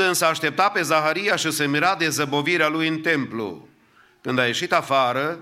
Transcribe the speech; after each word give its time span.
însă 0.00 0.26
aștepta 0.26 0.68
pe 0.68 0.82
Zaharia 0.82 1.36
și 1.36 1.50
se 1.50 1.66
mira 1.66 1.94
de 1.94 2.08
zăbovirea 2.08 2.68
lui 2.68 2.88
în 2.88 2.98
templu. 2.98 3.68
Când 4.20 4.38
a 4.38 4.46
ieșit 4.46 4.72
afară, 4.72 5.38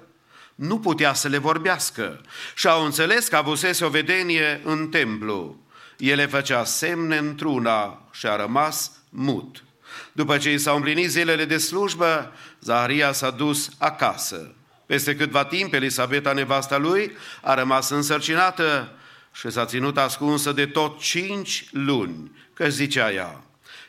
nu 0.54 0.78
putea 0.78 1.14
să 1.14 1.28
le 1.28 1.38
vorbească 1.38 2.20
și 2.54 2.66
au 2.66 2.84
înțeles 2.84 3.28
că 3.28 3.36
avusese 3.36 3.84
o 3.84 3.88
vedenie 3.88 4.60
în 4.64 4.88
templu. 4.88 5.56
El 5.96 6.28
făcea 6.28 6.64
semne 6.64 7.16
într-una 7.16 8.08
și 8.12 8.26
a 8.26 8.36
rămas 8.36 8.90
mut. 9.08 9.64
După 10.12 10.38
ce 10.38 10.52
i 10.52 10.58
s-au 10.58 10.76
împlinit 10.76 11.10
zilele 11.10 11.44
de 11.44 11.58
slujbă, 11.58 12.32
Zaharia 12.60 13.12
s-a 13.12 13.30
dus 13.30 13.70
acasă. 13.78 14.54
Peste 14.86 15.16
câtva 15.16 15.44
timp, 15.44 15.74
Elisabeta, 15.74 16.32
nevasta 16.32 16.76
lui, 16.76 17.16
a 17.42 17.54
rămas 17.54 17.90
însărcinată 17.90 18.92
și 19.32 19.50
s-a 19.50 19.64
ținut 19.64 19.98
ascunsă 19.98 20.52
de 20.52 20.66
tot 20.66 21.00
cinci 21.00 21.64
luni, 21.70 22.30
că 22.54 22.68
zicea 22.68 23.12
ea, 23.12 23.40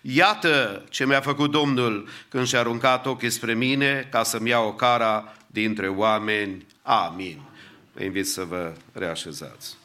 Iată 0.05 0.83
ce 0.89 1.05
mi-a 1.05 1.21
făcut 1.21 1.51
Domnul 1.51 2.07
când 2.29 2.47
și-a 2.47 2.59
aruncat 2.59 3.05
ochii 3.05 3.29
spre 3.29 3.53
mine 3.53 4.07
ca 4.11 4.23
să-mi 4.23 4.49
ia 4.49 4.59
o 4.59 4.73
cara 4.73 5.35
dintre 5.47 5.87
oameni. 5.87 6.65
Amin. 6.81 7.41
Vă 7.93 8.03
invit 8.03 8.27
să 8.27 8.43
vă 8.43 8.73
reașezați. 8.93 9.77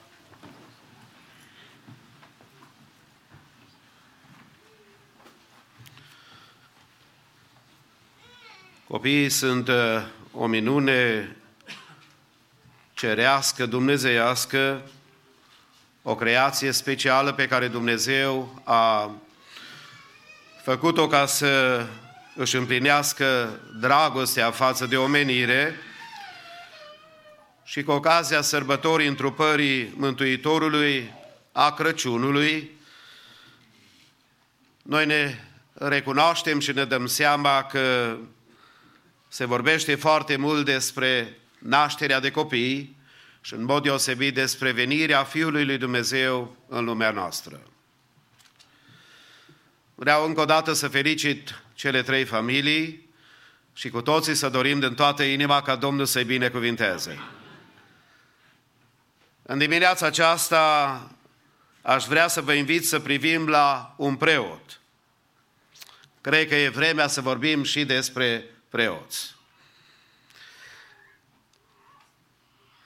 Copiii 8.87 9.29
sunt 9.29 9.69
uh, 9.69 9.75
o 10.33 10.47
minune 10.47 11.37
cerească, 12.95 13.67
dumnezeiască, 13.67 14.83
o 16.03 16.15
creație 16.15 16.73
specială 16.73 17.33
pe 17.33 17.49
care 17.49 17.69
Dumnezeu 17.69 18.61
a 18.65 19.11
făcut-o 20.69 21.07
ca 21.07 21.27
să 21.27 21.87
își 22.35 22.57
împlinească 22.57 23.61
dragostea 23.81 24.51
față 24.51 24.87
de 24.87 24.97
omenire 24.97 25.75
și 27.65 27.83
cu 27.83 27.91
ocazia 27.91 28.41
sărbătorii 28.41 29.07
întrupării 29.07 29.95
Mântuitorului 29.97 31.15
a 31.53 31.73
Crăciunului, 31.73 32.71
noi 34.83 35.07
ne 35.07 35.35
recunoaștem 35.73 36.61
și 36.61 36.73
ne 36.73 36.85
dăm 36.85 37.07
seama 37.07 37.63
că 37.63 38.17
se 39.29 39.45
vorbește 39.45 39.95
foarte 39.95 40.37
mult 40.37 40.65
despre 40.65 41.37
nașterea 41.59 42.21
de 42.21 42.31
copii 42.31 42.97
și 43.41 43.55
în 43.55 43.65
mod 43.65 43.83
deosebit 43.83 44.35
despre 44.35 44.71
venirea 44.71 45.25
Fiului 45.25 45.65
lui 45.65 45.79
Dumnezeu 45.79 46.57
în 46.69 46.85
lumea 46.85 47.11
noastră. 47.11 47.61
Vreau 50.01 50.25
încă 50.25 50.41
o 50.41 50.45
dată 50.45 50.73
să 50.73 50.89
felicit 50.89 51.63
cele 51.75 52.03
trei 52.03 52.25
familii 52.25 53.09
și 53.73 53.89
cu 53.89 54.03
toții 54.03 54.35
să 54.35 54.49
dorim 54.49 54.81
din 54.81 54.95
toată 54.95 55.23
inima 55.23 55.63
ca 55.63 55.77
Domnul 55.77 56.07
să-i 56.07 56.25
binecuvinteze. 56.25 57.19
În 59.43 59.59
dimineața 59.59 60.07
aceasta 60.07 61.11
aș 61.83 62.05
vrea 62.05 62.29
să 62.29 62.41
vă 62.41 62.53
invit 62.53 62.87
să 62.87 62.99
privim 62.99 63.49
la 63.49 63.95
un 63.97 64.17
preot. 64.17 64.81
Cred 66.21 66.49
că 66.49 66.55
e 66.55 66.69
vremea 66.69 67.07
să 67.07 67.21
vorbim 67.21 67.63
și 67.63 67.85
despre 67.85 68.45
preoți. 68.69 69.35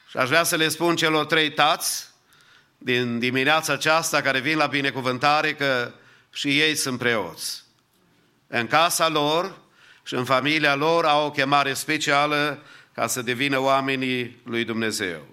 Și 0.08 0.16
aș 0.16 0.28
vrea 0.28 0.42
să 0.42 0.56
le 0.56 0.68
spun 0.68 0.96
celor 0.96 1.26
trei 1.26 1.52
tați 1.52 2.08
din 2.78 3.18
dimineața 3.18 3.72
aceasta 3.72 4.22
care 4.22 4.40
vin 4.40 4.56
la 4.56 4.66
binecuvântare 4.66 5.54
că 5.54 5.92
și 6.32 6.60
ei 6.60 6.74
sunt 6.74 6.98
preoți. 6.98 7.62
În 8.46 8.66
casa 8.66 9.08
lor 9.08 9.60
și 10.02 10.14
în 10.14 10.24
familia 10.24 10.74
lor 10.74 11.04
au 11.04 11.26
o 11.26 11.30
chemare 11.30 11.74
specială 11.74 12.62
ca 12.94 13.06
să 13.06 13.22
devină 13.22 13.58
oamenii 13.58 14.40
lui 14.44 14.64
Dumnezeu. 14.64 15.26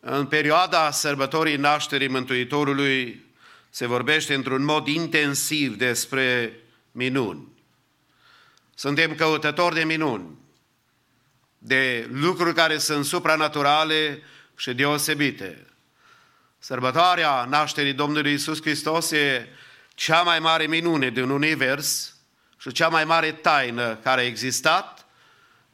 În 0.00 0.26
perioada 0.26 0.90
sărbătorii 0.90 1.56
nașterii 1.56 2.08
Mântuitorului 2.08 3.24
se 3.70 3.86
vorbește 3.86 4.34
într-un 4.34 4.64
mod 4.64 4.86
intensiv 4.86 5.76
despre 5.76 6.56
minuni. 6.92 7.48
Suntem 8.74 9.14
căutători 9.14 9.74
de 9.74 9.84
minuni, 9.84 10.38
de 11.58 12.08
lucruri 12.12 12.54
care 12.54 12.78
sunt 12.78 13.04
supranaturale 13.04 14.22
și 14.56 14.74
deosebite. 14.74 15.66
Sărbătoarea 16.64 17.44
nașterii 17.44 17.92
Domnului 17.92 18.32
Isus 18.32 18.60
Hristos 18.60 19.10
e 19.10 19.48
cea 19.94 20.22
mai 20.22 20.38
mare 20.38 20.66
minune 20.66 21.10
din 21.10 21.30
univers 21.30 22.14
și 22.58 22.72
cea 22.72 22.88
mai 22.88 23.04
mare 23.04 23.32
taină 23.32 23.96
care 24.02 24.20
a 24.20 24.24
existat, 24.24 25.06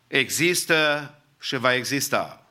există 0.06 1.15
și 1.41 1.56
va 1.56 1.75
exista. 1.75 2.47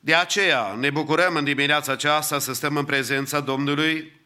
De 0.00 0.14
aceea 0.14 0.74
ne 0.78 0.90
bucurăm 0.90 1.36
în 1.36 1.44
dimineața 1.44 1.92
aceasta 1.92 2.38
să 2.38 2.52
stăm 2.52 2.76
în 2.76 2.84
prezența 2.84 3.40
Domnului 3.40 4.20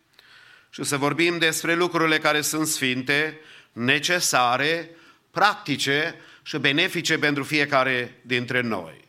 și 0.71 0.85
să 0.85 0.97
vorbim 0.97 1.39
despre 1.39 1.75
lucrurile 1.75 2.19
care 2.19 2.41
sunt 2.41 2.67
sfinte, 2.67 3.41
necesare, 3.73 4.91
practice 5.31 6.15
și 6.43 6.59
benefice 6.59 7.19
pentru 7.19 7.45
fiecare 7.45 8.21
dintre 8.23 8.61
noi. 8.61 9.05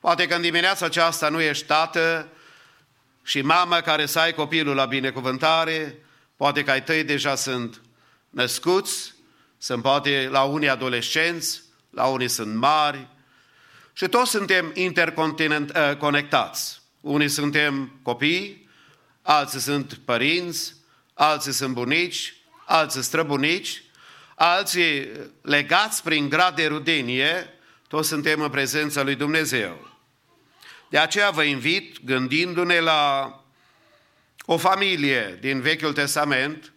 Poate 0.00 0.26
că 0.26 0.34
în 0.34 0.42
dimineața 0.42 0.86
aceasta 0.86 1.28
nu 1.28 1.40
ești 1.40 1.64
tată 1.64 2.30
și 3.26 3.42
mamă 3.42 3.80
care 3.80 4.06
să 4.06 4.18
ai 4.18 4.32
copilul 4.32 4.74
la 4.74 4.84
binecuvântare, 4.84 5.98
poate 6.36 6.64
că 6.64 6.70
ai 6.70 6.82
tăi 6.82 7.04
deja 7.04 7.34
sunt 7.34 7.80
născuți, 8.30 9.14
sunt 9.58 9.82
poate 9.82 10.28
la 10.30 10.42
unii 10.42 10.68
adolescenți, 10.68 11.62
la 11.90 12.04
unii 12.04 12.28
sunt 12.28 12.54
mari 12.54 13.08
și 13.92 14.06
toți 14.06 14.30
suntem 14.30 14.70
interconectați. 14.74 16.82
Unii 17.00 17.28
suntem 17.28 17.98
copii, 18.02 18.68
alții 19.22 19.60
sunt 19.60 20.00
părinți, 20.04 20.74
alții 21.14 21.52
sunt 21.52 21.74
bunici, 21.74 22.34
alții 22.64 23.02
străbunici, 23.02 23.82
alții 24.34 25.08
legați 25.42 26.02
prin 26.02 26.28
grad 26.28 26.54
de 26.54 26.66
rudenie, 26.66 27.54
toți 27.88 28.08
suntem 28.08 28.40
în 28.40 28.50
prezența 28.50 29.02
lui 29.02 29.14
Dumnezeu. 29.14 29.95
De 30.88 30.98
aceea 30.98 31.30
vă 31.30 31.42
invit, 31.42 32.04
gândindu-ne 32.04 32.80
la 32.80 33.30
o 34.44 34.56
familie 34.56 35.38
din 35.40 35.60
Vechiul 35.60 35.92
Testament, 35.92 36.72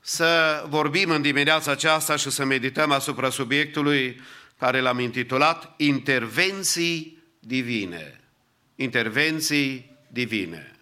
să 0.00 0.64
vorbim 0.68 1.10
în 1.10 1.22
dimineața 1.22 1.70
aceasta 1.70 2.16
și 2.16 2.30
să 2.30 2.44
medităm 2.44 2.90
asupra 2.90 3.30
subiectului 3.30 4.20
care 4.58 4.80
l-am 4.80 4.98
intitulat 4.98 5.74
Intervenții 5.76 7.22
divine. 7.38 8.20
Intervenții 8.74 9.96
divine. 10.08 10.74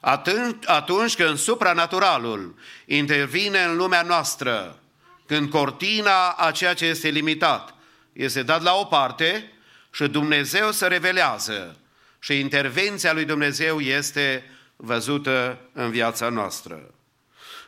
Atunci, 0.00 0.68
atunci 0.68 1.14
când 1.14 1.38
supranaturalul 1.38 2.54
intervine 2.86 3.62
în 3.62 3.76
lumea 3.76 4.02
noastră, 4.02 4.80
când 5.26 5.50
cortina 5.50 6.28
a 6.28 6.50
ceea 6.50 6.74
ce 6.74 6.84
este 6.84 7.08
limitat 7.08 7.74
este 8.12 8.42
dat 8.42 8.62
la 8.62 8.74
o 8.74 8.84
parte 8.84 9.52
și 9.92 10.06
Dumnezeu 10.06 10.70
se 10.70 10.86
revelează 10.86 11.76
și 12.18 12.38
intervenția 12.38 13.12
lui 13.12 13.24
Dumnezeu 13.24 13.80
este 13.80 14.44
văzută 14.76 15.58
în 15.72 15.90
viața 15.90 16.28
noastră. 16.28 16.94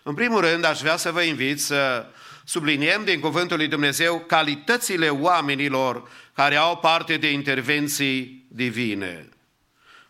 În 0.02 0.14
primul 0.14 0.40
rând, 0.40 0.64
aș 0.64 0.80
vrea 0.80 0.96
să 0.96 1.12
vă 1.12 1.22
invit 1.22 1.60
să 1.60 2.06
subliniem 2.44 3.04
din 3.04 3.20
Cuvântul 3.20 3.56
lui 3.56 3.68
Dumnezeu 3.68 4.18
calitățile 4.18 5.08
oamenilor 5.08 6.08
care 6.34 6.56
au 6.56 6.76
parte 6.76 7.16
de 7.16 7.30
intervenții 7.30 8.46
divine. 8.48 9.28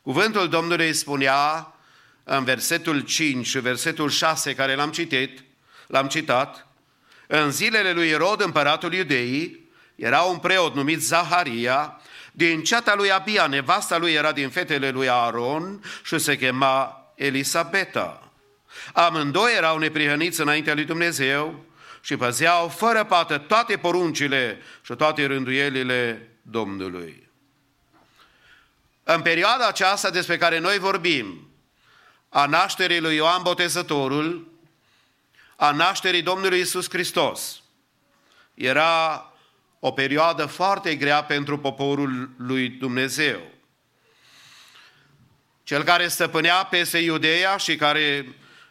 Cuvântul 0.03 0.49
Domnului 0.49 0.93
spunea 0.93 1.75
în 2.25 2.45
versetul 2.45 3.01
5 3.01 3.47
și 3.47 3.59
versetul 3.59 4.11
6 4.11 4.55
care 4.55 4.75
l-am 4.75 4.91
citit, 4.91 5.45
l-am 5.87 6.07
citat, 6.07 6.67
în 7.27 7.51
zilele 7.51 7.93
lui 7.93 8.09
Irod, 8.09 8.41
împăratul 8.41 8.95
iudeii, 8.95 9.69
era 9.95 10.21
un 10.21 10.39
preot 10.39 10.75
numit 10.75 11.03
Zaharia, 11.03 12.01
din 12.37 12.63
ceata 12.63 12.95
lui 12.95 13.13
Abia, 13.13 13.47
nevasta 13.47 13.97
lui 13.97 14.13
era 14.13 14.33
din 14.33 14.51
fetele 14.51 14.91
lui 14.91 15.09
Aaron 15.09 15.83
și 16.05 16.19
se 16.19 16.37
chema 16.37 17.05
Elisabeta. 17.15 18.33
Amândoi 18.93 19.55
erau 19.57 19.79
neprihăniți 19.79 20.41
înaintea 20.41 20.75
lui 20.75 20.85
Dumnezeu 20.85 21.65
și 22.01 22.17
păzeau 22.17 22.69
fără 22.69 23.05
pată 23.05 23.39
toate 23.39 23.77
poruncile 23.77 24.63
și 24.83 24.95
toate 24.95 25.27
rânduielile 25.27 26.31
Domnului. 26.43 27.29
În 29.03 29.23
perioada 29.23 29.67
aceasta 29.67 30.11
despre 30.11 30.37
care 30.37 30.59
noi 30.59 30.79
vorbim, 30.79 31.49
a 32.29 32.47
nașterii 32.47 33.01
lui 33.01 33.15
Ioan 33.15 33.43
Botezătorul, 33.43 34.49
a 35.57 35.71
nașterii 35.71 36.23
Domnului 36.23 36.61
Isus 36.61 36.89
Hristos, 36.89 37.63
era 38.55 39.34
o 39.87 39.91
perioadă 39.91 40.47
foarte 40.47 40.97
grea 40.97 41.25
pentru 41.25 41.59
poporul 41.59 42.31
lui 42.37 42.69
Dumnezeu. 42.69 43.41
cel 45.63 45.83
care 45.83 46.09
stăpânea 46.09 46.65
peste 46.65 46.99
Iudeea 46.99 47.57
și 47.57 47.77
care 47.77 48.29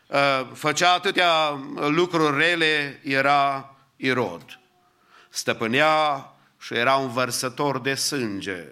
uh, 0.07 0.47
făcea 0.53 0.93
atâtea 0.93 1.49
lucruri 1.75 2.37
rele 2.37 2.99
era 3.03 3.75
Irod. 3.95 4.59
Stăpânea 5.29 6.27
și 6.59 6.73
era 6.73 6.95
un 6.95 7.09
vărsător 7.09 7.79
de 7.79 7.95
sânge. 7.95 8.65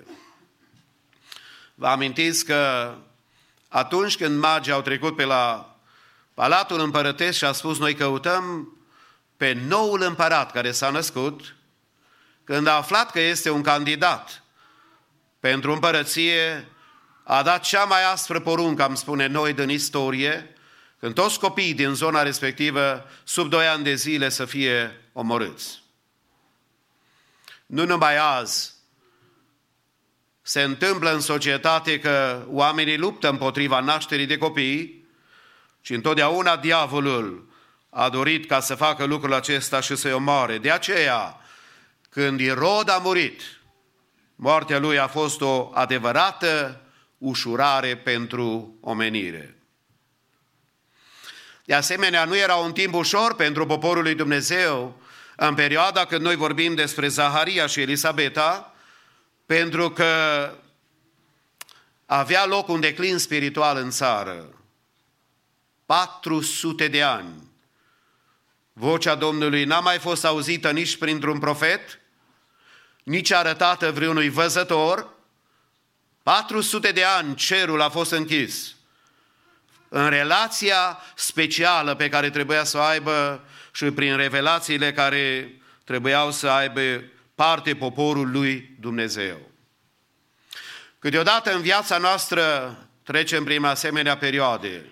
Vă 1.76 1.88
amintiți 1.88 2.46
că 2.46 2.94
atunci 3.68 4.18
când 4.18 4.40
magii 4.40 4.74
au 4.74 4.82
trecut 4.82 5.16
pe 5.16 5.24
la 5.24 5.76
Palatul 6.34 6.80
Împărătesc 6.80 7.38
și 7.38 7.46
a 7.46 7.52
spus 7.52 7.80
noi 7.80 7.96
căutăm 7.96 8.76
pe 9.38 9.54
noul 9.54 10.02
împărat 10.02 10.52
care 10.52 10.72
s-a 10.72 10.90
născut, 10.90 11.56
când 12.44 12.68
a 12.68 12.76
aflat 12.76 13.12
că 13.12 13.20
este 13.20 13.50
un 13.50 13.62
candidat 13.62 14.44
pentru 15.40 15.74
împărăție, 15.74 16.68
a 17.24 17.44
dat 17.44 17.62
cea 17.64 17.84
mai 17.84 18.12
aspră 18.12 18.40
poruncă, 18.40 18.84
am 18.84 18.96
spune 18.96 19.28
noi, 19.28 19.54
din 19.54 19.70
istorie, 19.70 20.56
când 21.00 21.14
toți 21.14 21.40
copiii 21.40 21.74
din 21.74 21.94
zona 21.94 22.22
respectivă, 22.22 23.06
sub 23.24 23.50
doi 23.50 23.68
ani 23.68 23.84
de 23.84 23.96
zile, 23.96 24.30
să 24.30 24.46
fie 24.46 25.02
omorâți. 25.14 25.84
Nu 27.66 27.86
numai 27.86 28.18
azi 28.18 28.74
se 30.42 30.62
întâmplă 30.62 31.14
în 31.14 31.20
societate 31.20 32.00
că 32.00 32.46
oamenii 32.48 32.98
luptă 32.98 33.30
împotriva 33.30 33.80
nașterii 33.80 34.26
de 34.26 34.38
copii, 34.38 35.02
și 35.82 35.94
întotdeauna 35.94 36.58
diavolul 36.58 37.50
a 37.90 38.10
dorit 38.10 38.48
ca 38.48 38.60
să 38.60 38.76
facă 38.76 39.04
lucrul 39.04 39.34
acesta 39.34 39.80
și 39.80 39.96
să-i 39.96 40.14
omoare. 40.14 40.58
De 40.58 40.72
aceea, 40.72 41.41
când 42.14 42.40
Irod 42.40 42.90
a 42.90 42.98
murit, 42.98 43.42
moartea 44.36 44.80
lui 44.80 45.00
a 45.00 45.08
fost 45.08 45.42
o 45.42 45.72
adevărată 45.74 46.82
ușurare 47.18 47.98
pentru 47.98 48.78
omenire. 48.82 49.56
De 51.66 51.74
asemenea, 51.74 52.26
nu 52.26 52.38
era 52.38 52.56
un 52.56 52.72
timp 52.72 52.94
ușor 52.94 53.36
pentru 53.36 53.66
poporul 53.66 54.04
lui 54.04 54.16
Dumnezeu 54.16 55.02
în 55.36 55.56
perioada 55.56 56.06
când 56.06 56.22
noi 56.22 56.36
vorbim 56.36 56.76
despre 56.76 57.08
Zaharia 57.08 57.68
și 57.68 57.82
Elisabeta, 57.82 58.74
pentru 59.46 59.92
că 59.92 60.54
avea 62.06 62.46
loc 62.46 62.68
un 62.68 62.80
declin 62.80 63.18
spiritual 63.18 63.78
în 63.78 63.90
țară. 63.90 64.54
400 65.86 66.88
de 66.88 67.02
ani. 67.02 67.50
Vocea 68.74 69.16
Domnului 69.16 69.64
n-a 69.64 69.80
mai 69.80 70.00
fost 70.00 70.26
auzită 70.26 70.72
nici 70.72 70.98
printr-un 70.98 71.40
profet, 71.40 72.01
nici 73.04 73.32
arătată 73.32 73.92
vreunui 73.92 74.30
văzător. 74.30 75.10
400 76.24 76.92
de 76.92 77.04
ani 77.04 77.36
cerul 77.36 77.82
a 77.82 77.90
fost 77.90 78.12
închis 78.12 78.76
în 79.94 80.10
relația 80.10 80.98
specială 81.16 81.96
pe 81.96 82.10
care 82.10 82.30
trebuia 82.30 82.64
să 82.64 82.78
o 82.78 82.82
aibă 82.82 83.44
și 83.72 83.86
prin 83.86 84.16
revelațiile 84.16 84.94
care 84.94 85.54
trebuiau 85.84 86.32
să 86.32 86.50
aibă 86.50 87.04
parte 87.36 87.76
poporul 87.76 88.32
lui 88.32 88.76
Dumnezeu. 88.80 89.52
Câteodată 91.00 91.54
în 91.54 91.62
viața 91.62 91.98
noastră 91.98 92.78
trecem 93.04 93.44
prin 93.44 93.64
asemenea 93.64 94.18
perioade, 94.18 94.86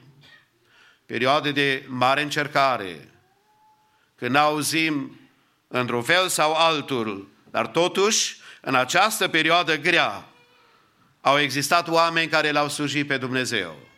perioade 1.06 1.52
de 1.52 1.86
mare 1.88 2.22
încercare, 2.22 3.10
când 4.16 4.36
auzim 4.36 5.20
într-un 5.68 6.04
fel 6.04 6.28
sau 6.28 6.54
altul, 6.54 7.30
dar 7.52 7.68
totuși 7.68 8.38
în 8.62 8.76
această 8.76 9.28
perioadă 9.28 9.78
grea 9.78 10.26
au 11.22 11.40
existat 11.40 11.88
oameni 11.88 12.30
care 12.30 12.52
l-au 12.52 12.70
slujit 12.70 13.08
pe 13.08 13.18
Dumnezeu 13.18 13.90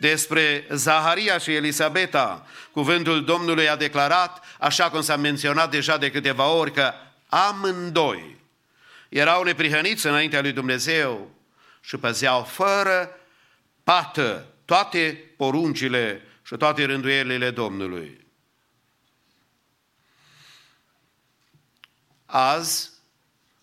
despre 0.00 0.66
Zaharia 0.70 1.38
și 1.38 1.54
Elisabeta, 1.54 2.46
cuvântul 2.70 3.24
Domnului 3.24 3.68
a 3.68 3.76
declarat, 3.76 4.44
așa 4.58 4.90
cum 4.90 5.00
s-a 5.00 5.16
menționat 5.16 5.70
deja 5.70 5.96
de 5.96 6.10
câteva 6.10 6.46
ori, 6.46 6.72
că 6.72 6.92
amândoi 7.28 8.36
erau 9.08 9.42
neprihăniți 9.42 10.06
înaintea 10.06 10.40
lui 10.40 10.52
Dumnezeu 10.52 11.30
și 11.80 11.96
păzeau 11.96 12.42
fără 12.42 13.10
pată 13.84 14.46
toate 14.64 15.24
poruncile 15.36 16.22
și 16.46 16.56
toate 16.56 16.84
rânduierile 16.84 17.50
Domnului. 17.50 18.26
Azi 22.30 22.90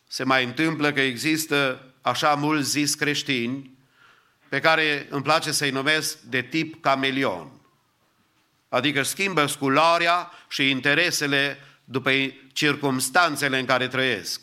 se 0.07 0.23
mai 0.23 0.43
întâmplă 0.43 0.91
că 0.91 1.01
există 1.01 1.81
așa 2.01 2.33
mulți 2.33 2.69
zis 2.69 2.95
creștini 2.95 3.77
pe 4.49 4.59
care 4.59 5.07
îmi 5.09 5.23
place 5.23 5.51
să-i 5.51 5.69
numesc 5.69 6.17
de 6.17 6.41
tip 6.41 6.81
camelion. 6.81 7.51
Adică 8.69 9.03
schimbă 9.03 9.45
sculoarea 9.45 10.31
și 10.47 10.69
interesele 10.69 11.59
după 11.83 12.11
circumstanțele 12.53 13.59
în 13.59 13.65
care 13.65 13.87
trăiesc. 13.87 14.41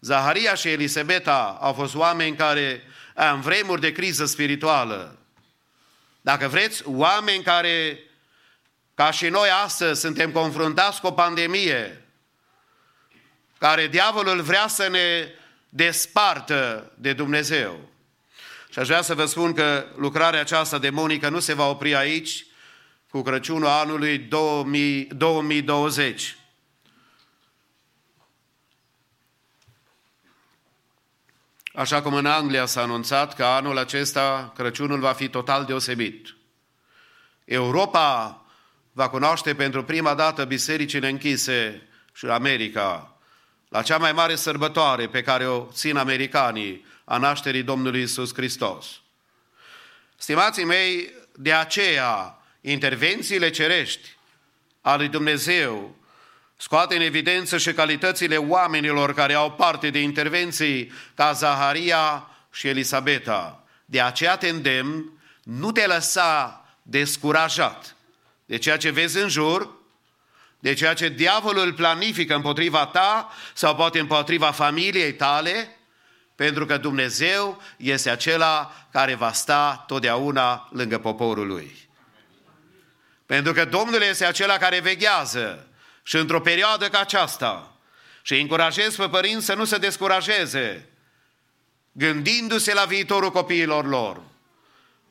Zaharia 0.00 0.54
și 0.54 0.68
Elisabeta 0.68 1.58
au 1.60 1.72
fost 1.72 1.94
oameni 1.94 2.36
care, 2.36 2.82
în 3.14 3.40
vremuri 3.40 3.80
de 3.80 3.92
criză 3.92 4.24
spirituală, 4.24 5.18
dacă 6.20 6.48
vreți, 6.48 6.82
oameni 6.86 7.42
care, 7.42 7.98
ca 8.94 9.10
și 9.10 9.28
noi 9.28 9.48
astăzi, 9.64 10.00
suntem 10.00 10.32
confruntați 10.32 11.00
cu 11.00 11.06
o 11.06 11.12
pandemie, 11.12 12.04
care 13.62 13.86
diavolul 13.86 14.40
vrea 14.40 14.66
să 14.68 14.88
ne 14.88 15.28
despartă 15.68 16.92
de 16.94 17.12
Dumnezeu. 17.12 17.88
Și 18.70 18.78
aș 18.78 18.86
vrea 18.86 19.02
să 19.02 19.14
vă 19.14 19.24
spun 19.24 19.52
că 19.52 19.86
lucrarea 19.96 20.40
aceasta 20.40 20.78
demonică 20.78 21.28
nu 21.28 21.40
se 21.40 21.54
va 21.54 21.68
opri 21.68 21.94
aici 21.94 22.46
cu 23.10 23.22
Crăciunul 23.22 23.66
anului 23.66 24.18
2000, 24.18 25.04
2020. 25.04 26.36
Așa 31.74 32.02
cum 32.02 32.14
în 32.14 32.26
Anglia 32.26 32.66
s-a 32.66 32.82
anunțat 32.82 33.34
că 33.34 33.44
anul 33.44 33.78
acesta 33.78 34.52
Crăciunul 34.56 35.00
va 35.00 35.12
fi 35.12 35.28
total 35.28 35.64
deosebit. 35.64 36.36
Europa 37.44 38.40
va 38.92 39.08
cunoaște 39.08 39.54
pentru 39.54 39.84
prima 39.84 40.14
dată 40.14 40.44
bisericile 40.44 41.08
închise 41.08 41.88
și 42.12 42.26
America, 42.26 43.11
la 43.72 43.82
cea 43.82 43.98
mai 43.98 44.12
mare 44.12 44.34
sărbătoare 44.34 45.08
pe 45.08 45.22
care 45.22 45.46
o 45.46 45.66
țin 45.72 45.96
americanii, 45.96 46.86
a 47.04 47.16
nașterii 47.16 47.62
Domnului 47.62 48.02
Isus 48.02 48.34
Hristos. 48.34 48.86
Stimații 50.16 50.64
mei, 50.64 51.12
de 51.34 51.52
aceea 51.52 52.38
intervențiile 52.60 53.50
cerești 53.50 54.16
ale 54.80 54.96
lui 54.96 55.08
Dumnezeu 55.08 55.96
scoate 56.56 56.94
în 56.94 57.00
evidență 57.00 57.58
și 57.58 57.72
calitățile 57.72 58.36
oamenilor 58.36 59.14
care 59.14 59.34
au 59.34 59.52
parte 59.52 59.90
de 59.90 60.00
intervenții 60.00 60.92
ca 61.14 61.32
Zaharia 61.32 62.30
și 62.52 62.68
Elisabeta. 62.68 63.64
De 63.84 64.00
aceea 64.00 64.36
te 64.36 64.48
îndemn, 64.48 65.10
nu 65.42 65.72
te 65.72 65.86
lăsa 65.86 66.64
descurajat 66.82 67.96
de 68.44 68.56
ceea 68.56 68.76
ce 68.76 68.90
vezi 68.90 69.18
în 69.18 69.28
jur, 69.28 69.81
de 70.62 70.74
ceea 70.74 70.94
ce 70.94 71.08
diavolul 71.08 71.72
planifică 71.72 72.34
împotriva 72.34 72.86
ta 72.86 73.32
sau 73.54 73.74
poate 73.74 73.98
împotriva 73.98 74.50
familiei 74.50 75.14
tale, 75.14 75.76
pentru 76.34 76.66
că 76.66 76.76
Dumnezeu 76.76 77.62
este 77.76 78.10
acela 78.10 78.72
care 78.92 79.14
va 79.14 79.32
sta 79.32 79.84
totdeauna 79.86 80.68
lângă 80.72 80.98
poporul 80.98 81.46
lui. 81.46 81.88
Pentru 83.26 83.52
că 83.52 83.64
Domnul 83.64 84.02
este 84.02 84.24
acela 84.24 84.56
care 84.56 84.80
veghează 84.80 85.66
și 86.02 86.16
într-o 86.16 86.40
perioadă 86.40 86.88
ca 86.88 87.00
aceasta 87.00 87.76
și 88.22 88.40
încurajez 88.40 88.96
pe 88.96 89.08
părinți 89.08 89.44
să 89.44 89.54
nu 89.54 89.64
se 89.64 89.78
descurajeze, 89.78 90.88
gândindu-se 91.92 92.74
la 92.74 92.84
viitorul 92.84 93.30
copiilor 93.30 93.86
lor. 93.86 94.22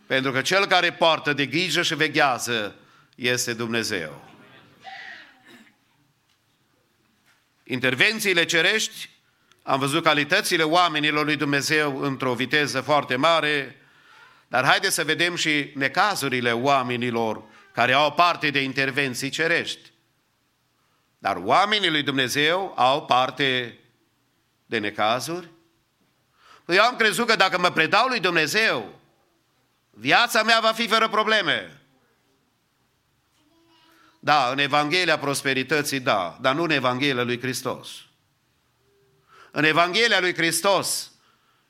Pentru 0.07 0.31
că 0.31 0.41
cel 0.41 0.65
care 0.65 0.91
poartă 0.91 1.33
de 1.33 1.45
grijă 1.45 1.81
și 1.81 1.95
veghează 1.95 2.75
este 3.15 3.53
Dumnezeu. 3.53 4.30
Intervențiile 7.71 8.45
cerești 8.45 9.09
am 9.63 9.79
văzut 9.79 10.03
calitățile 10.03 10.63
oamenilor 10.63 11.25
lui 11.25 11.35
Dumnezeu 11.35 12.01
într-o 12.01 12.33
viteză 12.33 12.81
foarte 12.81 13.15
mare, 13.15 13.81
dar 14.47 14.65
haideți 14.65 14.95
să 14.95 15.03
vedem 15.03 15.35
și 15.35 15.71
necazurile 15.75 16.51
oamenilor 16.51 17.43
care 17.73 17.93
au 17.93 18.11
parte 18.11 18.49
de 18.49 18.61
intervenții 18.61 19.29
cerești. 19.29 19.91
Dar 21.17 21.35
oamenii 21.43 21.89
lui 21.89 22.03
Dumnezeu 22.03 22.73
au 22.75 23.05
parte 23.05 23.79
de 24.65 24.77
necazuri? 24.77 25.49
Păi 26.65 26.75
eu 26.75 26.83
am 26.83 26.95
crezut 26.95 27.27
că 27.27 27.35
dacă 27.35 27.59
mă 27.59 27.71
predau 27.71 28.07
lui 28.07 28.19
Dumnezeu, 28.19 28.99
viața 29.89 30.43
mea 30.43 30.59
va 30.59 30.71
fi 30.71 30.87
fără 30.87 31.09
probleme. 31.09 31.80
Da, 34.23 34.49
în 34.51 34.57
Evanghelia 34.57 35.19
prosperității, 35.19 35.99
da, 35.99 36.37
dar 36.41 36.55
nu 36.55 36.63
în 36.63 36.69
Evanghelia 36.69 37.23
lui 37.23 37.39
Hristos. 37.39 37.89
În 39.51 39.63
Evanghelia 39.63 40.19
lui 40.19 40.33
Hristos 40.33 41.11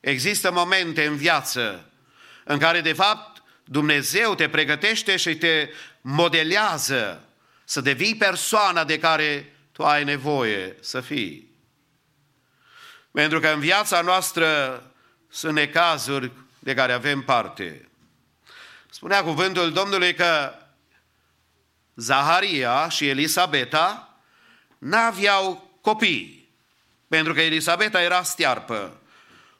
Există 0.01 0.51
momente 0.51 1.05
în 1.05 1.15
viață 1.15 1.89
în 2.43 2.57
care, 2.57 2.81
de 2.81 2.93
fapt, 2.93 3.43
Dumnezeu 3.63 4.35
te 4.35 4.49
pregătește 4.49 5.17
și 5.17 5.35
te 5.35 5.69
modelează 6.01 7.23
să 7.63 7.81
devii 7.81 8.15
persoana 8.15 8.83
de 8.83 8.99
care 8.99 9.55
tu 9.71 9.83
ai 9.83 10.03
nevoie 10.03 10.75
să 10.79 11.01
fii. 11.01 11.49
Pentru 13.11 13.39
că 13.39 13.47
în 13.47 13.59
viața 13.59 14.01
noastră 14.01 14.83
sunt 15.29 15.53
necazuri 15.53 16.31
de 16.59 16.73
care 16.73 16.93
avem 16.93 17.21
parte. 17.21 17.89
Spunea 18.89 19.23
cuvântul 19.23 19.71
Domnului 19.71 20.13
că 20.13 20.53
Zaharia 21.95 22.89
și 22.89 23.07
Elisabeta 23.09 24.17
n-aveau 24.77 25.69
copii, 25.81 26.49
pentru 27.07 27.33
că 27.33 27.41
Elisabeta 27.41 28.01
era 28.01 28.23
stiarpă 28.23 29.01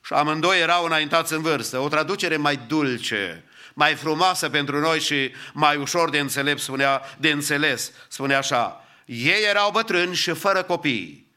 și 0.06 0.14
amândoi 0.14 0.60
erau 0.60 0.86
înaintați 0.86 1.34
în 1.34 1.42
vârstă. 1.42 1.80
O 1.80 1.88
traducere 1.88 2.38
mai 2.38 2.60
dulce, 2.68 3.44
mai 3.74 3.96
frumoasă 3.96 4.50
pentru 4.50 4.80
noi 4.80 5.00
și 5.00 5.32
mai 5.54 5.76
ușor 5.76 6.10
de 6.10 6.20
înțeles, 6.20 6.64
spunea, 6.64 7.02
de 7.18 7.30
înțeles, 7.30 7.92
spunea 8.08 8.38
așa. 8.38 8.86
Ei 9.06 9.44
erau 9.50 9.72
bătrâni 9.72 10.16
și 10.16 10.32
fără 10.32 10.64
copii, 10.64 11.28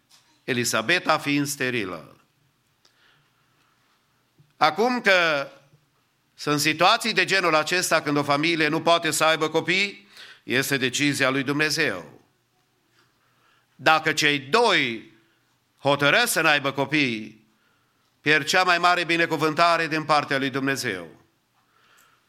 Elisabeta 0.45 1.19
fiind 1.19 1.47
sterilă. 1.47 2.17
Acum 4.57 5.01
că 5.01 5.49
sunt 6.35 6.61
situații 6.61 7.13
de 7.13 7.25
genul 7.25 7.55
acesta 7.55 8.01
când 8.01 8.17
o 8.17 8.23
familie 8.23 8.69
nu 8.69 8.81
poate 8.81 9.11
să 9.11 9.25
aibă 9.25 9.49
copii, 9.49 10.04
este 10.45 10.77
decizia 10.77 11.31
lui 11.31 11.43
Dumnezeu. 11.43 12.21
Dacă 13.77 14.13
cei 14.13 14.39
doi 14.39 15.13
hotărăsc 15.79 16.33
să 16.33 16.41
n-aibă 16.41 16.73
copii, 16.73 17.47
pierd 18.21 18.47
cea 18.47 18.63
mai 18.63 18.79
mare 18.79 19.05
binecuvântare 19.05 19.87
din 19.87 20.05
partea 20.05 20.39
lui 20.39 20.51
Dumnezeu. 20.51 21.07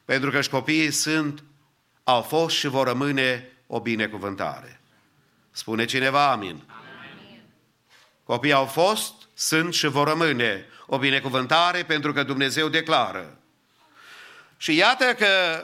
Pentru 0.05 0.29
că 0.29 0.41
și 0.41 0.49
copiii 0.49 0.91
sunt, 0.91 1.43
au 2.03 2.21
fost 2.21 2.55
și 2.55 2.67
vor 2.67 2.87
rămâne 2.87 3.49
o 3.67 3.79
binecuvântare. 3.79 4.79
Spune 5.51 5.85
cineva 5.85 6.31
amin. 6.31 6.63
amin. 6.67 7.41
Copiii 8.23 8.53
au 8.53 8.65
fost, 8.65 9.13
sunt 9.33 9.73
și 9.73 9.87
vor 9.87 10.07
rămâne 10.07 10.65
o 10.85 10.97
binecuvântare 10.97 11.83
pentru 11.83 12.13
că 12.13 12.23
Dumnezeu 12.23 12.69
declară. 12.69 13.37
Și 14.57 14.75
iată 14.75 15.13
că 15.13 15.63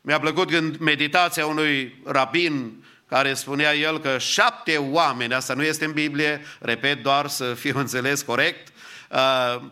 mi-a 0.00 0.20
plăcut 0.20 0.50
când 0.50 0.76
meditația 0.76 1.46
unui 1.46 2.02
rabin 2.04 2.84
care 3.08 3.34
spunea 3.34 3.74
el 3.74 4.00
că 4.00 4.18
șapte 4.18 4.76
oameni, 4.76 5.34
asta 5.34 5.54
nu 5.54 5.62
este 5.62 5.84
în 5.84 5.92
Biblie, 5.92 6.42
repet 6.60 7.02
doar 7.02 7.28
să 7.28 7.54
fiu 7.54 7.78
înțeles 7.84 8.22
corect, 8.22 8.72
uh, 9.10 9.62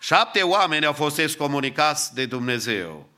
șapte 0.00 0.42
oameni 0.42 0.86
au 0.86 0.92
fost 0.92 1.18
excomunicați 1.18 2.14
de 2.14 2.26
Dumnezeu. 2.26 3.08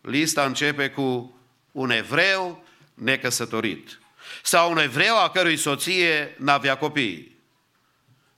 Lista 0.00 0.44
începe 0.44 0.90
cu 0.90 1.36
un 1.72 1.90
evreu 1.90 2.64
necăsătorit 2.94 4.00
sau 4.42 4.70
un 4.70 4.78
evreu 4.78 5.18
a 5.18 5.30
cărui 5.30 5.56
soție 5.56 6.34
n-avea 6.38 6.76
copii. 6.76 7.38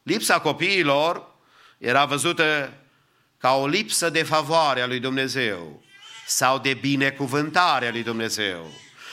Lipsa 0.02 0.40
copiilor 0.40 1.34
era 1.78 2.04
văzută 2.04 2.72
ca 3.38 3.54
o 3.54 3.66
lipsă 3.66 4.10
de 4.10 4.22
favoare 4.22 4.80
a 4.80 4.86
lui 4.86 4.98
Dumnezeu 4.98 5.83
sau 6.26 6.58
de 6.58 6.74
binecuvântare 6.74 7.86
a 7.86 7.90
lui 7.90 8.02
Dumnezeu. 8.02 8.72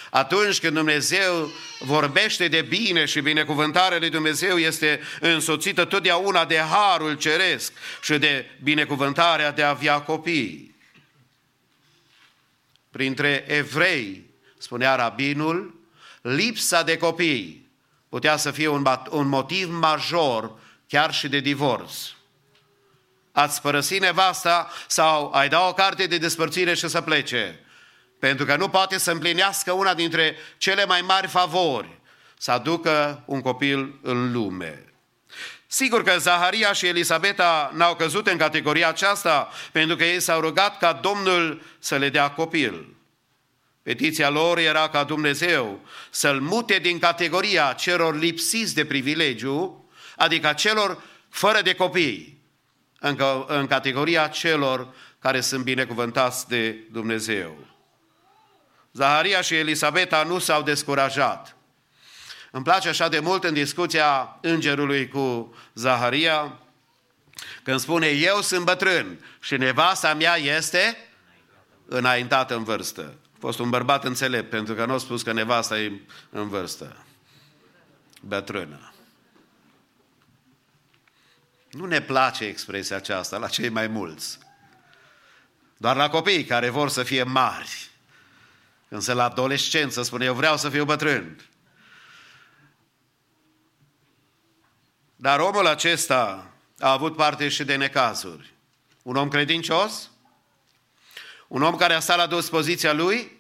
Atunci 0.10 0.60
când 0.60 0.74
Dumnezeu 0.74 1.52
vorbește 1.80 2.48
de 2.48 2.62
bine 2.62 3.06
și 3.06 3.22
binecuvântarea 3.22 3.98
lui 3.98 4.10
Dumnezeu 4.10 4.58
este 4.58 5.00
însoțită 5.20 5.86
totdeauna 5.86 6.46
de 6.46 6.58
harul 6.58 7.14
ceresc 7.18 7.74
și 8.02 8.18
de 8.18 8.46
binecuvântarea 8.64 9.52
de 9.52 9.64
a 9.64 9.70
avea 9.70 10.02
copii. 10.02 10.76
Printre 12.90 13.46
evrei, 13.48 14.26
spunea 14.58 14.96
rabinul, 14.96 15.80
lipsa 16.22 16.84
de 16.84 16.98
copii 16.98 17.70
putea 18.10 18.38
să 18.38 18.52
fie 18.52 18.68
un, 18.68 18.86
un 19.10 19.28
motiv 19.28 19.70
major 19.70 20.60
chiar 20.88 21.14
și 21.14 21.28
de 21.28 21.40
divorț. 21.40 21.94
Ați 23.32 23.62
părăsi 23.62 23.98
nevasta 23.98 24.72
sau 24.88 25.32
ai 25.34 25.50
da 25.50 25.68
o 25.68 25.74
carte 25.74 26.06
de 26.06 26.18
despărțire 26.18 26.74
și 26.74 26.88
să 26.88 27.02
plece. 27.02 27.60
Pentru 28.20 28.46
că 28.46 28.56
nu 28.56 28.70
poate 28.70 28.98
să 28.98 29.12
împlinească 29.12 29.72
una 29.72 29.94
dintre 29.94 30.36
cele 30.58 30.86
mai 30.86 31.02
mari 31.02 31.28
favori, 31.28 32.00
să 32.38 32.52
aducă 32.52 33.24
un 33.26 33.42
copil 33.42 34.00
în 34.02 34.32
lume. 34.32 34.86
Sigur 35.68 36.04
că 36.04 36.18
Zaharia 36.18 36.74
și 36.74 36.88
Elisabeta 36.88 37.72
n-au 37.74 37.96
căzut 37.96 38.28
în 38.28 38.38
categoria 38.38 38.88
aceasta 38.88 39.50
pentru 39.72 39.96
că 39.96 40.04
ei 40.04 40.20
s-au 40.20 40.40
rugat 40.40 40.78
ca 40.78 40.94
Domnul 40.94 41.62
să 41.80 41.96
le 41.96 42.10
dea 42.10 42.32
copil. 42.32 42.96
Petiția 43.84 44.30
lor 44.30 44.58
era 44.58 44.90
ca 44.90 45.04
Dumnezeu 45.04 45.80
să-l 46.10 46.40
mute 46.40 46.80
din 46.80 47.00
categoria 47.00 47.74
celor 47.74 48.18
lipsiți 48.18 48.76
de 48.76 48.86
privilegiu, 48.86 49.90
adică 50.16 50.54
celor 50.54 51.04
fără 51.30 51.62
de 51.62 51.74
copii, 51.74 52.41
în, 53.04 53.18
în 53.48 53.68
categoria 53.68 54.28
celor 54.28 54.94
care 55.20 55.42
sunt 55.42 55.64
binecuvântați 55.64 56.48
de 56.48 56.72
Dumnezeu. 56.92 57.68
Zaharia 58.92 59.42
și 59.42 59.56
Elisabeta 59.56 60.24
nu 60.24 60.40
s-au 60.40 60.62
descurajat. 60.62 61.56
Îmi 62.52 62.64
place 62.64 62.90
așa 62.90 63.08
de 63.08 63.20
mult 63.20 63.44
în 63.44 63.54
discuția 63.54 64.38
îngerului 64.42 65.08
cu 65.08 65.56
Zaharia, 65.74 66.60
când 67.64 67.80
spune, 67.80 68.08
eu 68.08 68.42
sunt 68.42 68.66
bătrân 68.66 69.26
și 69.40 69.58
nevasta 69.58 70.14
mea 70.14 70.36
este 70.36 70.98
înaintată 71.86 72.56
în 72.56 72.64
vârstă. 72.64 73.14
A 73.34 73.38
fost 73.40 73.60
un 73.60 73.70
bărbat 73.70 74.04
înțelept, 74.04 74.50
pentru 74.50 74.74
că 74.74 74.86
nu 74.86 74.94
a 74.94 74.98
spus 74.98 75.22
că 75.22 75.32
nevasta 75.32 75.80
e 75.80 75.92
în 76.30 76.48
vârstă. 76.50 77.06
Bătrână. 78.22 78.91
Nu 81.72 81.86
ne 81.86 82.02
place 82.02 82.46
expresia 82.46 82.96
aceasta 82.96 83.38
la 83.38 83.48
cei 83.48 83.70
mai 83.70 83.88
mulți. 83.88 84.38
Doar 85.78 85.96
la 85.96 86.10
copiii 86.10 86.46
care 86.46 86.70
vor 86.70 86.90
să 86.90 87.04
fie 87.04 87.24
mari. 87.24 87.90
Însă 88.88 89.14
la 89.14 89.24
adolescență 89.24 90.02
spune, 90.04 90.26
eu 90.26 90.34
vreau 90.34 90.58
să 90.58 90.70
fiu 90.70 90.86
bătrân. 90.86 91.50
Dar 95.16 95.40
omul 95.40 95.68
acesta 95.68 96.52
a 96.80 96.92
avut 96.92 97.16
parte 97.16 97.50
și 97.50 97.64
de 97.64 97.76
necazuri. 97.76 98.54
Un 99.02 99.16
om 99.16 99.30
credincios, 99.30 100.10
un 101.48 101.62
om 101.62 101.76
care 101.76 101.94
a 101.94 102.00
stat 102.00 102.18
la 102.18 102.28
dispoziția 102.28 102.94
lui 102.94 103.40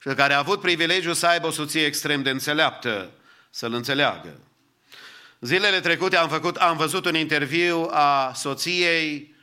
și 0.00 0.08
care 0.14 0.32
a 0.32 0.38
avut 0.38 0.60
privilegiul 0.60 1.14
să 1.14 1.26
aibă 1.26 1.46
o 1.46 1.50
soție 1.50 1.84
extrem 1.84 2.22
de 2.22 2.30
înțeleaptă, 2.30 3.10
să-l 3.50 3.72
înțeleagă. 3.72 4.40
Zilele 5.40 5.80
trecute 5.80 6.16
am, 6.16 6.28
făcut, 6.28 6.56
am 6.56 6.76
văzut 6.76 7.04
un 7.04 7.14
interviu 7.14 7.88
a 7.90 8.32
soției 8.34 9.34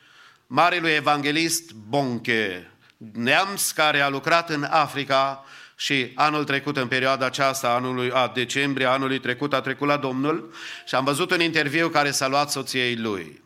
marelui 0.47 0.91
evanghelist 0.91 1.71
Bonche, 1.71 2.71
neamț 3.13 3.71
care 3.71 3.99
a 3.99 4.09
lucrat 4.09 4.49
în 4.49 4.63
Africa 4.63 5.45
și 5.75 6.11
anul 6.15 6.43
trecut, 6.43 6.77
în 6.77 6.87
perioada 6.87 7.25
aceasta, 7.25 7.69
anului, 7.69 8.11
a 8.11 8.27
decembrie 8.27 8.85
anului 8.85 9.19
trecut, 9.19 9.53
a 9.53 9.61
trecut 9.61 9.87
la 9.87 9.97
Domnul 9.97 10.53
și 10.85 10.95
am 10.95 11.03
văzut 11.03 11.31
un 11.31 11.41
interviu 11.41 11.89
care 11.89 12.11
s-a 12.11 12.27
luat 12.27 12.51
soției 12.51 12.95
lui. 12.95 13.43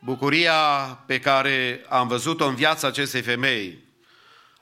Bucuria 0.00 0.62
pe 1.06 1.20
care 1.20 1.84
am 1.88 2.08
văzut-o 2.08 2.46
în 2.46 2.54
viața 2.54 2.86
acestei 2.86 3.22
femei 3.22 3.88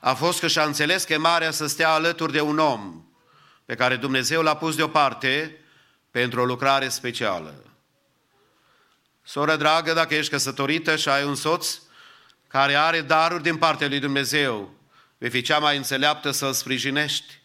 a 0.00 0.14
fost 0.14 0.40
că 0.40 0.46
și-a 0.46 0.64
înțeles 0.64 1.04
chemarea 1.04 1.50
să 1.50 1.66
stea 1.66 1.90
alături 1.90 2.32
de 2.32 2.40
un 2.40 2.58
om 2.58 3.02
pe 3.68 3.74
care 3.74 3.96
Dumnezeu 3.96 4.42
l-a 4.42 4.56
pus 4.56 4.76
deoparte 4.76 5.56
pentru 6.10 6.40
o 6.40 6.44
lucrare 6.44 6.88
specială. 6.88 7.64
Soră 9.22 9.56
dragă, 9.56 9.92
dacă 9.92 10.14
ești 10.14 10.30
căsătorită 10.30 10.96
și 10.96 11.08
ai 11.08 11.24
un 11.24 11.34
soț 11.34 11.78
care 12.46 12.74
are 12.74 13.00
daruri 13.00 13.42
din 13.42 13.56
partea 13.56 13.88
lui 13.88 13.98
Dumnezeu, 13.98 14.74
vei 15.18 15.30
fi 15.30 15.42
cea 15.42 15.58
mai 15.58 15.76
înțeleaptă 15.76 16.30
să-l 16.30 16.52
sprijinești, 16.52 17.40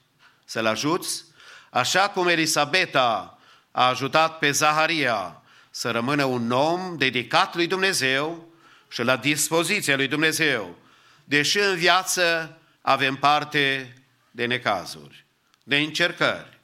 să-l 0.46 0.66
ajuți, 0.66 1.24
așa 1.70 2.10
cum 2.10 2.28
Elisabeta 2.28 3.40
a 3.72 3.88
ajutat 3.88 4.38
pe 4.38 4.52
Zaharia 4.52 5.42
să 5.70 5.92
rămână 5.92 6.24
un 6.24 6.52
om 6.52 6.98
dedicat 6.98 7.56
lui 7.56 7.68
Dumnezeu 7.68 8.54
și 8.88 9.02
la 9.02 9.16
dispoziția 9.18 9.96
lui 9.96 10.08
Dumnezeu, 10.08 10.78
deși 11.24 11.60
în 11.60 11.76
viață 11.76 12.58
avem 12.82 13.16
parte 13.16 13.94
de 14.32 14.46
necazuri 14.46 15.24
de 15.64 15.78
încercări, 15.78 16.60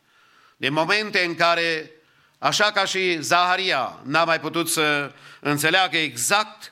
de 0.57 0.69
momente 0.69 1.23
în 1.23 1.35
care, 1.35 1.91
așa 2.37 2.71
ca 2.71 2.85
și 2.85 3.21
Zaharia, 3.21 3.99
n-a 4.03 4.23
mai 4.23 4.39
putut 4.39 4.69
să 4.69 5.11
înțeleagă 5.39 5.97
exact 5.97 6.71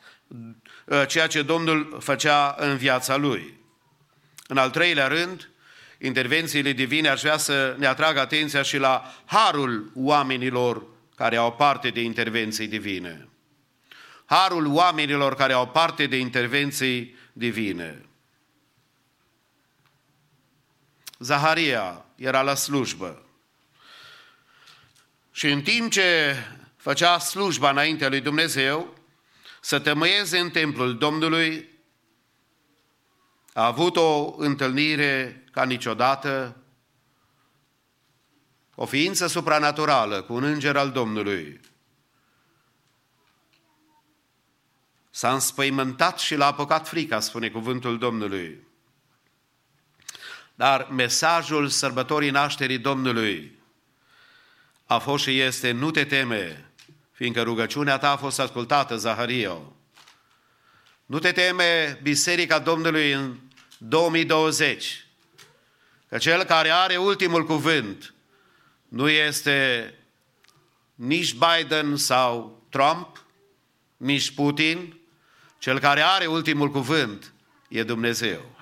uh, 0.86 1.04
ceea 1.08 1.28
ce 1.28 1.42
Domnul 1.42 1.98
făcea 2.02 2.56
în 2.60 2.78
viața 2.78 3.16
lui. 3.16 3.60
În 4.48 4.58
al 4.58 4.70
treilea 4.70 5.08
rând, 5.08 5.50
intervențiile 6.00 6.72
divine 6.72 7.10
aș 7.10 7.22
vrea 7.22 7.38
să 7.38 7.76
ne 7.78 7.86
atragă 7.86 8.20
atenția 8.20 8.62
și 8.62 8.78
la 8.78 9.14
harul 9.26 9.92
oamenilor 9.96 10.84
care 11.16 11.36
au 11.36 11.54
parte 11.54 11.90
de 11.90 12.02
intervenții 12.02 12.68
divine. 12.68 13.28
Harul 14.26 14.66
oamenilor 14.66 15.36
care 15.36 15.54
au 15.54 15.68
parte 15.68 16.06
de 16.06 16.18
intervenții 16.18 17.16
divine. 17.34 18.07
Zaharia 21.20 22.06
era 22.16 22.42
la 22.42 22.56
slujbă. 22.56 23.26
Și 25.32 25.52
în 25.52 25.62
timp 25.62 25.92
ce 25.92 26.36
făcea 26.76 27.20
slujba 27.20 27.70
înaintea 27.70 28.10
lui 28.10 28.22
Dumnezeu, 28.22 28.94
să 29.62 29.80
tămăieze 29.80 30.40
în 30.40 30.50
templul 30.50 30.98
Domnului, 30.98 31.70
a 33.54 33.66
avut 33.66 33.96
o 33.96 34.36
întâlnire 34.38 35.44
ca 35.52 35.64
niciodată, 35.64 36.58
o 38.76 38.86
ființă 38.86 39.28
supranaturală 39.28 40.22
cu 40.22 40.34
un 40.34 40.44
înger 40.44 40.78
al 40.78 40.92
Domnului. 40.92 41.60
S-a 45.10 45.34
înspăimântat 45.34 46.20
și 46.20 46.36
l-a 46.36 46.46
apucat 46.46 46.88
frica, 46.88 47.20
spune 47.20 47.50
cuvântul 47.50 47.98
Domnului. 47.98 48.67
Dar 50.58 50.88
mesajul 50.92 51.68
sărbătorii 51.68 52.30
nașterii 52.30 52.78
Domnului 52.78 53.60
a 54.86 54.98
fost 54.98 55.24
și 55.24 55.40
este 55.40 55.72
nu 55.72 55.92
te 55.92 56.06
teme, 56.06 56.72
fiindcă 57.12 57.42
rugăciunea 57.42 57.98
ta 57.98 58.12
a 58.12 58.18
fost 58.18 58.40
ascultată, 58.40 58.96
Zahario. 58.96 59.76
Nu 61.06 61.20
te 61.20 61.32
teme 61.32 62.00
Biserica 62.02 62.60
Domnului 62.60 63.12
în 63.12 63.38
2020, 63.78 65.06
că 66.10 66.18
cel 66.18 66.44
care 66.44 66.70
are 66.70 66.98
ultimul 66.98 67.46
cuvânt 67.46 68.14
nu 68.88 69.10
este 69.10 69.94
nici 70.96 71.36
Biden 71.36 71.96
sau 71.96 72.64
Trump, 72.70 73.26
nici 73.98 74.32
Putin, 74.32 75.00
cel 75.58 75.80
care 75.80 76.02
are 76.02 76.26
ultimul 76.26 76.72
cuvânt 76.72 77.34
e 77.70 77.84
Dumnezeu. 77.84 78.57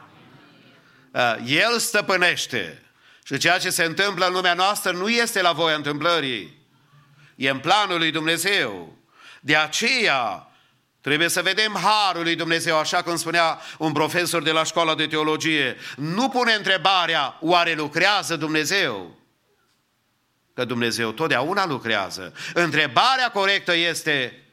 Uh, 1.16 1.36
El 1.46 1.80
stăpânește. 1.80 2.84
Și 3.24 3.38
ceea 3.38 3.58
ce 3.58 3.70
se 3.70 3.84
întâmplă 3.84 4.26
în 4.26 4.34
lumea 4.34 4.54
noastră 4.54 4.92
nu 4.92 5.10
este 5.10 5.42
la 5.42 5.52
voia 5.52 5.76
întâmplării. 5.76 6.68
E 7.36 7.50
în 7.50 7.60
planul 7.60 7.98
lui 7.98 8.12
Dumnezeu. 8.12 8.98
De 9.42 9.56
aceea 9.56 10.52
trebuie 11.02 11.30
să 11.30 11.42
vedem 11.42 11.78
harul 11.82 12.24
lui 12.24 12.36
Dumnezeu, 12.36 12.78
așa 12.78 13.04
cum 13.04 13.16
spunea 13.16 13.60
un 13.78 13.92
profesor 13.92 14.44
de 14.44 14.52
la 14.52 14.64
școala 14.64 14.96
de 14.96 15.08
teologie. 15.08 15.78
Nu 15.96 16.30
pune 16.30 16.54
întrebarea, 16.54 17.38
oare 17.42 17.74
lucrează 17.74 18.36
Dumnezeu? 18.36 19.20
Că 20.54 20.66
Dumnezeu 20.66 21.12
totdeauna 21.12 21.66
lucrează. 21.66 22.34
Întrebarea 22.54 23.32
corectă 23.32 23.76
este, 23.76 24.44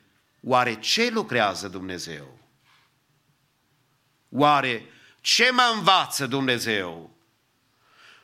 oare 0.43 0.75
ce 0.75 1.11
lucrează 1.11 1.69
Dumnezeu? 1.69 2.39
Oare 4.29 4.92
ce 5.23 5.51
mă 5.53 5.73
învață 5.75 6.27
Dumnezeu? 6.27 7.11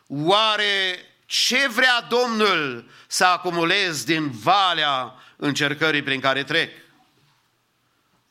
Oare 0.06 0.98
ce 1.26 1.68
vrea 1.68 2.06
Domnul 2.08 2.90
să 3.06 3.24
acumulez 3.24 4.04
din 4.04 4.30
valea 4.30 5.14
încercării 5.36 6.02
prin 6.02 6.20
care 6.20 6.42
trec? 6.42 6.70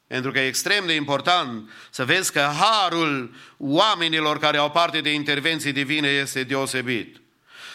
Pentru 0.07 0.31
că 0.31 0.39
e 0.39 0.47
extrem 0.47 0.85
de 0.85 0.93
important 0.93 1.69
să 1.89 2.05
vezi 2.05 2.31
că 2.31 2.39
harul 2.59 3.35
oamenilor 3.57 4.39
care 4.39 4.57
au 4.57 4.71
parte 4.71 5.01
de 5.01 5.13
intervenții 5.13 5.71
divine 5.71 6.07
este 6.07 6.43
deosebit. 6.43 7.21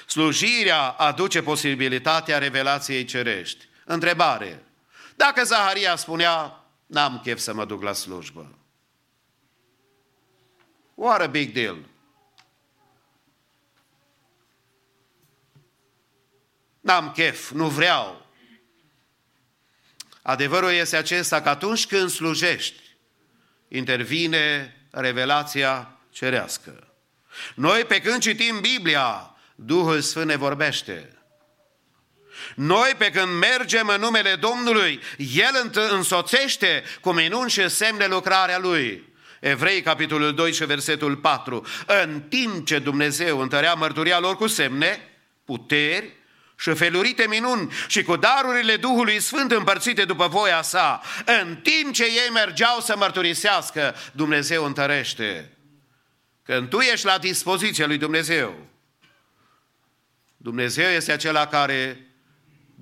Slujirea 0.06 0.82
aduce 0.82 1.42
posibilitatea 1.42 2.38
revelației 2.38 3.04
cerești. 3.04 3.68
Întrebare. 3.84 4.64
Dacă 5.16 5.44
Zaharia 5.44 5.96
spunea, 5.96 6.64
n-am 6.86 7.20
chef 7.22 7.38
să 7.38 7.54
mă 7.54 7.64
duc 7.64 7.82
la 7.82 7.92
slujbă. 7.92 8.56
What 11.02 11.20
a 11.20 11.26
big 11.26 11.52
deal. 11.52 11.78
N-am 16.80 17.12
chef, 17.12 17.50
nu 17.50 17.68
vreau. 17.68 18.26
Adevărul 20.22 20.70
este 20.70 20.96
acesta 20.96 21.42
că 21.42 21.48
atunci 21.48 21.86
când 21.86 22.10
slujești, 22.10 22.80
intervine 23.68 24.76
revelația 24.90 25.98
cerească. 26.10 26.94
Noi, 27.54 27.84
pe 27.84 28.00
când 28.00 28.20
citim 28.20 28.60
Biblia, 28.60 29.36
Duhul 29.54 30.00
Sfânt 30.00 30.26
ne 30.26 30.36
vorbește. 30.36 31.18
Noi, 32.54 32.94
pe 32.98 33.10
când 33.10 33.38
mergem 33.38 33.88
în 33.88 34.00
numele 34.00 34.34
Domnului, 34.34 35.00
El 35.34 35.70
însoțește 35.90 36.84
cu 37.00 37.12
minuni 37.12 37.50
și 37.50 37.68
semne 37.68 38.06
lucrarea 38.06 38.58
Lui. 38.58 39.11
Evrei, 39.42 39.82
capitolul 39.82 40.34
2 40.34 40.52
și 40.52 40.64
versetul 40.64 41.16
4. 41.16 41.66
În 42.02 42.22
timp 42.28 42.66
ce 42.66 42.78
Dumnezeu 42.78 43.38
întărea 43.38 43.74
mărturia 43.74 44.18
lor 44.18 44.36
cu 44.36 44.46
semne, 44.46 45.08
puteri 45.44 46.12
și 46.58 46.74
felurite 46.74 47.26
minuni 47.28 47.72
și 47.86 48.02
cu 48.02 48.16
darurile 48.16 48.76
Duhului 48.76 49.20
Sfânt 49.20 49.52
împărțite 49.52 50.04
după 50.04 50.28
voia 50.28 50.62
sa, 50.62 51.00
în 51.24 51.56
timp 51.56 51.94
ce 51.94 52.04
ei 52.04 52.30
mergeau 52.32 52.80
să 52.80 52.96
mărturisească, 52.96 53.94
Dumnezeu 54.12 54.64
întărește. 54.64 55.56
Când 56.42 56.68
tu 56.68 56.78
ești 56.78 57.06
la 57.06 57.18
dispoziția 57.18 57.86
lui 57.86 57.98
Dumnezeu, 57.98 58.66
Dumnezeu 60.36 60.90
este 60.90 61.12
acela 61.12 61.46
care 61.46 62.06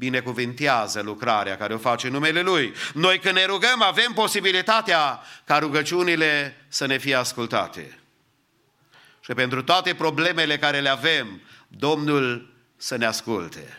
binecuvintează 0.01 1.01
lucrarea 1.03 1.57
care 1.57 1.75
o 1.75 1.79
face 1.79 2.07
în 2.07 2.13
numele 2.13 2.41
Lui. 2.41 2.75
Noi 2.95 3.19
când 3.19 3.35
ne 3.35 3.45
rugăm 3.45 3.83
avem 3.83 4.13
posibilitatea 4.13 5.21
ca 5.45 5.59
rugăciunile 5.59 6.57
să 6.69 6.87
ne 6.87 6.99
fie 6.99 7.15
ascultate. 7.15 7.99
Și 9.21 9.33
pentru 9.33 9.63
toate 9.63 9.95
problemele 9.95 10.59
care 10.59 10.81
le 10.81 10.89
avem, 10.89 11.41
Domnul 11.69 12.53
să 12.77 12.97
ne 12.97 13.07
asculte. 13.07 13.79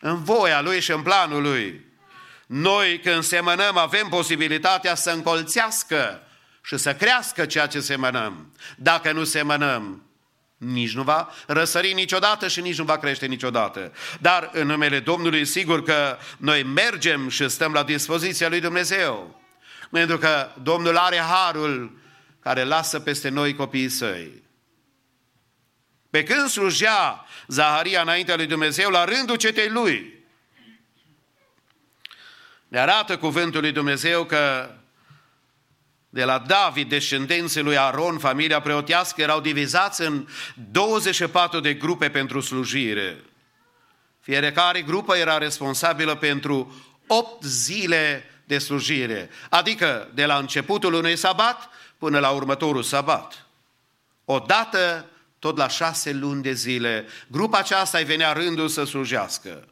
În 0.00 0.24
voia 0.24 0.60
Lui 0.60 0.80
și 0.80 0.90
în 0.90 1.02
planul 1.02 1.42
Lui. 1.42 1.84
Noi 2.46 3.00
când 3.00 3.22
semănăm 3.22 3.76
avem 3.76 4.08
posibilitatea 4.08 4.94
să 4.94 5.10
încolțească 5.10 6.22
și 6.62 6.76
să 6.76 6.94
crească 6.94 7.46
ceea 7.46 7.66
ce 7.66 7.80
semănăm. 7.80 8.52
Dacă 8.76 9.12
nu 9.12 9.24
semănăm, 9.24 10.05
nici 10.56 10.94
nu 10.94 11.02
va 11.02 11.28
răsări 11.46 11.92
niciodată 11.92 12.48
și 12.48 12.60
nici 12.60 12.78
nu 12.78 12.84
va 12.84 12.98
crește 12.98 13.26
niciodată. 13.26 13.92
Dar 14.20 14.50
în 14.52 14.66
numele 14.66 15.00
Domnului, 15.00 15.44
sigur 15.44 15.82
că 15.82 16.18
noi 16.38 16.62
mergem 16.62 17.28
și 17.28 17.48
stăm 17.48 17.72
la 17.72 17.82
dispoziția 17.82 18.48
lui 18.48 18.60
Dumnezeu. 18.60 19.40
Pentru 19.90 20.18
că 20.18 20.50
Domnul 20.62 20.96
are 20.96 21.16
harul 21.18 21.98
care 22.40 22.62
lasă 22.62 23.00
peste 23.00 23.28
noi 23.28 23.54
copiii 23.54 23.88
săi. 23.88 24.42
Pe 26.10 26.22
când 26.22 26.48
slujea 26.48 27.26
Zaharia 27.46 28.00
înaintea 28.00 28.36
lui 28.36 28.46
Dumnezeu, 28.46 28.90
la 28.90 29.04
rândul 29.04 29.36
cetei 29.36 29.68
lui, 29.68 30.14
ne 32.68 32.78
arată 32.78 33.18
cuvântul 33.18 33.60
lui 33.60 33.72
Dumnezeu 33.72 34.24
că 34.24 34.70
de 36.16 36.24
la 36.24 36.38
David, 36.38 36.88
descendenții 36.88 37.60
lui 37.60 37.78
Aron, 37.78 38.18
familia 38.18 38.60
preotească, 38.60 39.22
erau 39.22 39.40
divizați 39.40 40.00
în 40.00 40.26
24 40.70 41.60
de 41.60 41.74
grupe 41.74 42.10
pentru 42.10 42.40
slujire. 42.40 43.24
Fiecare 44.20 44.82
grupă 44.82 45.16
era 45.16 45.38
responsabilă 45.38 46.14
pentru 46.14 46.74
8 47.06 47.42
zile 47.42 48.24
de 48.44 48.58
slujire, 48.58 49.30
adică 49.50 50.10
de 50.14 50.24
la 50.26 50.36
începutul 50.36 50.92
unui 50.92 51.16
sabat 51.16 51.68
până 51.98 52.18
la 52.18 52.30
următorul 52.30 52.82
sabat. 52.82 53.46
Odată, 54.24 55.06
tot 55.38 55.56
la 55.56 55.68
șase 55.68 56.12
luni 56.12 56.42
de 56.42 56.52
zile, 56.52 57.06
grupa 57.28 57.58
aceasta 57.58 57.98
îi 57.98 58.04
venea 58.04 58.32
rândul 58.32 58.68
să 58.68 58.84
slujească. 58.84 59.68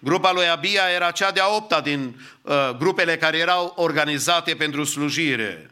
Grupa 0.00 0.32
lui 0.32 0.48
Abia 0.48 0.90
era 0.90 1.10
cea 1.10 1.30
de-a 1.30 1.48
opta 1.48 1.80
din 1.80 2.20
uh, 2.42 2.70
grupele 2.78 3.16
care 3.16 3.38
erau 3.38 3.72
organizate 3.76 4.54
pentru 4.54 4.84
slujire. 4.84 5.70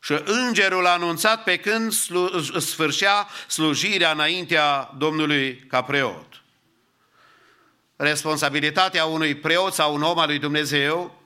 Și 0.00 0.20
îngerul 0.24 0.86
a 0.86 0.90
anunțat 0.90 1.42
pe 1.42 1.56
când 1.56 1.92
slu- 1.92 2.40
sfârșea 2.58 3.28
slujirea 3.46 4.10
înaintea 4.10 4.90
Domnului 4.98 5.56
ca 5.68 5.82
preot. 5.82 6.42
Responsabilitatea 7.96 9.04
unui 9.04 9.34
preot 9.34 9.72
sau 9.72 9.94
un 9.94 10.02
om 10.02 10.18
al 10.18 10.26
lui 10.26 10.38
Dumnezeu, 10.38 11.22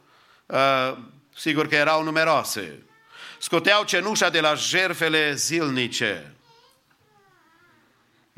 uh, 0.46 0.96
sigur 1.36 1.68
că 1.68 1.74
erau 1.74 2.02
numeroase. 2.02 2.82
Scoteau 3.38 3.84
cenușa 3.84 4.30
de 4.30 4.40
la 4.40 4.54
jerfele 4.54 5.34
zilnice 5.34 6.32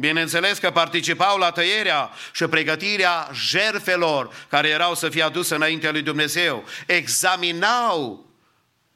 Bineînțeles 0.01 0.59
că 0.59 0.71
participau 0.71 1.39
la 1.39 1.51
tăierea 1.51 2.11
și 2.33 2.47
pregătirea 2.47 3.31
jerfelor 3.33 4.47
care 4.49 4.69
erau 4.69 4.95
să 4.95 5.09
fie 5.09 5.23
aduse 5.23 5.55
înaintea 5.55 5.91
lui 5.91 6.03
Dumnezeu. 6.03 6.65
Examinau 6.87 8.27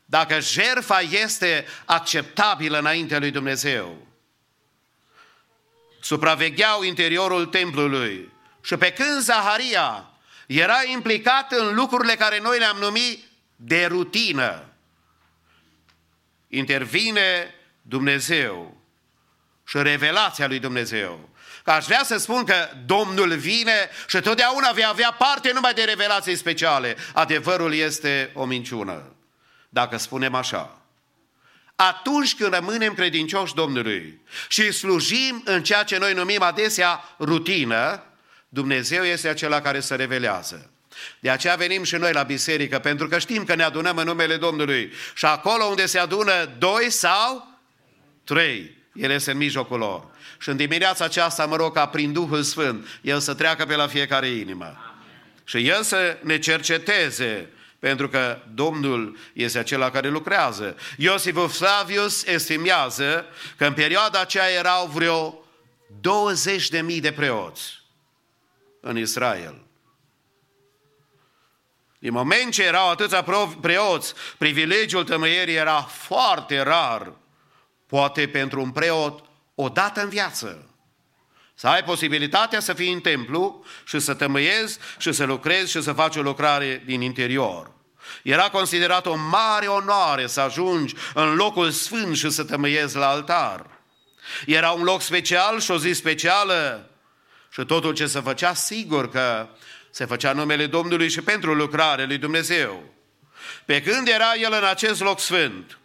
dacă 0.04 0.40
jerfa 0.40 1.00
este 1.00 1.66
acceptabilă 1.84 2.78
înaintea 2.78 3.18
lui 3.18 3.30
Dumnezeu. 3.30 4.06
Supravegheau 6.00 6.82
interiorul 6.82 7.46
templului. 7.46 8.32
Și 8.62 8.76
pe 8.76 8.92
când 8.92 9.20
Zaharia 9.20 10.10
era 10.46 10.78
implicat 10.92 11.52
în 11.52 11.74
lucrurile 11.74 12.14
care 12.14 12.40
noi 12.40 12.58
le-am 12.58 12.76
numit 12.76 13.24
de 13.56 13.86
rutină, 13.86 14.64
intervine 16.48 17.54
Dumnezeu 17.82 18.73
și 19.64 19.76
revelația 19.82 20.46
lui 20.46 20.58
Dumnezeu. 20.58 21.28
Că 21.64 21.70
aș 21.70 21.84
vrea 21.84 22.02
să 22.04 22.16
spun 22.16 22.44
că 22.44 22.68
Domnul 22.86 23.36
vine 23.36 23.90
și 24.06 24.20
totdeauna 24.20 24.70
vei 24.70 24.86
avea 24.86 25.16
parte 25.18 25.50
numai 25.52 25.72
de 25.74 25.82
revelații 25.82 26.36
speciale. 26.36 26.96
Adevărul 27.12 27.74
este 27.74 28.30
o 28.34 28.44
minciună, 28.44 29.14
dacă 29.68 29.96
spunem 29.96 30.34
așa. 30.34 30.78
Atunci 31.76 32.34
când 32.34 32.54
rămânem 32.54 32.94
credincioși 32.94 33.54
Domnului 33.54 34.20
și 34.48 34.72
slujim 34.72 35.42
în 35.44 35.62
ceea 35.62 35.82
ce 35.82 35.98
noi 35.98 36.12
numim 36.12 36.42
adesea 36.42 37.04
rutină, 37.18 38.02
Dumnezeu 38.48 39.04
este 39.04 39.28
acela 39.28 39.60
care 39.60 39.80
se 39.80 39.94
revelează. 39.94 40.70
De 41.20 41.30
aceea 41.30 41.54
venim 41.54 41.82
și 41.82 41.96
noi 41.96 42.12
la 42.12 42.22
biserică, 42.22 42.78
pentru 42.78 43.08
că 43.08 43.18
știm 43.18 43.44
că 43.44 43.54
ne 43.54 43.62
adunăm 43.62 43.96
în 43.96 44.06
numele 44.06 44.36
Domnului. 44.36 44.92
Și 45.14 45.24
acolo 45.24 45.64
unde 45.64 45.86
se 45.86 45.98
adună 45.98 46.54
doi 46.58 46.90
sau 46.90 47.58
trei, 48.24 48.83
El 48.94 49.10
este 49.10 49.30
în 49.30 49.36
mijlocul 49.36 49.78
lor. 49.78 50.04
Și 50.38 50.48
în 50.48 50.56
dimineața 50.56 51.04
aceasta 51.04 51.46
mă 51.46 51.56
rog 51.56 51.74
ca 51.74 51.86
prin 51.86 52.12
Duhul 52.12 52.42
Sfânt 52.42 52.86
El 53.00 53.20
să 53.20 53.34
treacă 53.34 53.64
pe 53.64 53.74
la 53.74 53.86
fiecare 53.86 54.26
inimă. 54.28 54.64
Amen. 54.64 54.94
Și 55.44 55.68
El 55.68 55.82
să 55.82 56.18
ne 56.22 56.38
cerceteze, 56.38 57.48
pentru 57.78 58.08
că 58.08 58.38
Domnul 58.54 59.16
este 59.32 59.58
acela 59.58 59.90
care 59.90 60.08
lucrează. 60.08 60.76
Iosif 60.96 61.56
Flavius 61.56 62.26
estimează 62.26 63.26
că 63.56 63.64
în 63.64 63.72
perioada 63.72 64.20
aceea 64.20 64.50
erau 64.50 64.86
vreo 64.86 65.44
20 66.00 66.68
de 66.68 66.80
mii 66.80 67.00
de 67.00 67.12
preoți 67.12 67.82
în 68.80 68.98
Israel. 68.98 69.62
Din 71.98 72.12
moment 72.12 72.52
ce 72.52 72.62
erau 72.62 72.90
atâția 72.90 73.24
preoți, 73.60 74.14
privilegiul 74.38 75.04
tămâierii 75.04 75.54
era 75.54 75.80
foarte 75.80 76.60
rar, 76.60 77.12
poate 77.86 78.28
pentru 78.28 78.60
un 78.60 78.70
preot 78.70 79.24
o 79.54 79.68
dată 79.68 80.02
în 80.02 80.08
viață. 80.08 80.68
Să 81.54 81.66
ai 81.66 81.84
posibilitatea 81.84 82.60
să 82.60 82.72
fii 82.72 82.92
în 82.92 83.00
templu 83.00 83.64
și 83.84 83.98
să 83.98 84.14
tămâiezi 84.14 84.78
și 84.98 85.12
să 85.12 85.24
lucrezi 85.24 85.70
și 85.70 85.82
să 85.82 85.92
faci 85.92 86.16
o 86.16 86.22
lucrare 86.22 86.82
din 86.86 87.00
interior. 87.00 87.72
Era 88.22 88.48
considerat 88.48 89.06
o 89.06 89.16
mare 89.16 89.66
onoare 89.66 90.26
să 90.26 90.40
ajungi 90.40 90.94
în 91.14 91.34
locul 91.34 91.70
sfânt 91.70 92.16
și 92.16 92.30
să 92.30 92.44
tămâiezi 92.44 92.96
la 92.96 93.08
altar. 93.08 93.66
Era 94.46 94.70
un 94.70 94.82
loc 94.82 95.02
special 95.02 95.60
și 95.60 95.70
o 95.70 95.78
zi 95.78 95.92
specială 95.92 96.90
și 97.52 97.64
totul 97.64 97.92
ce 97.92 98.06
se 98.06 98.20
făcea, 98.20 98.54
sigur 98.54 99.10
că 99.10 99.48
se 99.90 100.04
făcea 100.04 100.32
numele 100.32 100.66
Domnului 100.66 101.08
și 101.08 101.20
pentru 101.20 101.54
lucrarea 101.54 102.06
lui 102.06 102.18
Dumnezeu. 102.18 102.82
Pe 103.64 103.82
când 103.82 104.08
era 104.08 104.34
el 104.34 104.52
în 104.52 104.64
acest 104.64 105.00
loc 105.00 105.20
sfânt, 105.20 105.78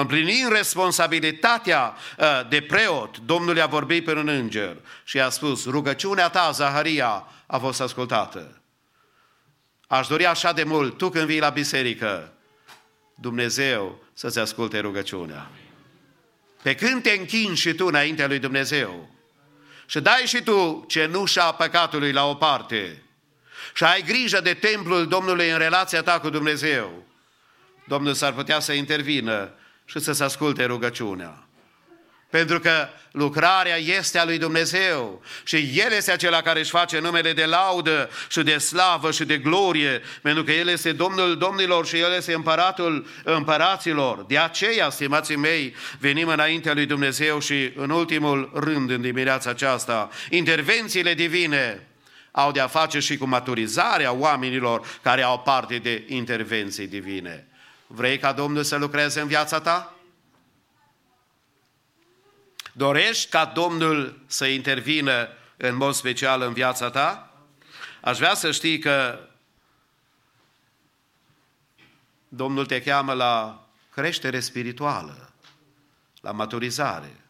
împlinind 0.00 0.52
responsabilitatea 0.52 1.94
ă, 2.18 2.46
de 2.48 2.60
preot, 2.60 3.18
Domnul 3.18 3.56
i-a 3.56 3.66
vorbit 3.66 4.04
pe 4.04 4.12
un 4.12 4.28
înger 4.28 4.76
și 5.04 5.16
i-a 5.16 5.28
spus, 5.28 5.66
rugăciunea 5.66 6.28
ta, 6.28 6.50
Zaharia, 6.50 7.26
a 7.46 7.58
fost 7.58 7.80
ascultată. 7.80 8.60
Aș 9.86 10.06
dori 10.06 10.26
așa 10.26 10.52
de 10.52 10.64
mult, 10.64 10.98
tu 10.98 11.08
când 11.08 11.26
vii 11.26 11.38
la 11.38 11.48
biserică, 11.48 12.32
Dumnezeu 13.14 14.04
să-ți 14.12 14.38
asculte 14.38 14.78
rugăciunea. 14.78 15.50
Pe 16.62 16.74
când 16.74 17.02
te 17.02 17.10
închin 17.10 17.54
și 17.54 17.74
tu 17.74 17.86
înaintea 17.86 18.26
lui 18.26 18.38
Dumnezeu 18.38 19.08
și 19.86 20.00
dai 20.00 20.22
și 20.26 20.42
tu 20.42 20.84
cenușa 20.88 21.52
păcatului 21.52 22.12
la 22.12 22.28
o 22.28 22.34
parte 22.34 23.02
și 23.74 23.84
ai 23.84 24.02
grijă 24.02 24.40
de 24.40 24.54
templul 24.54 25.06
Domnului 25.06 25.50
în 25.50 25.58
relația 25.58 26.02
ta 26.02 26.20
cu 26.20 26.30
Dumnezeu, 26.30 27.06
Domnul 27.86 28.14
s-ar 28.14 28.32
putea 28.32 28.60
să 28.60 28.72
intervină 28.72 29.54
și 29.84 29.98
să 29.98 30.12
se 30.12 30.24
asculte 30.24 30.64
rugăciunea. 30.64 31.44
Pentru 32.30 32.60
că 32.60 32.88
lucrarea 33.10 33.76
este 33.76 34.18
a 34.18 34.24
lui 34.24 34.38
Dumnezeu 34.38 35.22
și 35.44 35.56
El 35.56 35.92
este 35.92 36.12
acela 36.12 36.40
care 36.40 36.58
își 36.58 36.70
face 36.70 36.98
numele 36.98 37.32
de 37.32 37.44
laudă 37.44 38.10
și 38.28 38.42
de 38.42 38.58
slavă 38.58 39.10
și 39.10 39.24
de 39.24 39.38
glorie, 39.38 40.02
pentru 40.22 40.44
că 40.44 40.52
El 40.52 40.68
este 40.68 40.92
Domnul 40.92 41.36
Domnilor 41.36 41.86
și 41.86 41.98
El 41.98 42.12
este 42.12 42.34
împăratul 42.34 43.06
împăraților. 43.24 44.24
De 44.28 44.38
aceea, 44.38 44.90
stimații 44.90 45.36
mei, 45.36 45.74
venim 45.98 46.28
înaintea 46.28 46.74
lui 46.74 46.86
Dumnezeu 46.86 47.40
și 47.40 47.72
în 47.76 47.90
ultimul 47.90 48.50
rând 48.54 48.90
în 48.90 49.00
dimineața 49.00 49.50
aceasta, 49.50 50.10
intervențiile 50.30 51.14
divine 51.14 51.86
au 52.30 52.52
de-a 52.52 52.66
face 52.66 52.98
și 52.98 53.16
cu 53.16 53.26
maturizarea 53.26 54.12
oamenilor 54.12 54.86
care 55.02 55.22
au 55.22 55.40
parte 55.40 55.76
de 55.76 56.04
intervenții 56.08 56.86
divine. 56.86 57.46
Vrei 57.94 58.18
ca 58.18 58.32
Domnul 58.32 58.62
să 58.62 58.76
lucreze 58.76 59.20
în 59.20 59.26
viața 59.26 59.60
ta? 59.60 59.94
Dorești 62.72 63.30
ca 63.30 63.44
Domnul 63.44 64.20
să 64.26 64.46
intervină 64.46 65.28
în 65.56 65.76
mod 65.76 65.94
special 65.94 66.40
în 66.40 66.52
viața 66.52 66.90
ta? 66.90 67.34
Aș 68.00 68.16
vrea 68.16 68.34
să 68.34 68.50
știi 68.50 68.78
că 68.78 69.28
Domnul 72.28 72.66
te 72.66 72.82
cheamă 72.82 73.12
la 73.12 73.66
creștere 73.90 74.40
spirituală, 74.40 75.32
la 76.20 76.30
maturizare. 76.30 77.24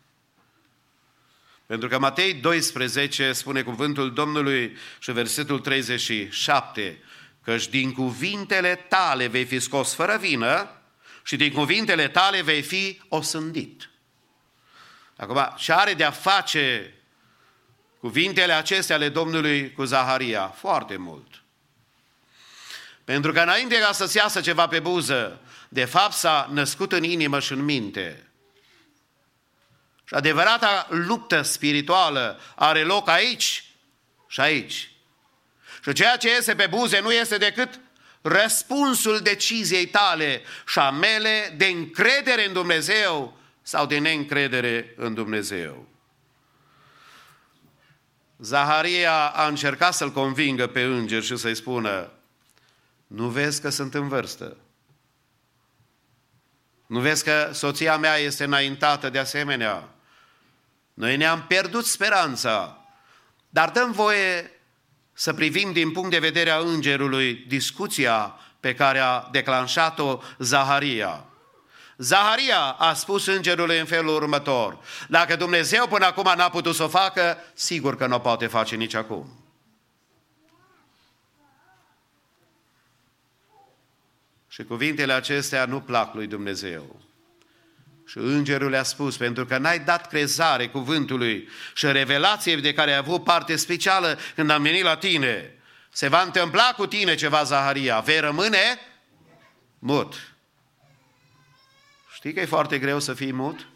Pentru 1.66 1.88
că 1.88 1.98
Matei 1.98 2.34
12 2.34 3.32
spune 3.32 3.62
cuvântul 3.62 4.12
Domnului 4.12 4.76
și 4.98 5.12
versetul 5.12 5.60
37, 5.60 7.02
căci 7.44 7.68
din 7.68 7.92
cuvintele 7.92 8.74
tale 8.74 9.26
vei 9.26 9.44
fi 9.44 9.60
scos 9.60 9.94
fără 9.94 10.16
vină 10.16 10.68
și 11.22 11.36
din 11.36 11.52
cuvintele 11.52 12.08
tale 12.08 12.42
vei 12.42 12.62
fi 12.62 13.00
osândit. 13.08 13.90
Acum, 15.16 15.54
ce 15.56 15.72
are 15.72 15.94
de-a 15.94 16.10
face 16.10 16.94
cuvintele 17.98 18.52
acestea 18.52 18.96
ale 18.96 19.08
Domnului 19.08 19.72
cu 19.72 19.84
Zaharia? 19.84 20.48
Foarte 20.48 20.96
mult. 20.96 21.42
Pentru 23.04 23.32
că 23.32 23.40
înainte 23.40 23.78
ca 23.78 23.92
să-ți 23.92 24.16
iasă 24.16 24.40
ceva 24.40 24.66
pe 24.66 24.80
buză, 24.80 25.40
de 25.68 25.84
fapt 25.84 26.12
s-a 26.12 26.48
născut 26.52 26.92
în 26.92 27.02
inimă 27.02 27.40
și 27.40 27.52
în 27.52 27.64
minte. 27.64 28.28
Și 30.04 30.14
adevărata 30.14 30.86
luptă 30.90 31.42
spirituală 31.42 32.40
are 32.54 32.82
loc 32.82 33.08
aici 33.08 33.64
și 34.28 34.40
aici. 34.40 34.93
Și 35.84 35.92
ceea 35.92 36.16
ce 36.16 36.30
este 36.30 36.54
pe 36.54 36.66
buze 36.66 37.00
nu 37.00 37.12
este 37.12 37.36
decât 37.36 37.80
răspunsul 38.22 39.20
deciziei 39.20 39.86
tale 39.86 40.42
și 40.66 40.78
a 40.78 40.90
mele 40.90 41.54
de 41.56 41.66
încredere 41.66 42.46
în 42.46 42.52
Dumnezeu 42.52 43.36
sau 43.62 43.86
de 43.86 43.98
neîncredere 43.98 44.94
în 44.96 45.14
Dumnezeu. 45.14 45.88
Zaharia 48.38 49.26
a 49.26 49.46
încercat 49.46 49.94
să-l 49.94 50.12
convingă 50.12 50.66
pe 50.66 50.82
înger 50.82 51.22
și 51.22 51.36
să-i 51.36 51.54
spună, 51.54 52.10
nu 53.06 53.28
vezi 53.28 53.60
că 53.60 53.68
sunt 53.68 53.94
în 53.94 54.08
vârstă? 54.08 54.56
Nu 56.86 57.00
vezi 57.00 57.24
că 57.24 57.50
soția 57.52 57.96
mea 57.96 58.16
este 58.16 58.44
înaintată 58.44 59.10
de 59.10 59.18
asemenea? 59.18 59.88
Noi 60.94 61.16
ne-am 61.16 61.42
pierdut 61.42 61.86
speranța, 61.86 62.84
dar 63.48 63.70
dăm 63.70 63.92
voie 63.92 64.53
să 65.14 65.32
privim 65.32 65.72
din 65.72 65.92
punct 65.92 66.10
de 66.10 66.18
vedere 66.18 66.50
a 66.50 66.58
îngerului 66.58 67.44
discuția 67.48 68.38
pe 68.60 68.74
care 68.74 68.98
a 68.98 69.28
declanșat-o 69.30 70.20
Zaharia. 70.38 71.24
Zaharia 71.96 72.60
a 72.60 72.94
spus 72.94 73.26
îngerului 73.26 73.78
în 73.78 73.86
felul 73.86 74.14
următor, 74.14 74.78
dacă 75.08 75.36
Dumnezeu 75.36 75.86
până 75.86 76.06
acum 76.06 76.32
n-a 76.36 76.48
putut 76.48 76.74
să 76.74 76.82
o 76.82 76.88
facă, 76.88 77.36
sigur 77.54 77.96
că 77.96 78.06
nu 78.06 78.14
o 78.14 78.18
poate 78.18 78.46
face 78.46 78.76
nici 78.76 78.94
acum. 78.94 79.38
Și 84.48 84.64
cuvintele 84.64 85.12
acestea 85.12 85.64
nu 85.64 85.80
plac 85.80 86.14
lui 86.14 86.26
Dumnezeu. 86.26 87.00
Și 88.06 88.18
îngerul 88.18 88.70
le-a 88.70 88.82
spus, 88.82 89.16
pentru 89.16 89.44
că 89.44 89.58
n-ai 89.58 89.78
dat 89.78 90.08
crezare 90.08 90.68
cuvântului 90.68 91.48
și 91.74 91.86
revelației 91.86 92.60
de 92.60 92.74
care 92.74 92.90
ai 92.90 92.96
avut 92.96 93.24
parte 93.24 93.56
specială 93.56 94.18
când 94.34 94.50
am 94.50 94.62
venit 94.62 94.82
la 94.82 94.96
tine, 94.96 95.54
se 95.90 96.08
va 96.08 96.22
întâmpla 96.22 96.74
cu 96.76 96.86
tine 96.86 97.14
ceva, 97.14 97.42
Zaharia, 97.42 98.00
vei 98.00 98.20
rămâne 98.20 98.78
mut. 99.78 100.34
Știi 102.14 102.32
că 102.32 102.40
e 102.40 102.46
foarte 102.46 102.78
greu 102.78 103.00
să 103.00 103.14
fii 103.14 103.32
mut? 103.32 103.66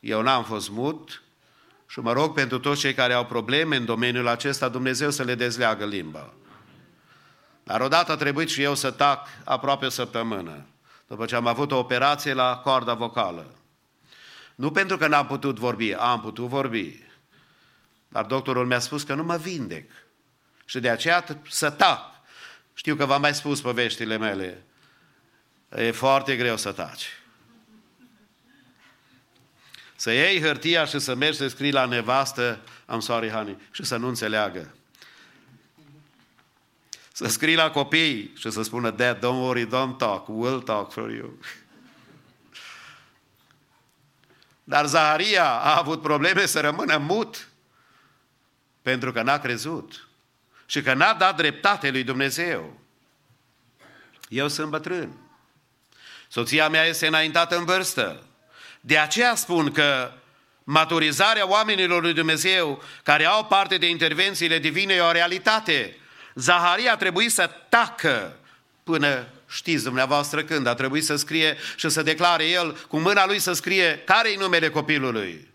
Eu 0.00 0.22
n-am 0.22 0.44
fost 0.44 0.70
mut 0.70 1.22
și 1.86 1.98
mă 2.00 2.12
rog 2.12 2.34
pentru 2.34 2.58
toți 2.58 2.80
cei 2.80 2.94
care 2.94 3.12
au 3.12 3.26
probleme 3.26 3.76
în 3.76 3.84
domeniul 3.84 4.28
acesta, 4.28 4.68
Dumnezeu 4.68 5.10
să 5.10 5.22
le 5.22 5.34
dezleagă 5.34 5.86
limba. 5.86 6.32
Dar 7.62 7.80
odată 7.80 8.12
a 8.12 8.16
trebuit 8.16 8.48
și 8.48 8.62
eu 8.62 8.74
să 8.74 8.90
tac 8.90 9.28
aproape 9.44 9.86
o 9.86 9.88
săptămână 9.88 10.66
după 11.06 11.24
ce 11.24 11.34
am 11.34 11.46
avut 11.46 11.72
o 11.72 11.78
operație 11.78 12.32
la 12.32 12.56
corda 12.56 12.94
vocală. 12.94 13.54
Nu 14.54 14.70
pentru 14.70 14.96
că 14.96 15.06
n-am 15.06 15.26
putut 15.26 15.58
vorbi, 15.58 15.94
am 15.94 16.20
putut 16.20 16.48
vorbi. 16.48 17.02
Dar 18.08 18.24
doctorul 18.24 18.66
mi-a 18.66 18.78
spus 18.78 19.02
că 19.02 19.14
nu 19.14 19.24
mă 19.24 19.36
vindec. 19.36 19.90
Și 20.64 20.80
de 20.80 20.88
aceea 20.90 21.24
să 21.48 21.70
tac. 21.70 22.00
Știu 22.74 22.96
că 22.96 23.04
v-am 23.04 23.20
mai 23.20 23.34
spus 23.34 23.60
poveștile 23.60 24.16
mele. 24.16 24.64
E 25.76 25.90
foarte 25.90 26.36
greu 26.36 26.56
să 26.56 26.72
taci. 26.72 27.08
Să 29.96 30.12
iei 30.12 30.40
hârtia 30.40 30.84
și 30.84 30.98
să 30.98 31.14
mergi 31.14 31.36
să 31.36 31.48
scrii 31.48 31.72
la 31.72 31.84
nevastă, 31.84 32.60
am 32.86 33.00
sorry, 33.00 33.30
honey, 33.30 33.56
și 33.70 33.84
să 33.84 33.96
nu 33.96 34.08
înțeleagă. 34.08 34.74
Să 37.16 37.28
scrii 37.28 37.54
la 37.54 37.70
copii 37.70 38.32
și 38.36 38.50
să 38.50 38.62
spună, 38.62 38.90
Dad, 38.90 39.16
don't 39.16 39.40
worry, 39.40 39.66
don't 39.66 39.96
talk, 39.98 40.26
we'll 40.28 40.64
talk 40.64 40.92
for 40.92 41.10
you. 41.10 41.38
Dar 44.64 44.86
Zaharia 44.86 45.50
a 45.50 45.78
avut 45.78 46.02
probleme 46.02 46.46
să 46.46 46.60
rămână 46.60 46.96
mut 46.96 47.48
pentru 48.82 49.12
că 49.12 49.22
n-a 49.22 49.38
crezut 49.38 50.08
și 50.66 50.82
că 50.82 50.94
n-a 50.94 51.12
dat 51.12 51.36
dreptate 51.36 51.90
lui 51.90 52.02
Dumnezeu. 52.02 52.80
Eu 54.28 54.48
sunt 54.48 54.70
bătrân. 54.70 55.18
Soția 56.28 56.68
mea 56.68 56.84
este 56.84 57.06
înaintată 57.06 57.56
în 57.56 57.64
vârstă. 57.64 58.26
De 58.80 58.98
aceea 58.98 59.34
spun 59.34 59.72
că 59.72 60.12
maturizarea 60.64 61.48
oamenilor 61.48 62.02
lui 62.02 62.12
Dumnezeu 62.12 62.82
care 63.02 63.24
au 63.24 63.44
parte 63.44 63.78
de 63.78 63.88
intervențiile 63.88 64.58
divine 64.58 64.94
e 64.94 65.00
o 65.00 65.12
realitate. 65.12 65.96
Zaharia 66.34 66.92
a 66.92 66.96
trebuit 66.96 67.32
să 67.32 67.50
tacă 67.68 68.36
până 68.82 69.26
știți 69.48 69.84
dumneavoastră 69.84 70.42
când, 70.44 70.66
a 70.66 70.74
trebuit 70.74 71.04
să 71.04 71.16
scrie 71.16 71.56
și 71.76 71.88
să 71.88 72.02
declare 72.02 72.44
el 72.44 72.86
cu 72.88 72.98
mâna 72.98 73.26
lui 73.26 73.38
să 73.38 73.52
scrie 73.52 74.02
care 74.04 74.30
e 74.30 74.36
numele 74.36 74.70
copilului. 74.70 75.52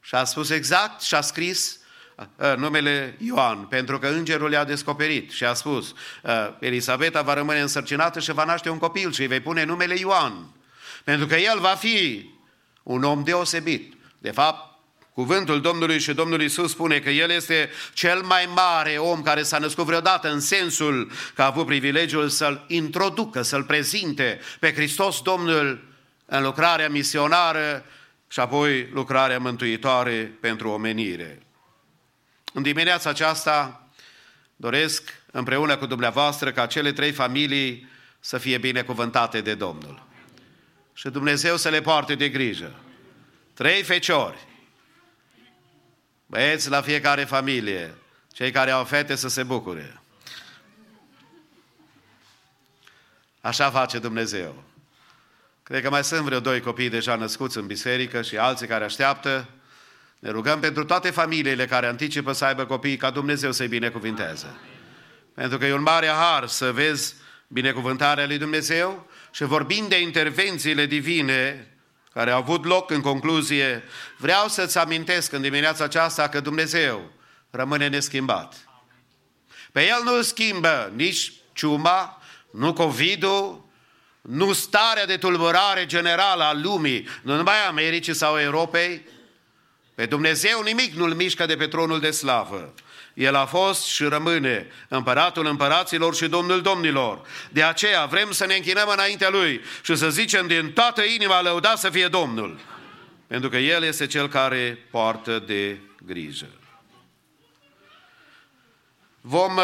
Și 0.00 0.14
a 0.14 0.24
spus 0.24 0.50
exact 0.50 1.00
și 1.00 1.14
a 1.14 1.20
scris 1.20 1.78
uh, 2.16 2.56
numele 2.56 3.16
Ioan, 3.18 3.58
pentru 3.58 3.98
că 3.98 4.08
îngerul 4.08 4.52
i-a 4.52 4.64
descoperit 4.64 5.30
și 5.30 5.44
a 5.44 5.54
spus 5.54 5.94
uh, 6.22 6.32
Elisabeta 6.60 7.22
va 7.22 7.34
rămâne 7.34 7.60
însărcinată 7.60 8.20
și 8.20 8.32
va 8.32 8.44
naște 8.44 8.68
un 8.68 8.78
copil 8.78 9.12
și 9.12 9.20
îi 9.20 9.26
vei 9.26 9.40
pune 9.40 9.64
numele 9.64 9.94
Ioan. 9.94 10.46
Pentru 11.04 11.26
că 11.26 11.36
el 11.36 11.58
va 11.58 11.74
fi 11.74 12.30
un 12.82 13.02
om 13.02 13.24
deosebit. 13.24 13.94
De 14.18 14.30
fapt, 14.30 14.71
Cuvântul 15.12 15.60
Domnului 15.60 15.98
și 15.98 16.12
Domnul 16.12 16.42
Isus 16.42 16.70
spune 16.70 16.98
că 16.98 17.10
El 17.10 17.30
este 17.30 17.70
cel 17.92 18.22
mai 18.22 18.50
mare 18.54 18.96
om 18.96 19.22
care 19.22 19.42
s-a 19.42 19.58
născut 19.58 19.84
vreodată 19.84 20.32
în 20.32 20.40
sensul 20.40 21.10
că 21.34 21.42
a 21.42 21.46
avut 21.46 21.66
privilegiul 21.66 22.28
să-L 22.28 22.64
introducă, 22.68 23.42
să-L 23.42 23.64
prezinte 23.64 24.40
pe 24.60 24.72
Hristos 24.72 25.20
Domnul 25.20 25.84
în 26.26 26.42
lucrarea 26.42 26.88
misionară 26.88 27.84
și 28.28 28.40
apoi 28.40 28.88
lucrarea 28.92 29.38
mântuitoare 29.38 30.36
pentru 30.40 30.68
omenire. 30.70 31.42
În 32.52 32.62
dimineața 32.62 33.10
aceasta 33.10 33.86
doresc 34.56 35.22
împreună 35.30 35.76
cu 35.76 35.86
dumneavoastră 35.86 36.52
ca 36.52 36.66
cele 36.66 36.92
trei 36.92 37.12
familii 37.12 37.88
să 38.20 38.38
fie 38.38 38.58
binecuvântate 38.58 39.40
de 39.40 39.54
Domnul. 39.54 40.06
Și 40.94 41.08
Dumnezeu 41.08 41.56
să 41.56 41.68
le 41.68 41.80
poarte 41.80 42.14
de 42.14 42.28
grijă. 42.28 42.74
Trei 43.54 43.82
feciori, 43.82 44.38
Băieți 46.32 46.70
la 46.70 46.82
fiecare 46.82 47.24
familie, 47.24 47.94
cei 48.32 48.50
care 48.50 48.70
au 48.70 48.84
fete 48.84 49.14
să 49.14 49.28
se 49.28 49.42
bucure. 49.42 50.00
Așa 53.40 53.70
face 53.70 53.98
Dumnezeu. 53.98 54.64
Cred 55.62 55.82
că 55.82 55.90
mai 55.90 56.04
sunt 56.04 56.20
vreo 56.20 56.40
doi 56.40 56.60
copii 56.60 56.88
deja 56.88 57.16
născuți 57.16 57.56
în 57.56 57.66
biserică 57.66 58.22
și 58.22 58.36
alții 58.36 58.66
care 58.66 58.84
așteaptă. 58.84 59.48
Ne 60.18 60.30
rugăm 60.30 60.60
pentru 60.60 60.84
toate 60.84 61.10
familiile 61.10 61.66
care 61.66 61.86
anticipă 61.86 62.32
să 62.32 62.44
aibă 62.44 62.66
copii, 62.66 62.96
ca 62.96 63.10
Dumnezeu 63.10 63.52
să-i 63.52 63.68
binecuvinteze. 63.68 64.56
Pentru 65.34 65.58
că 65.58 65.66
e 65.66 65.74
un 65.74 65.82
mare 65.82 66.06
har 66.06 66.46
să 66.46 66.72
vezi 66.72 67.14
binecuvântarea 67.48 68.26
lui 68.26 68.38
Dumnezeu 68.38 69.10
și 69.30 69.44
vorbind 69.44 69.88
de 69.88 70.00
intervențiile 70.00 70.86
divine, 70.86 71.71
care 72.14 72.30
au 72.30 72.38
avut 72.38 72.64
loc 72.64 72.90
în 72.90 73.00
concluzie, 73.00 73.82
vreau 74.16 74.48
să-ți 74.48 74.78
amintesc 74.78 75.32
în 75.32 75.40
dimineața 75.40 75.84
aceasta 75.84 76.28
că 76.28 76.40
Dumnezeu 76.40 77.10
rămâne 77.50 77.88
neschimbat. 77.88 78.54
Pe 79.72 79.86
El 79.86 80.02
nu 80.04 80.22
schimbă 80.22 80.92
nici 80.94 81.32
ciuma, 81.52 82.22
nu 82.50 82.72
COVID-ul, 82.72 83.64
nu 84.20 84.52
starea 84.52 85.06
de 85.06 85.16
tulburare 85.16 85.86
generală 85.86 86.42
a 86.42 86.52
lumii, 86.52 87.08
nu 87.22 87.36
numai 87.36 87.64
a 87.64 87.68
Americii 87.68 88.14
sau 88.14 88.38
Europei. 88.38 89.06
Pe 89.94 90.06
Dumnezeu 90.06 90.62
nimic 90.62 90.94
nu-L 90.94 91.14
mișcă 91.14 91.46
de 91.46 91.56
pe 91.56 91.66
tronul 91.66 92.00
de 92.00 92.10
slavă. 92.10 92.74
El 93.14 93.34
a 93.34 93.44
fost 93.44 93.84
și 93.84 94.04
rămâne 94.04 94.66
împăratul 94.88 95.46
împăraților 95.46 96.14
și 96.14 96.28
domnul 96.28 96.62
domnilor. 96.62 97.20
De 97.50 97.62
aceea 97.62 98.06
vrem 98.06 98.30
să 98.30 98.46
ne 98.46 98.54
închinăm 98.54 98.88
înaintea 98.88 99.28
Lui 99.28 99.60
și 99.82 99.96
să 99.96 100.10
zicem 100.10 100.46
din 100.46 100.72
toată 100.72 101.02
inima 101.02 101.42
lăudat 101.42 101.78
să 101.78 101.90
fie 101.90 102.08
Domnul. 102.08 102.60
Pentru 103.26 103.48
că 103.48 103.56
El 103.56 103.82
este 103.82 104.06
Cel 104.06 104.28
care 104.28 104.86
poartă 104.90 105.38
de 105.38 105.78
grijă. 106.06 106.48
Vom 109.20 109.56
uh, 109.56 109.62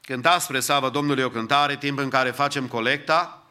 cânta 0.00 0.38
spre 0.38 0.60
slavă 0.60 0.90
Domnului 0.90 1.22
o 1.22 1.30
cântare, 1.30 1.76
timp 1.76 1.98
în 1.98 2.08
care 2.08 2.30
facem 2.30 2.66
colecta 2.66 3.42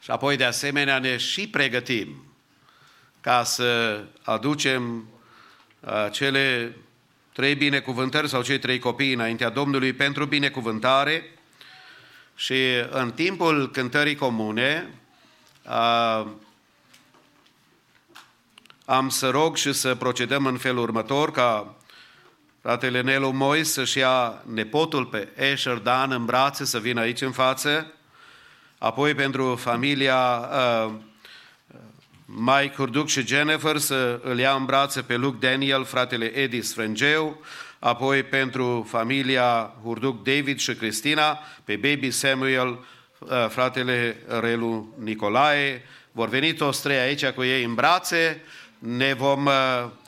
și 0.00 0.10
apoi 0.10 0.36
de 0.36 0.44
asemenea 0.44 0.98
ne 0.98 1.16
și 1.16 1.48
pregătim 1.48 2.24
ca 3.20 3.44
să 3.44 4.02
aducem 4.22 5.08
cele 6.10 6.76
trei 7.32 7.54
binecuvântări 7.54 8.28
sau 8.28 8.42
cei 8.42 8.58
trei 8.58 8.78
copii 8.78 9.12
înaintea 9.12 9.48
Domnului 9.48 9.92
pentru 9.92 10.24
binecuvântare. 10.24 11.30
Și 12.36 12.62
în 12.90 13.12
timpul 13.12 13.70
cântării 13.70 14.14
comune 14.14 14.88
am 18.84 19.08
să 19.08 19.30
rog 19.30 19.56
și 19.56 19.72
să 19.72 19.94
procedăm 19.94 20.46
în 20.46 20.56
felul 20.56 20.82
următor 20.82 21.30
ca 21.30 21.74
fratele 22.62 23.00
Nelu 23.00 23.30
Moi 23.30 23.64
să-și 23.64 23.98
ia 23.98 24.42
nepotul 24.52 25.04
pe 25.04 25.28
Esher 25.36 25.76
Dan 25.76 26.10
în 26.10 26.24
brațe 26.24 26.64
să 26.64 26.78
vină 26.78 27.00
aici 27.00 27.20
în 27.20 27.32
față, 27.32 27.92
apoi 28.78 29.14
pentru 29.14 29.56
familia 29.56 30.48
uh, 30.86 30.94
Mike 32.36 32.74
Hurduc 32.76 33.08
și 33.08 33.26
Jennifer 33.26 33.78
să 33.78 34.20
îl 34.22 34.38
ia 34.38 34.54
în 34.54 34.64
brațe 34.64 35.02
pe 35.02 35.16
Luke 35.16 35.46
Daniel, 35.46 35.84
fratele 35.84 36.36
Edi 36.36 36.62
Sfrângeu, 36.62 37.40
apoi 37.78 38.22
pentru 38.22 38.86
familia 38.88 39.72
Hurduc 39.82 40.22
David 40.22 40.58
și 40.58 40.74
Cristina, 40.74 41.38
pe 41.64 41.76
baby 41.76 42.10
Samuel, 42.10 42.68
uh, 43.18 43.46
fratele 43.48 44.16
Relu 44.40 44.94
Nicolae. 44.98 45.82
Vor 46.12 46.28
veni 46.28 46.52
toți 46.52 46.82
trei 46.82 46.98
aici 46.98 47.26
cu 47.26 47.42
ei 47.42 47.64
în 47.64 47.74
brațe, 47.74 48.42
ne 48.78 49.14
vom 49.14 49.44
uh, 49.44 49.52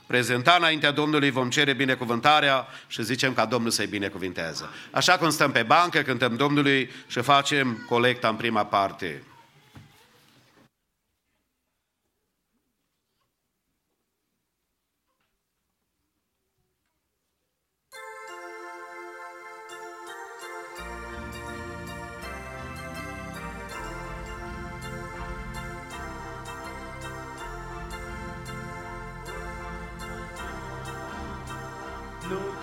prezenta 0.07 0.57
înaintea 0.59 0.91
Domnului, 0.91 1.31
vom 1.31 1.51
cere 1.51 1.73
binecuvântarea 1.73 2.67
și 2.87 3.05
zicem 3.05 3.35
ca 3.35 3.45
Domnul 3.45 3.71
să-i 3.71 3.87
binecuvintează. 3.87 4.71
Așa 4.91 5.13
cum 5.19 5.31
stăm 5.31 5.53
pe 5.53 5.63
bancă, 5.63 6.01
cântăm 6.01 6.37
Domnului 6.37 6.91
și 7.07 7.21
facem 7.21 7.85
colecta 7.89 8.29
în 8.29 8.37
prima 8.37 8.65
parte. 8.65 9.23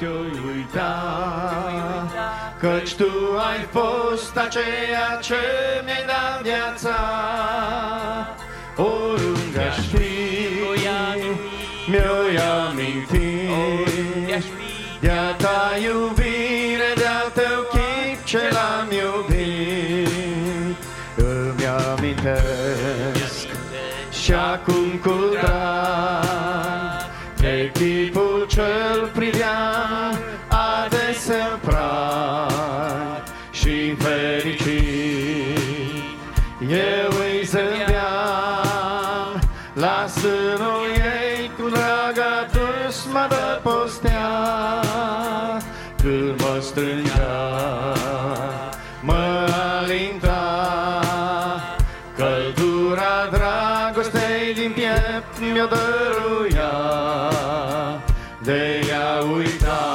Te-oi 0.03 0.55
uita, 0.55 0.91
Căci 2.59 2.93
Tu 2.93 3.09
ai 3.49 3.67
fost 3.71 4.37
aceea 4.37 5.19
ce 5.21 5.35
mi-ai 5.85 6.05
dat 6.05 6.41
viața. 6.41 6.95
Oriunde 8.77 9.59
aș 9.69 9.77
fi, 9.77 10.09
mi-o 11.87 12.41
aminti, 12.67 13.49
De-a 14.99 15.35
Ta 15.37 15.71
iubire, 15.83 16.22
de 58.43 58.81
ea 58.81 59.23
uita. 59.23 59.92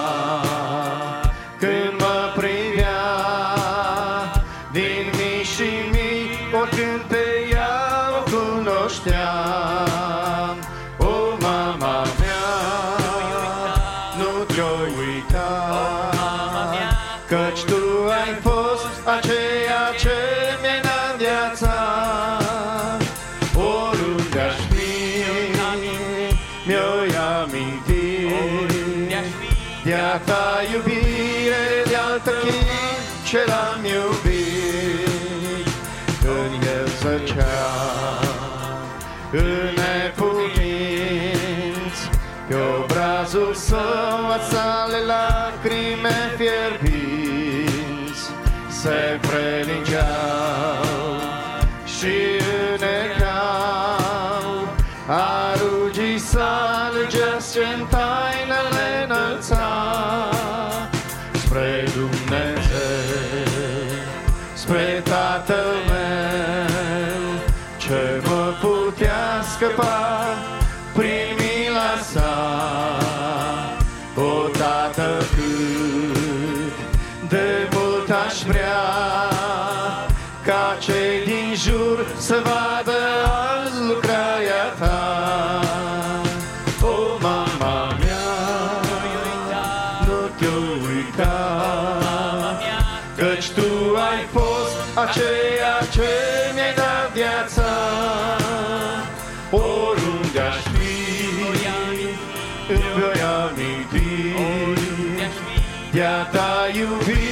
De-a 105.98 106.24
ta 106.32 106.68
iubire, 106.70 107.27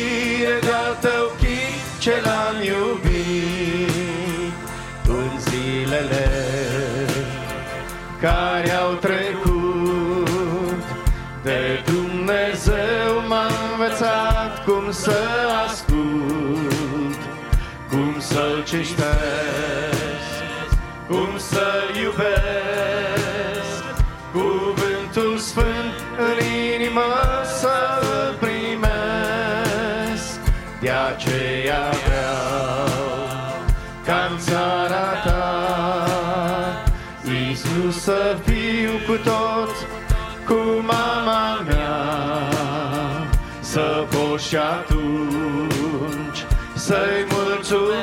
și 44.48 44.56
atunci 44.56 46.46
să-i 46.74 47.26
mulțumesc, 47.30 47.96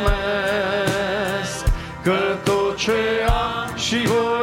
că 2.04 2.18
tot 2.44 2.78
ce 2.78 2.92
am 3.28 3.76
și 3.76 3.98
voi 4.06 4.43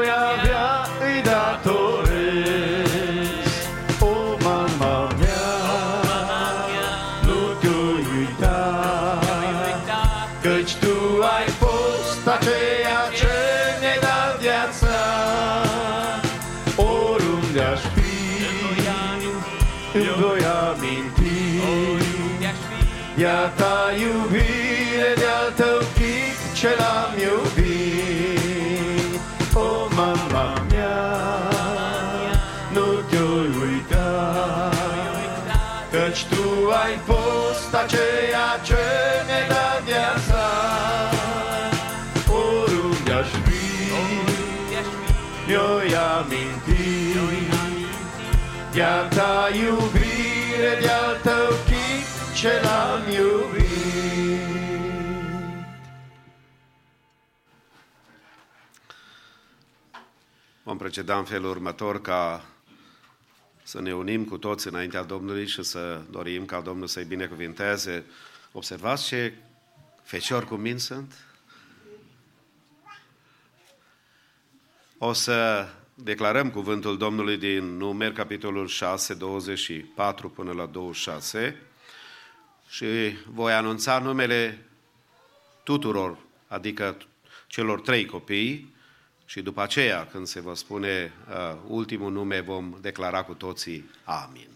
De-a 48.80 49.08
ta 49.08 49.48
iubire, 49.54 50.78
de-al 50.80 51.20
tău 51.22 51.48
chip 51.48 52.34
ce 52.34 52.60
l-am 52.62 53.02
iubit 53.08 54.40
Vom 60.62 60.76
proceda 60.78 61.18
în 61.18 61.24
felul 61.24 61.50
următor 61.50 62.00
ca 62.00 62.44
să 63.62 63.80
ne 63.80 63.94
unim 63.94 64.24
cu 64.24 64.38
toți 64.38 64.66
înaintea 64.66 65.02
Domnului 65.02 65.46
și 65.46 65.62
să 65.62 66.02
dorim 66.10 66.44
ca 66.44 66.60
Domnul 66.60 66.86
să-i 66.86 67.04
binecuvinteze. 67.04 68.04
Observați 68.52 69.06
ce 69.06 69.34
feciori 70.02 70.46
cu 70.46 70.54
min 70.54 70.78
sunt? 70.78 71.14
O 74.98 75.12
să 75.12 75.68
declarăm 76.02 76.50
cuvântul 76.50 76.96
Domnului 76.96 77.36
din 77.36 77.76
Numer, 77.76 78.12
capitolul 78.12 78.66
6, 78.66 79.14
24 79.14 80.28
până 80.28 80.52
la 80.52 80.66
26 80.66 81.56
și 82.68 82.86
voi 83.26 83.52
anunța 83.52 83.98
numele 83.98 84.66
tuturor, 85.62 86.16
adică 86.46 86.96
celor 87.46 87.80
trei 87.80 88.06
copii, 88.06 88.74
și 89.26 89.40
după 89.40 89.62
aceea, 89.62 90.06
când 90.06 90.26
se 90.26 90.40
va 90.40 90.54
spune 90.54 91.12
uh, 91.28 91.56
ultimul 91.66 92.12
nume, 92.12 92.40
vom 92.40 92.76
declara 92.80 93.22
cu 93.22 93.32
toții 93.32 93.90
Amin. 94.04 94.48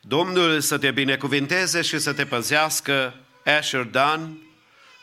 Domnul 0.00 0.60
să 0.60 0.78
te 0.78 0.90
binecuvinteze 0.90 1.82
și 1.82 1.98
să 1.98 2.12
te 2.12 2.24
păzească, 2.24 3.14
Asher 3.58 3.82
Dan, 3.82 4.38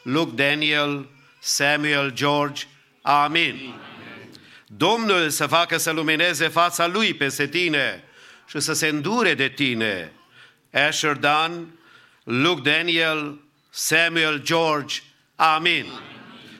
Luke 0.04 0.36
Daniel, 0.36 1.10
Samuel 1.40 2.12
George, 2.14 2.64
Amin. 3.02 3.50
Amin. 3.50 3.87
Domnul 4.68 5.30
să 5.30 5.48
facă 5.48 5.78
să 5.78 5.92
lumineze 5.92 6.48
fața 6.48 6.88
Lui 6.88 7.14
peste 7.14 7.48
tine 7.48 8.04
și 8.48 8.60
să 8.60 8.74
se 8.74 8.88
îndure 8.88 9.34
de 9.34 9.50
tine, 9.50 10.12
Asher 10.72 11.16
Dan, 11.16 11.68
Luke 12.24 12.70
Daniel, 12.70 13.40
Samuel 13.70 14.42
George, 14.42 15.02
Amin. 15.36 15.86
Amin. 15.86 16.00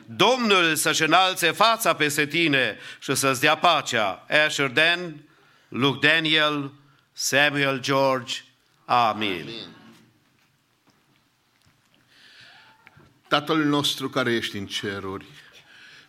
Domnul 0.06 0.74
să-și 0.74 1.02
înalțe 1.02 1.50
fața 1.50 1.94
peste 1.94 2.26
tine 2.26 2.78
și 2.98 3.14
să-ți 3.14 3.40
dea 3.40 3.56
pacea. 3.56 4.26
Asher 4.46 4.68
Dan, 4.68 5.14
Luke 5.68 6.06
Daniel, 6.06 6.72
Samuel 7.12 7.80
George, 7.80 8.34
Amin. 8.84 9.48
Tatăl 13.28 13.64
nostru 13.64 14.08
care 14.08 14.32
ești 14.32 14.56
în 14.56 14.66
ceruri, 14.66 15.26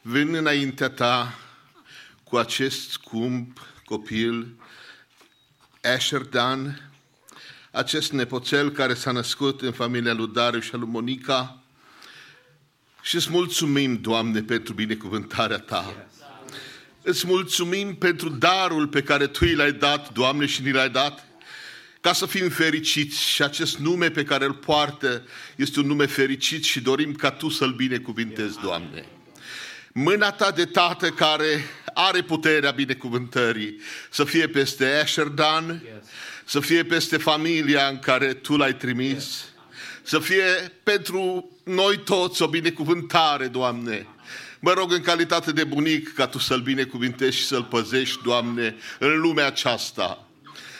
vin 0.01 0.33
înaintea 0.33 0.89
ta 0.89 1.39
cu 2.29 2.37
acest 2.37 2.89
scump 2.89 3.67
copil, 3.85 4.55
Asher 5.95 6.21
Dan, 6.21 6.91
acest 7.71 8.11
nepoțel 8.11 8.71
care 8.71 8.93
s-a 8.93 9.11
născut 9.11 9.61
în 9.61 9.71
familia 9.71 10.13
lui 10.13 10.29
Darius 10.33 10.63
și 10.63 10.71
a 10.73 10.77
lui 10.77 10.87
Monica, 10.87 11.63
și 13.01 13.15
îți 13.15 13.29
mulțumim, 13.29 14.01
Doamne, 14.01 14.41
pentru 14.41 14.73
binecuvântarea 14.73 15.57
Ta. 15.57 16.07
Îți 17.01 17.27
mulțumim 17.27 17.95
pentru 17.95 18.29
darul 18.29 18.87
pe 18.87 19.03
care 19.03 19.27
Tu 19.27 19.45
l-ai 19.45 19.71
dat, 19.71 20.13
Doamne, 20.13 20.45
și 20.45 20.61
ni 20.61 20.71
l-ai 20.71 20.89
dat 20.89 21.27
ca 22.01 22.13
să 22.13 22.25
fim 22.25 22.49
fericiți 22.49 23.21
și 23.21 23.43
acest 23.43 23.77
nume 23.77 24.09
pe 24.09 24.23
care 24.23 24.45
îl 24.45 24.53
poartă 24.53 25.23
este 25.55 25.79
un 25.79 25.85
nume 25.85 26.05
fericit 26.05 26.63
și 26.63 26.81
dorim 26.81 27.13
ca 27.13 27.31
Tu 27.31 27.49
să-l 27.49 27.73
binecuvintezi, 27.73 28.59
Doamne. 28.61 29.05
Mâna 29.93 30.31
Ta 30.31 30.51
de 30.51 30.65
Tată 30.65 31.09
care 31.09 31.65
are 31.93 32.21
puterea 32.21 32.71
binecuvântării 32.71 33.79
să 34.09 34.23
fie 34.23 34.47
peste 34.47 34.85
Asherdan, 34.85 35.83
să 36.45 36.59
fie 36.59 36.83
peste 36.83 37.17
familia 37.17 37.87
în 37.87 37.99
care 37.99 38.33
Tu 38.33 38.57
l-ai 38.57 38.75
trimis, 38.75 39.45
să 40.03 40.19
fie 40.19 40.71
pentru 40.83 41.51
noi 41.63 41.97
toți 41.97 42.41
o 42.41 42.47
binecuvântare, 42.47 43.47
Doamne. 43.47 44.07
Mă 44.59 44.71
rog 44.71 44.91
în 44.91 45.01
calitate 45.01 45.51
de 45.51 45.63
bunic 45.63 46.13
ca 46.13 46.27
Tu 46.27 46.37
să-L 46.37 46.59
binecuvintezi 46.59 47.37
și 47.37 47.45
să-L 47.45 47.63
păzești, 47.63 48.23
Doamne, 48.23 48.75
în 48.99 49.19
lumea 49.19 49.45
aceasta. 49.45 50.27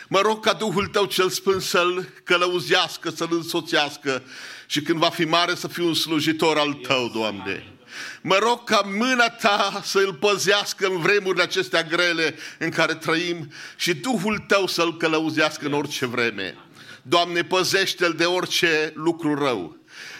Mă 0.07 0.19
rog 0.21 0.43
ca 0.43 0.53
Duhul 0.53 0.87
Tău 0.87 1.05
cel 1.05 1.29
Sfânt 1.29 1.61
să-L 1.61 2.09
călăuzească, 2.23 3.09
să-L 3.09 3.29
însoțească 3.31 4.23
și 4.65 4.81
când 4.81 4.99
va 4.99 5.09
fi 5.09 5.23
mare 5.23 5.55
să 5.55 5.67
fiu 5.67 5.87
un 5.87 5.93
slujitor 5.93 6.57
al 6.57 6.73
Tău, 6.73 7.09
Doamne. 7.13 7.78
Mă 8.21 8.37
rog 8.37 8.63
ca 8.63 8.81
mâna 8.85 9.29
Ta 9.29 9.81
să 9.83 9.97
îl 9.97 10.13
păzească 10.13 10.87
în 10.87 10.97
vremurile 10.97 11.43
acestea 11.43 11.83
grele 11.83 12.35
în 12.57 12.69
care 12.69 12.93
trăim 12.93 13.51
și 13.75 13.93
Duhul 13.93 14.37
Tău 14.47 14.67
să-l 14.67 14.97
călăuzească 14.97 15.65
în 15.65 15.73
orice 15.73 16.05
vreme. 16.05 16.57
Doamne, 17.01 17.43
păzește-l 17.43 18.13
de 18.13 18.25
orice 18.25 18.91
lucru 18.95 19.35
rău. 19.35 19.77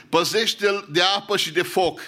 Păzește-l 0.10 0.88
de 0.92 1.02
apă 1.02 1.38
și 1.38 1.52
de 1.52 1.62
foc. 1.62 2.00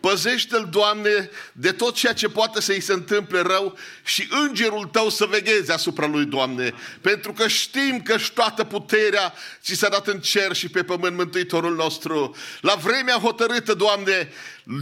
Păzește-l, 0.00 0.68
Doamne, 0.70 1.30
de 1.52 1.72
tot 1.72 1.94
ceea 1.94 2.12
ce 2.12 2.28
poate 2.28 2.60
să-i 2.60 2.80
se 2.80 2.92
întâmple 2.92 3.40
rău 3.40 3.78
și 4.04 4.28
îngerul 4.46 4.84
Tău 4.84 5.08
să 5.08 5.26
vegheze 5.30 5.72
asupra 5.72 6.06
lui, 6.06 6.24
Doamne. 6.24 6.74
Pentru 7.00 7.32
că 7.32 7.48
știm 7.48 8.00
că 8.02 8.18
și 8.18 8.32
toată 8.32 8.64
puterea 8.64 9.34
ți 9.62 9.74
s-a 9.74 9.88
dat 9.88 10.06
în 10.06 10.20
cer 10.20 10.52
și 10.52 10.68
pe 10.68 10.82
pământ 10.82 11.16
Mântuitorul 11.16 11.74
nostru. 11.74 12.36
La 12.60 12.74
vremea 12.74 13.14
hotărâtă, 13.14 13.74
Doamne, 13.74 14.32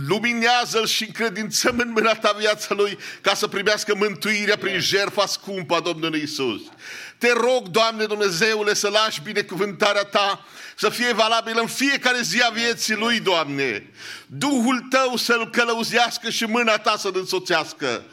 luminează-l 0.08 0.86
și 0.86 1.04
încredințăm 1.04 1.78
în 1.78 1.90
mâna 1.90 2.14
Ta 2.14 2.34
viața 2.38 2.74
lui 2.74 2.98
ca 3.20 3.34
să 3.34 3.46
primească 3.46 3.94
mântuirea 3.94 4.56
prin 4.56 4.80
jertfa 4.80 5.26
scumpă 5.26 5.74
a 5.74 5.80
Domnului 5.80 6.22
Isus. 6.22 6.60
Te 7.18 7.32
rog, 7.32 7.68
Doamne 7.68 8.04
Dumnezeule, 8.04 8.74
să 8.74 8.88
lași 8.88 9.20
binecuvântarea 9.20 10.02
Ta 10.02 10.46
să 10.76 10.88
fie 10.88 11.12
valabilă 11.12 11.60
în 11.60 11.66
fiecare 11.66 12.20
zi 12.20 12.40
a 12.42 12.48
vieții 12.48 12.94
Lui, 12.94 13.20
Doamne. 13.20 13.90
Duhul 14.26 14.86
Tău 14.90 15.16
să-L 15.16 15.50
călăuzească 15.50 16.30
și 16.30 16.44
mâna 16.44 16.76
Ta 16.76 16.96
să-L 16.96 17.16
însoțească. 17.16 18.04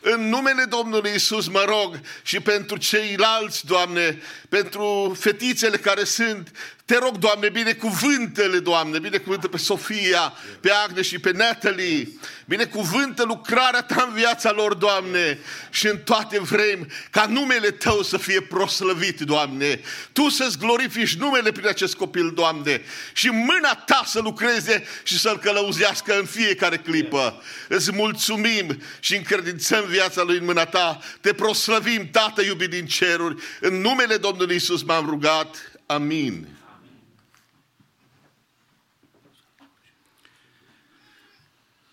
În 0.00 0.28
numele 0.28 0.64
Domnului 0.64 1.14
Isus 1.14 1.48
mă 1.48 1.64
rog 1.66 2.00
și 2.22 2.40
pentru 2.40 2.76
ceilalți, 2.76 3.66
Doamne, 3.66 4.22
pentru 4.48 5.16
fetițele 5.18 5.76
care 5.76 6.04
sunt, 6.04 6.50
te 6.84 6.98
rog, 6.98 7.18
Doamne, 7.18 7.48
binecuvântele, 7.48 8.58
Doamne, 8.58 8.98
binecuvântă 8.98 9.48
pe 9.48 9.56
Sofia, 9.56 10.32
pe 10.60 10.70
Agnes 10.70 11.06
și 11.06 11.18
pe 11.18 11.30
Natalie, 11.32 12.08
binecuvântă 12.44 13.24
lucrarea 13.24 13.82
Ta 13.82 14.04
în 14.08 14.14
viața 14.14 14.52
lor, 14.52 14.74
Doamne, 14.74 15.38
și 15.70 15.86
în 15.86 15.98
toate 15.98 16.40
vrem 16.40 16.90
ca 17.10 17.26
numele 17.26 17.70
Tău 17.70 18.02
să 18.02 18.16
fie 18.16 18.40
proslăvit, 18.40 19.20
Doamne. 19.20 19.80
Tu 20.12 20.28
să-ți 20.28 20.58
glorifici 20.58 21.14
numele 21.14 21.52
prin 21.52 21.66
acest 21.66 21.94
copil, 21.94 22.32
Doamne, 22.34 22.82
și 23.12 23.28
mâna 23.28 23.74
Ta 23.74 24.02
să 24.06 24.20
lucreze 24.20 24.86
și 25.02 25.18
să-L 25.18 25.38
călăuzească 25.38 26.18
în 26.18 26.24
fiecare 26.24 26.76
clipă. 26.76 27.42
Îți 27.68 27.92
mulțumim 27.92 28.82
și 29.00 29.16
încredințăm 29.16 29.84
viața 29.84 30.22
Lui 30.22 30.38
în 30.38 30.44
mâna 30.44 30.64
Ta. 30.64 30.98
Te 31.20 31.32
proslăvim, 31.32 32.08
Tată 32.10 32.42
iubit 32.42 32.70
din 32.70 32.86
ceruri. 32.86 33.42
În 33.60 33.80
numele 33.80 34.16
Domnului 34.16 34.56
Isus 34.56 34.82
m-am 34.82 35.06
rugat. 35.08 35.56
Amin. 35.86 36.60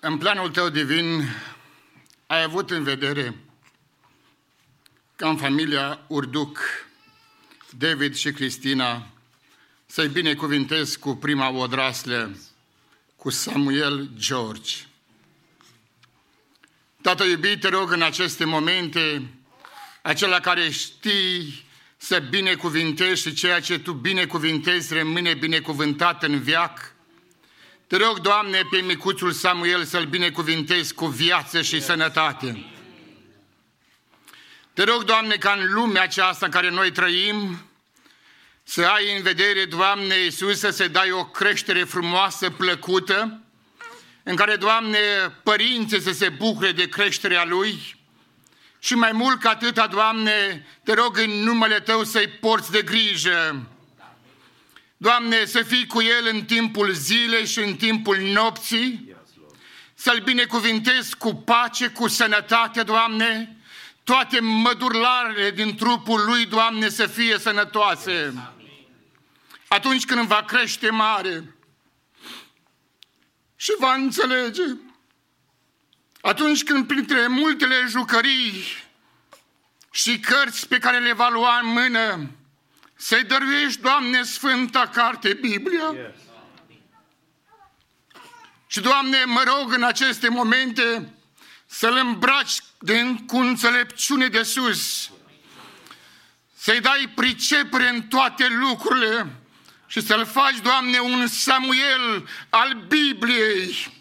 În 0.01 0.17
planul 0.17 0.49
tău 0.49 0.69
divin 0.69 1.35
ai 2.27 2.43
avut 2.43 2.71
în 2.71 2.83
vedere 2.83 3.35
ca 5.15 5.29
în 5.29 5.37
familia 5.37 5.99
Urduc, 6.07 6.59
David 7.77 8.15
și 8.15 8.31
Cristina, 8.31 9.07
să-i 9.85 10.07
binecuvintez 10.07 10.95
cu 10.95 11.15
prima 11.15 11.49
odraslă, 11.49 12.37
cu 13.15 13.29
Samuel 13.29 14.09
George. 14.17 14.75
Tată 17.01 17.23
iubit, 17.23 17.59
te 17.59 17.67
rog 17.67 17.91
în 17.91 18.01
aceste 18.01 18.45
momente, 18.45 19.29
acela 20.01 20.39
care 20.39 20.69
știi 20.69 21.65
să 21.97 22.19
binecuvintezi 22.19 23.21
și 23.21 23.33
ceea 23.33 23.59
ce 23.59 23.79
tu 23.79 23.93
binecuvintezi 23.93 24.93
rămâne 24.93 25.33
binecuvântat 25.33 26.23
în 26.23 26.39
viac, 26.39 26.97
te 27.89 27.97
rog, 27.97 28.19
Doamne, 28.19 28.61
pe 28.71 28.77
micuțul 28.77 29.31
Samuel 29.31 29.83
să-l 29.83 30.05
binecuvintezi 30.05 30.93
cu 30.93 31.05
viață 31.05 31.61
și 31.61 31.81
sănătate. 31.81 32.65
Te 34.73 34.83
rog, 34.83 35.03
Doamne, 35.03 35.35
ca 35.35 35.51
în 35.51 35.73
lumea 35.73 36.01
aceasta 36.01 36.45
în 36.45 36.51
care 36.51 36.69
noi 36.69 36.91
trăim, 36.91 37.69
să 38.63 38.85
ai 38.85 39.15
în 39.15 39.21
vedere, 39.21 39.65
Doamne 39.65 40.15
Iisus, 40.15 40.59
să 40.59 40.69
se 40.69 40.87
dai 40.87 41.11
o 41.11 41.25
creștere 41.25 41.83
frumoasă, 41.83 42.49
plăcută, 42.49 43.41
în 44.23 44.35
care, 44.35 44.55
Doamne, 44.55 44.99
părinții 45.43 46.01
să 46.01 46.11
se 46.11 46.29
bucure 46.29 46.71
de 46.71 46.89
creșterea 46.89 47.45
Lui 47.45 47.95
și 48.79 48.93
mai 48.93 49.11
mult 49.11 49.39
ca 49.39 49.49
atâta, 49.49 49.87
Doamne, 49.87 50.67
te 50.83 50.93
rog 50.93 51.17
în 51.17 51.31
numele 51.31 51.79
Tău 51.79 52.03
să-i 52.03 52.27
porți 52.27 52.71
de 52.71 52.81
grijă, 52.81 53.67
Doamne, 55.01 55.45
să 55.45 55.61
fii 55.61 55.87
cu 55.87 56.01
El 56.01 56.27
în 56.31 56.45
timpul 56.45 56.91
zilei 56.91 57.45
și 57.45 57.59
în 57.59 57.75
timpul 57.75 58.17
nopții, 58.17 59.15
să-L 59.93 60.21
binecuvintezi 60.23 61.15
cu 61.15 61.33
pace, 61.35 61.87
cu 61.87 62.07
sănătate, 62.07 62.83
Doamne, 62.83 63.57
toate 64.03 64.39
mădurlarele 64.39 65.51
din 65.51 65.75
trupul 65.75 66.25
Lui, 66.25 66.45
Doamne, 66.45 66.89
să 66.89 67.07
fie 67.07 67.37
sănătoase. 67.37 68.33
Atunci 69.67 70.05
când 70.05 70.27
va 70.27 70.43
crește 70.43 70.89
mare 70.89 71.55
și 73.55 73.71
va 73.79 73.93
înțelege, 73.93 74.63
atunci 76.21 76.63
când 76.63 76.87
printre 76.87 77.27
multele 77.27 77.85
jucării 77.87 78.63
și 79.91 80.19
cărți 80.19 80.67
pe 80.67 80.77
care 80.77 80.99
le 80.99 81.13
va 81.13 81.29
lua 81.29 81.59
în 81.63 81.67
mână, 81.67 82.31
să-i 83.01 83.23
dăruiești, 83.23 83.81
Doamne, 83.81 84.23
Sfânta 84.23 84.87
Carte, 84.87 85.33
Biblia. 85.33 85.91
Yes. 85.93 86.15
Și, 88.67 88.79
Doamne, 88.79 89.23
mă 89.25 89.43
rog 89.45 89.73
în 89.73 89.83
aceste 89.83 90.29
momente 90.29 91.13
să-L 91.65 91.95
îmbraci 91.95 92.57
de, 92.79 93.15
cu 93.27 93.37
înțelepciune 93.37 94.27
de 94.27 94.43
sus, 94.43 95.11
să-i 96.55 96.79
dai 96.79 97.11
pricepere 97.15 97.89
în 97.89 98.01
toate 98.01 98.47
lucrurile 98.47 99.27
și 99.87 100.01
să-L 100.01 100.25
faci, 100.25 100.59
Doamne, 100.61 100.99
un 100.99 101.27
Samuel 101.27 102.29
al 102.49 102.73
Bibliei, 102.87 103.93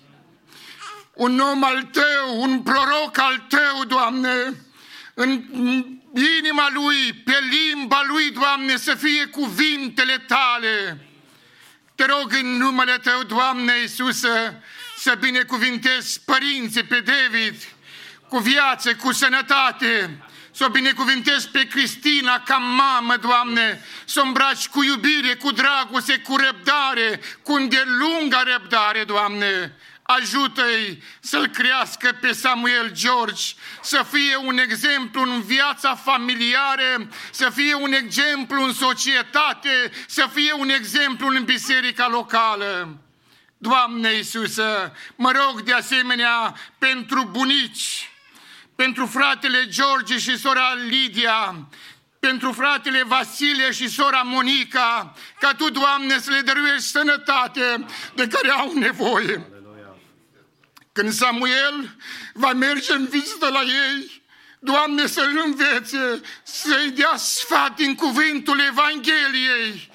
un 1.14 1.38
om 1.38 1.64
al 1.64 1.82
Tău, 1.82 2.40
un 2.40 2.62
proroc 2.62 3.18
al 3.18 3.46
Tău, 3.48 3.84
Doamne, 3.84 4.54
în 5.14 5.44
inima 6.38 6.68
lui, 6.72 7.12
pe 7.12 7.38
limba 7.50 8.02
lui, 8.06 8.30
Doamne, 8.30 8.76
să 8.76 8.94
fie 8.94 9.24
cuvintele 9.24 10.18
tale. 10.18 11.06
Te 11.94 12.04
rog 12.04 12.32
în 12.32 12.56
numele 12.56 12.98
Tău, 12.98 13.22
Doamne 13.22 13.72
Iisusă, 13.80 14.62
să 14.96 15.16
binecuvintezi 15.20 16.20
părinții 16.24 16.82
pe 16.82 17.00
David 17.00 17.54
cu 18.28 18.38
viață, 18.38 18.94
cu 18.94 19.12
sănătate, 19.12 20.22
să 20.50 20.64
o 20.64 20.68
binecuvintezi 20.68 21.48
pe 21.48 21.66
Cristina 21.66 22.42
ca 22.42 22.56
mamă, 22.56 23.16
Doamne, 23.16 23.84
să 24.04 24.20
o 24.20 24.26
îmbraci 24.26 24.68
cu 24.68 24.82
iubire, 24.82 25.34
cu 25.34 25.50
dragoste, 25.50 26.18
cu 26.18 26.36
răbdare, 26.36 27.20
cu 27.42 27.52
îndelungă 27.52 28.42
răbdare, 28.44 29.04
Doamne. 29.04 29.76
Ajută-i 30.16 31.02
să-l 31.20 31.46
crească 31.46 32.18
pe 32.20 32.32
Samuel 32.32 32.90
George, 32.92 33.42
să 33.82 34.06
fie 34.10 34.36
un 34.36 34.58
exemplu 34.58 35.22
în 35.22 35.42
viața 35.42 35.94
familiară, 35.94 37.08
să 37.30 37.50
fie 37.50 37.74
un 37.74 37.92
exemplu 37.92 38.62
în 38.62 38.72
societate, 38.72 39.90
să 40.06 40.28
fie 40.32 40.52
un 40.52 40.68
exemplu 40.68 41.26
în 41.26 41.44
biserica 41.44 42.08
locală. 42.08 42.98
Doamne 43.58 44.12
Iisusă, 44.12 44.92
mă 45.16 45.30
rog 45.30 45.60
de 45.60 45.72
asemenea 45.72 46.54
pentru 46.78 47.28
bunici, 47.30 48.10
pentru 48.76 49.06
fratele 49.06 49.66
George 49.66 50.18
și 50.18 50.38
sora 50.38 50.74
Lidia, 50.88 51.68
pentru 52.20 52.52
fratele 52.52 53.02
Vasile 53.04 53.70
și 53.70 53.88
sora 53.88 54.22
Monica, 54.24 55.14
ca 55.40 55.54
Tu, 55.54 55.70
Doamne, 55.70 56.18
să 56.18 56.30
le 56.30 56.40
dăruiești 56.40 56.82
sănătate 56.82 57.84
de 58.14 58.26
care 58.26 58.50
au 58.50 58.72
nevoie. 58.72 59.57
Când 60.98 61.12
Samuel 61.12 61.96
va 62.32 62.52
merge 62.52 62.92
în 62.92 63.06
vizită 63.06 63.48
la 63.48 63.60
ei, 63.60 64.22
Doamne, 64.58 65.06
să-l 65.06 65.42
învețe, 65.44 66.20
să-i 66.42 66.90
dea 66.90 67.16
sfat 67.16 67.76
din 67.76 67.94
cuvântul 67.94 68.60
Evangheliei. 68.60 69.90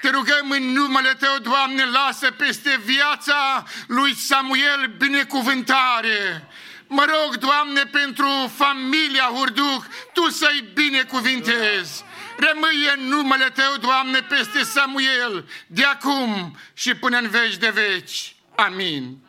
Te 0.00 0.10
rugăm 0.10 0.50
în 0.50 0.62
numele 0.62 1.14
Tău, 1.18 1.38
Doamne, 1.38 1.84
lasă 1.84 2.30
peste 2.30 2.80
viața 2.84 3.64
lui 3.86 4.14
Samuel 4.14 4.94
binecuvântare 4.98 6.48
Mă 6.86 7.04
rog, 7.04 7.36
Doamne, 7.36 7.82
pentru 7.82 8.52
familia 8.54 9.30
Hurduc, 9.34 9.86
Tu 10.12 10.28
să-i 10.30 10.70
binecuvintezi. 10.74 12.04
Rămâie 12.36 12.92
în 12.96 13.04
numele 13.04 13.50
Tău, 13.54 13.76
Doamne, 13.80 14.20
peste 14.20 14.62
Samuel, 14.62 15.48
de 15.66 15.84
acum 15.84 16.56
și 16.74 16.94
până 16.94 17.18
în 17.18 17.28
veci 17.28 17.56
de 17.56 17.68
veci. 17.68 18.34
Amin. 18.54 19.28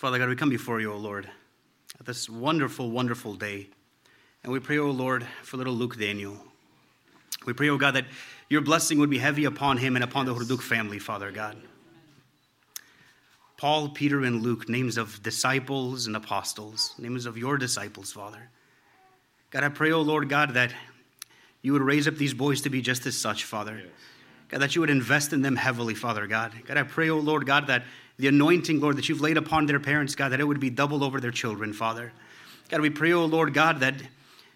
Father 0.00 0.16
God, 0.16 0.30
we 0.30 0.34
come 0.34 0.48
before 0.48 0.80
you, 0.80 0.90
O 0.94 0.96
Lord, 0.96 1.28
at 1.98 2.06
this 2.06 2.26
wonderful, 2.26 2.90
wonderful 2.90 3.34
day. 3.34 3.68
And 4.42 4.50
we 4.50 4.58
pray, 4.58 4.78
O 4.78 4.90
Lord, 4.90 5.26
for 5.42 5.58
little 5.58 5.74
Luke 5.74 5.98
Daniel. 5.98 6.38
We 7.44 7.52
pray, 7.52 7.68
O 7.68 7.76
God, 7.76 7.96
that 7.96 8.06
your 8.48 8.62
blessing 8.62 8.98
would 8.98 9.10
be 9.10 9.18
heavy 9.18 9.44
upon 9.44 9.76
him 9.76 9.96
and 9.96 10.02
upon 10.02 10.24
the 10.24 10.34
Hurduk 10.34 10.62
family, 10.62 10.98
Father 10.98 11.30
God. 11.30 11.58
Paul, 13.58 13.90
Peter, 13.90 14.24
and 14.24 14.42
Luke, 14.42 14.70
names 14.70 14.96
of 14.96 15.22
disciples 15.22 16.06
and 16.06 16.16
apostles, 16.16 16.94
names 16.96 17.26
of 17.26 17.36
your 17.36 17.58
disciples, 17.58 18.10
Father. 18.10 18.48
God, 19.50 19.64
I 19.64 19.68
pray, 19.68 19.92
O 19.92 20.00
Lord 20.00 20.30
God, 20.30 20.54
that 20.54 20.72
you 21.60 21.74
would 21.74 21.82
raise 21.82 22.08
up 22.08 22.14
these 22.14 22.32
boys 22.32 22.62
to 22.62 22.70
be 22.70 22.80
just 22.80 23.04
as 23.04 23.18
such, 23.18 23.44
Father. 23.44 23.76
Yes. 23.76 23.92
God, 24.48 24.62
that 24.62 24.74
you 24.74 24.80
would 24.80 24.88
invest 24.88 25.34
in 25.34 25.42
them 25.42 25.56
heavily, 25.56 25.94
Father 25.94 26.26
God. 26.26 26.52
God, 26.66 26.78
I 26.78 26.84
pray, 26.84 27.10
O 27.10 27.18
Lord 27.18 27.44
God, 27.44 27.66
that 27.66 27.84
the 28.20 28.28
anointing, 28.28 28.80
Lord, 28.80 28.96
that 28.96 29.08
you've 29.08 29.20
laid 29.20 29.36
upon 29.36 29.66
their 29.66 29.80
parents, 29.80 30.14
God, 30.14 30.30
that 30.30 30.40
it 30.40 30.44
would 30.44 30.60
be 30.60 30.70
doubled 30.70 31.02
over 31.02 31.20
their 31.20 31.30
children, 31.30 31.72
Father. 31.72 32.12
God, 32.68 32.80
we 32.80 32.90
pray, 32.90 33.12
O 33.12 33.24
Lord 33.24 33.54
God, 33.54 33.80
that 33.80 33.94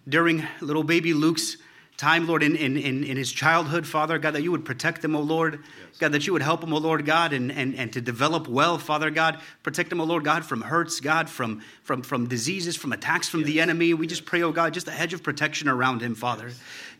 during 0.08 0.46
little 0.60 0.84
baby 0.84 1.14
Luke's 1.14 1.56
time, 1.96 2.26
Lord, 2.26 2.42
in, 2.42 2.56
in, 2.56 2.76
in 2.76 3.16
his 3.16 3.30
childhood, 3.30 3.86
Father 3.86 4.18
God, 4.18 4.34
that 4.34 4.42
you 4.42 4.50
would 4.50 4.64
protect 4.64 5.00
them, 5.00 5.14
O 5.14 5.20
Lord. 5.20 5.60
Yes. 5.62 5.98
God, 5.98 6.12
that 6.12 6.26
you 6.26 6.32
would 6.32 6.42
help 6.42 6.62
him, 6.62 6.72
O 6.72 6.78
Lord 6.78 7.06
God, 7.06 7.32
and, 7.32 7.52
and, 7.52 7.74
and 7.76 7.92
to 7.92 8.00
develop 8.00 8.48
well, 8.48 8.78
Father 8.78 9.10
God. 9.10 9.40
Protect 9.62 9.92
him, 9.92 10.00
O 10.00 10.04
Lord 10.04 10.24
God, 10.24 10.44
from 10.44 10.60
hurts, 10.60 11.00
God, 11.00 11.30
from, 11.30 11.62
from, 11.82 12.02
from 12.02 12.26
diseases, 12.26 12.76
from 12.76 12.92
attacks 12.92 13.28
from 13.28 13.40
yes. 13.40 13.48
the 13.48 13.60
enemy. 13.60 13.94
We 13.94 14.06
just 14.06 14.24
pray, 14.24 14.42
O 14.42 14.50
God, 14.50 14.74
just 14.74 14.88
a 14.88 14.92
hedge 14.92 15.14
of 15.14 15.22
protection 15.22 15.68
around 15.68 16.02
him, 16.02 16.14
Father. 16.14 16.50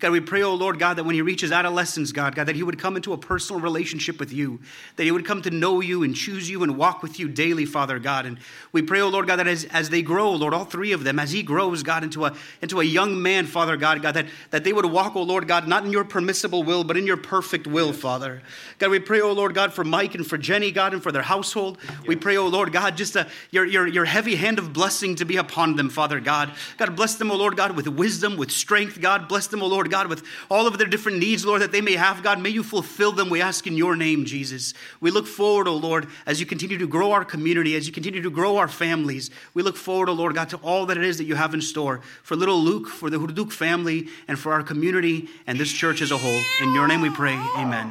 God, 0.05 0.12
we 0.12 0.20
pray, 0.20 0.42
oh 0.42 0.55
Lord 0.55 0.78
God, 0.78 0.98
that 0.98 1.05
when 1.05 1.14
he 1.14 1.22
reaches 1.22 1.50
adolescence, 1.50 2.12
God, 2.12 2.34
God, 2.34 2.44
that 2.44 2.57
he 2.57 2.62
would 2.62 2.78
come 2.78 2.94
into 2.94 3.14
a 3.14 3.16
personal 3.16 3.59
relationship 3.59 4.20
with 4.20 4.34
you, 4.34 4.61
that 4.96 5.05
he 5.05 5.11
would 5.11 5.24
come 5.24 5.40
to 5.40 5.50
know 5.50 5.80
you 5.80 6.02
and 6.02 6.14
choose 6.14 6.50
you 6.50 6.62
and 6.62 6.76
walk 6.76 7.02
with 7.02 7.18
you 7.18 7.26
daily, 7.26 7.64
Father 7.64 7.98
God. 7.98 8.26
And 8.26 8.38
we 8.70 8.82
pray, 8.82 9.00
oh 9.00 9.09
Lord 9.09 9.26
God, 9.26 9.36
that 9.36 9.46
as, 9.46 9.64
as 9.64 9.88
they 9.88 10.02
grow, 10.02 10.32
Lord, 10.32 10.52
all 10.52 10.66
three 10.66 10.92
of 10.92 11.05
them, 11.05 11.18
as 11.18 11.30
he 11.30 11.42
grows, 11.42 11.82
God, 11.82 12.05
into 12.05 12.26
a, 12.26 12.34
into 12.61 12.82
a 12.82 12.84
young 12.84 13.22
man, 13.22 13.46
Father 13.46 13.78
God, 13.78 14.02
God, 14.02 14.12
that, 14.12 14.26
that 14.50 14.62
they 14.62 14.74
would 14.74 14.84
walk, 14.84 15.16
oh 15.16 15.22
Lord 15.22 15.48
God, 15.48 15.66
not 15.66 15.86
in 15.86 15.90
your 15.90 16.05
permissible 16.05 16.62
will, 16.64 16.84
but 16.84 16.98
in 16.98 17.07
your 17.07 17.16
perfect 17.16 17.66
will, 17.66 17.94
Father. 17.94 18.42
God, 18.78 18.90
we 18.90 18.98
pray, 18.98 19.22
oh 19.22 19.32
Lord 19.32 19.55
God, 19.55 19.72
for 19.72 19.84
Mike 19.84 20.14
and 20.14 20.26
for 20.26 20.36
Jenny, 20.36 20.70
God, 20.70 20.92
and 20.92 21.02
for 21.02 21.12
their 21.12 21.22
household. 21.22 21.78
We 22.07 22.16
pray, 22.16 22.36
oh 22.36 22.48
Lord 22.48 22.74
God, 22.74 22.98
just 22.98 23.16
a, 23.16 23.26
your, 23.50 23.64
your, 23.64 23.86
your 23.86 24.05
heavy 24.05 24.36
hand 24.36 24.59
of 24.59 24.74
blessing 24.74 25.14
to 25.14 25.24
be 25.24 25.38
upon 25.38 25.76
them, 25.76 25.88
Father 25.88 26.20
God. 26.20 26.52
God, 26.76 26.94
bless 26.94 27.14
them, 27.14 27.30
oh 27.30 27.36
Lord 27.36 27.57
God, 27.57 27.74
with 27.74 27.88
wisdom, 27.88 28.36
with 28.36 28.50
strength, 28.50 29.00
God. 29.00 29.28
Bless 29.28 29.46
them, 29.46 29.62
oh 29.62 29.66
Lord 29.66 29.93
God, 29.95 30.07
with 30.09 30.22
all 30.49 30.66
of 30.66 30.74
their 30.78 30.90
different 30.95 31.18
needs, 31.26 31.42
Lord, 31.45 31.61
that 31.62 31.72
they 31.76 31.84
may 31.90 31.97
have, 32.07 32.16
God. 32.28 32.38
May 32.47 32.53
you 32.59 32.64
fulfill 32.76 33.12
them, 33.18 33.28
we 33.30 33.40
ask 33.51 33.66
in 33.70 33.76
your 33.84 33.95
name, 34.07 34.20
Jesus. 34.24 34.74
We 35.05 35.11
look 35.16 35.26
forward, 35.40 35.66
oh 35.68 35.76
Lord, 35.88 36.05
as 36.30 36.40
you 36.40 36.47
continue 36.55 36.78
to 36.84 36.88
grow 36.97 37.12
our 37.16 37.24
community, 37.34 37.72
as 37.78 37.86
you 37.86 37.92
continue 37.92 38.22
to 38.28 38.34
grow 38.40 38.53
our 38.57 38.70
families. 38.84 39.24
We 39.57 39.62
look 39.62 39.76
forward, 39.76 40.09
oh 40.09 40.16
Lord 40.22 40.34
God, 40.34 40.49
to 40.55 40.59
all 40.68 40.86
that 40.86 40.97
it 40.97 41.05
is 41.11 41.16
that 41.18 41.28
you 41.30 41.36
have 41.36 41.55
in 41.55 41.62
store 41.72 41.97
for 42.28 42.34
little 42.36 42.61
Luke, 42.70 42.88
for 42.88 43.09
the 43.09 43.18
Hurduk 43.22 43.53
family, 43.53 44.09
and 44.28 44.36
for 44.38 44.51
our 44.53 44.64
community 44.64 45.16
and 45.47 45.55
this 45.59 45.72
church 45.72 46.03
as 46.03 46.11
a 46.11 46.18
whole. 46.24 46.42
In 46.62 46.74
your 46.74 46.88
name 46.88 47.03
we 47.09 47.11
pray. 47.11 47.36
Amen. 47.57 47.88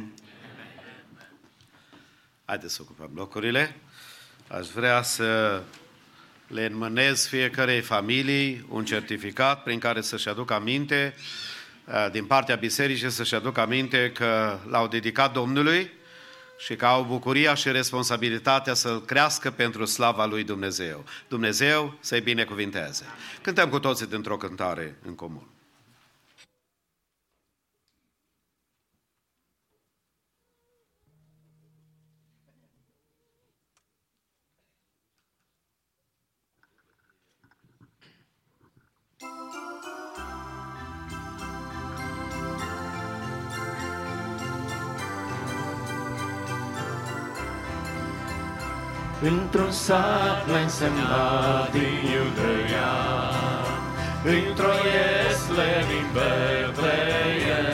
Haideți 2.44 2.74
să 2.74 2.82
ocupăm 2.82 3.10
locurile. 3.14 3.76
Aș 4.48 4.66
vrea 4.66 5.02
să 5.02 5.62
le 6.46 6.64
înmânez 6.64 7.26
fiecarei 7.26 7.80
familii 7.80 8.66
un 8.68 8.84
certificat 8.84 9.62
prin 9.62 9.78
care 9.78 10.00
să-și 10.00 10.28
aducă 10.28 10.54
aminte 10.54 11.14
din 12.12 12.24
partea 12.24 12.56
bisericii 12.56 13.10
să-și 13.10 13.34
aducă 13.34 13.60
aminte 13.60 14.12
că 14.12 14.58
l-au 14.68 14.88
dedicat 14.88 15.32
Domnului 15.32 15.90
și 16.58 16.76
că 16.76 16.86
au 16.86 17.02
bucuria 17.02 17.54
și 17.54 17.70
responsabilitatea 17.70 18.74
să-l 18.74 19.04
crească 19.04 19.50
pentru 19.50 19.84
slava 19.84 20.26
lui 20.26 20.44
Dumnezeu. 20.44 21.04
Dumnezeu 21.28 21.96
să-i 22.00 22.20
binecuvinteze. 22.20 23.04
Cântăm 23.42 23.68
cu 23.68 23.78
toții 23.78 24.06
dintr-o 24.06 24.36
cântare 24.36 24.96
în 25.06 25.14
comun. 25.14 25.46
Într-un 49.54 49.72
sat 49.72 50.46
neînsemnat 50.50 51.72
din 51.72 51.98
Iudeia, 52.14 52.94
Într-o 54.24 54.72
iesle 54.94 55.70
din 55.88 56.06
Betleem, 56.12 57.64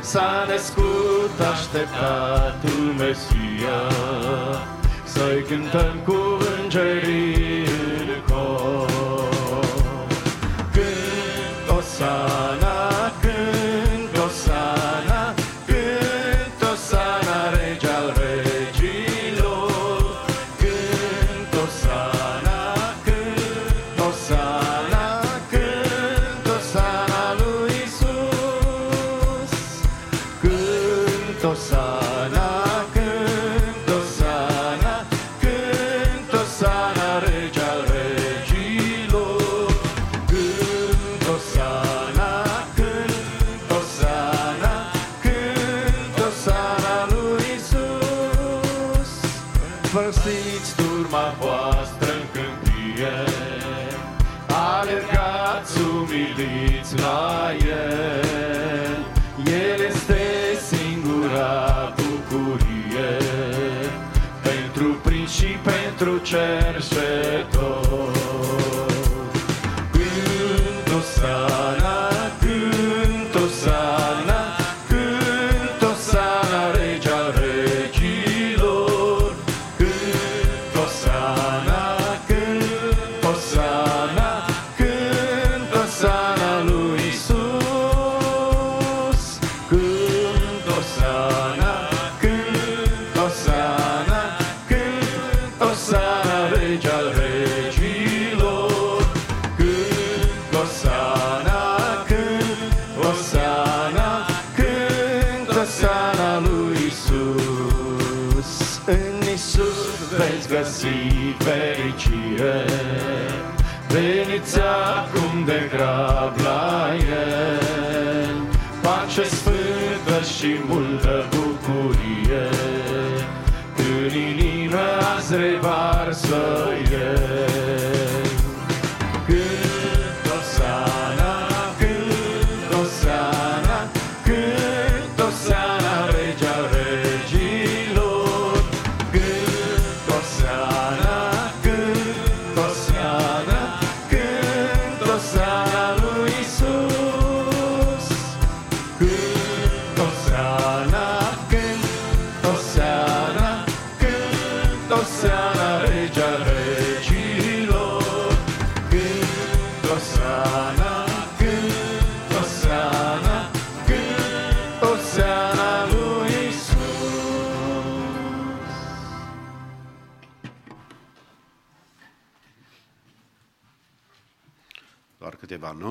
S-a 0.00 0.46
născut 0.48 1.40
așteptatul 1.52 2.94
Mesia, 2.98 3.80
Să-i 5.04 5.42
cântăm 5.48 5.94
cu 6.04 6.38
îngerii 6.62 7.66
în 8.00 8.20
cor. 8.28 9.28
Când 10.72 11.78
Osana 11.78 12.61
găsi 12.61 12.61
Văsiți 49.92 50.76
turma 50.76 51.34
voastră 51.40 52.12
în 52.12 52.26
câmpie, 52.32 53.14
Alergați 54.78 55.80
umiliți 55.96 56.96
la 56.96 57.50
El. 57.66 58.96
El 59.46 59.80
este 59.88 60.22
singura 60.70 61.94
bucurie, 61.96 63.16
Pentru 64.42 65.00
prinși 65.02 65.36
și 65.36 65.56
pentru 65.62 66.18
cerșetor. 66.18 67.91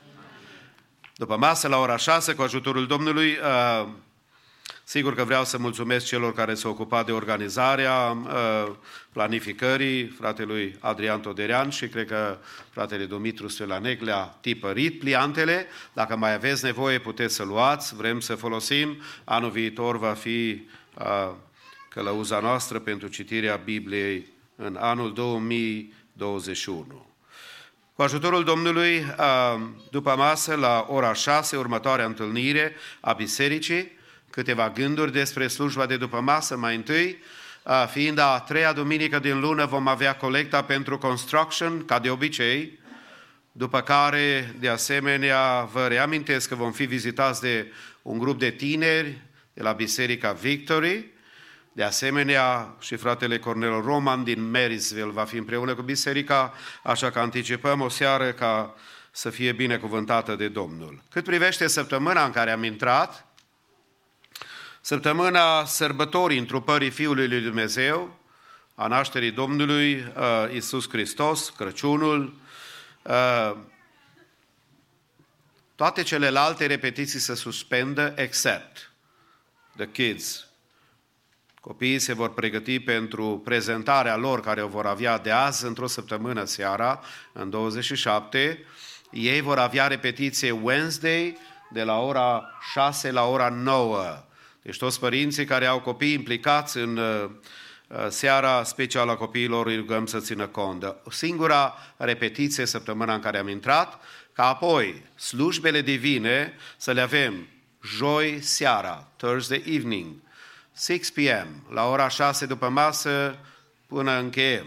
După 1.15 1.37
masă, 1.37 1.67
la 1.67 1.77
ora 1.77 1.97
6, 1.97 2.33
cu 2.33 2.41
ajutorul 2.41 2.87
Domnului, 2.87 3.37
uh, 3.37 3.87
sigur 4.83 5.15
că 5.15 5.23
vreau 5.23 5.45
să 5.45 5.57
mulțumesc 5.57 6.05
celor 6.05 6.33
care 6.33 6.53
s-au 6.53 6.71
ocupat 6.71 7.05
de 7.05 7.11
organizarea 7.11 7.93
uh, 8.11 8.71
planificării, 9.11 10.05
fratelui 10.05 10.75
Adrian 10.79 11.19
Toderean 11.19 11.69
și 11.69 11.87
cred 11.87 12.07
că 12.07 12.37
fratele 12.69 13.05
Dumitru 13.05 13.47
Stelanec 13.47 14.01
le-a 14.01 14.37
tipărit 14.41 14.99
pliantele. 14.99 15.67
Dacă 15.93 16.15
mai 16.15 16.33
aveți 16.33 16.63
nevoie, 16.63 16.99
puteți 16.99 17.35
să 17.35 17.43
luați, 17.43 17.95
vrem 17.95 18.19
să 18.19 18.35
folosim. 18.35 19.01
Anul 19.23 19.49
viitor 19.49 19.97
va 19.97 20.13
fi 20.13 20.67
uh, 20.97 21.31
călăuza 21.89 22.39
noastră 22.39 22.79
pentru 22.79 23.07
citirea 23.07 23.55
Bibliei 23.55 24.27
în 24.55 24.77
anul 24.79 25.13
2021. 25.13 27.05
Cu 27.93 28.01
ajutorul 28.01 28.43
Domnului, 28.43 29.05
după 29.89 30.15
masă, 30.17 30.55
la 30.55 30.85
ora 30.89 31.13
6, 31.13 31.57
următoarea 31.57 32.05
întâlnire 32.05 32.75
a 32.99 33.13
bisericii, 33.13 33.91
câteva 34.31 34.69
gânduri 34.69 35.11
despre 35.11 35.47
slujba 35.47 35.85
de 35.85 35.97
după 35.97 36.19
masă. 36.19 36.57
Mai 36.57 36.75
întâi, 36.75 37.17
fiind 37.91 38.17
a 38.17 38.39
treia 38.39 38.73
duminică 38.73 39.19
din 39.19 39.39
lună, 39.39 39.65
vom 39.65 39.87
avea 39.87 40.15
colecta 40.15 40.63
pentru 40.63 40.97
construction, 40.97 41.85
ca 41.85 41.99
de 41.99 42.09
obicei, 42.09 42.79
după 43.51 43.81
care, 43.81 44.55
de 44.59 44.69
asemenea, 44.69 45.69
vă 45.71 45.87
reamintesc 45.87 46.49
că 46.49 46.55
vom 46.55 46.71
fi 46.71 46.85
vizitați 46.85 47.41
de 47.41 47.71
un 48.01 48.17
grup 48.17 48.39
de 48.39 48.49
tineri 48.49 49.21
de 49.53 49.61
la 49.61 49.71
Biserica 49.71 50.31
Victory, 50.31 51.09
de 51.73 51.83
asemenea, 51.83 52.75
și 52.79 52.95
fratele 52.95 53.39
Cornel 53.39 53.81
Roman 53.81 54.23
din 54.23 54.49
Marysville 54.49 55.11
va 55.11 55.23
fi 55.23 55.37
împreună 55.37 55.75
cu 55.75 55.81
biserica, 55.81 56.53
așa 56.83 57.09
că 57.09 57.19
anticipăm 57.19 57.81
o 57.81 57.89
seară 57.89 58.31
ca 58.31 58.75
să 59.11 59.29
fie 59.29 59.51
binecuvântată 59.51 60.35
de 60.35 60.47
Domnul. 60.47 61.03
Cât 61.09 61.23
privește 61.23 61.67
săptămâna 61.67 62.25
în 62.25 62.31
care 62.31 62.51
am 62.51 62.63
intrat, 62.63 63.25
săptămâna 64.81 65.65
sărbătorii 65.65 66.37
întrupării 66.37 66.89
Fiului 66.89 67.27
lui 67.27 67.41
Dumnezeu, 67.41 68.19
a 68.75 68.87
nașterii 68.87 69.31
Domnului 69.31 69.93
uh, 69.93 70.53
Isus 70.53 70.89
Hristos, 70.89 71.49
Crăciunul, 71.49 72.33
uh, 73.01 73.55
toate 75.75 76.03
celelalte 76.03 76.65
repetiții 76.65 77.19
se 77.19 77.35
suspendă, 77.35 78.13
except 78.15 78.91
the 79.75 79.91
kids 79.91 80.45
Copiii 81.61 81.99
se 81.99 82.13
vor 82.13 82.33
pregăti 82.33 82.79
pentru 82.79 83.41
prezentarea 83.43 84.15
lor 84.15 84.41
care 84.41 84.61
o 84.63 84.67
vor 84.67 84.85
avea 84.85 85.17
de 85.17 85.31
azi 85.31 85.65
într-o 85.65 85.87
săptămână 85.87 86.43
seara, 86.43 86.99
în 87.33 87.49
27. 87.49 88.65
Ei 89.11 89.41
vor 89.41 89.57
avea 89.57 89.87
repetiție 89.87 90.51
Wednesday 90.51 91.37
de 91.71 91.83
la 91.83 91.99
ora 91.99 92.43
6 92.71 93.11
la 93.11 93.25
ora 93.25 93.49
9. 93.49 94.23
Deci 94.61 94.77
toți 94.77 94.99
părinții 94.99 95.45
care 95.45 95.65
au 95.65 95.79
copii 95.79 96.13
implicați 96.13 96.77
în 96.77 96.97
uh, 96.97 97.29
seara 98.09 98.63
specială 98.63 99.11
a 99.11 99.15
copiilor 99.15 99.67
îi 99.67 99.75
rugăm 99.75 100.05
să 100.05 100.19
țină 100.19 100.47
cont 100.47 100.79
de 100.79 100.95
singura 101.09 101.77
repetiție 101.97 102.65
săptămâna 102.65 103.13
în 103.13 103.19
care 103.19 103.37
am 103.37 103.47
intrat, 103.47 104.01
ca 104.33 104.47
apoi 104.47 105.03
slujbele 105.15 105.81
divine 105.81 106.53
să 106.77 106.91
le 106.91 107.01
avem 107.01 107.47
joi 107.83 108.41
seara, 108.41 109.07
Thursday 109.15 109.63
evening, 109.65 110.15
6 110.77 111.11
p.m., 111.13 111.73
la 111.73 111.89
ora 111.89 112.07
6 112.07 112.45
după 112.45 112.69
masă, 112.69 113.37
până 113.87 114.19
încheiem. 114.19 114.65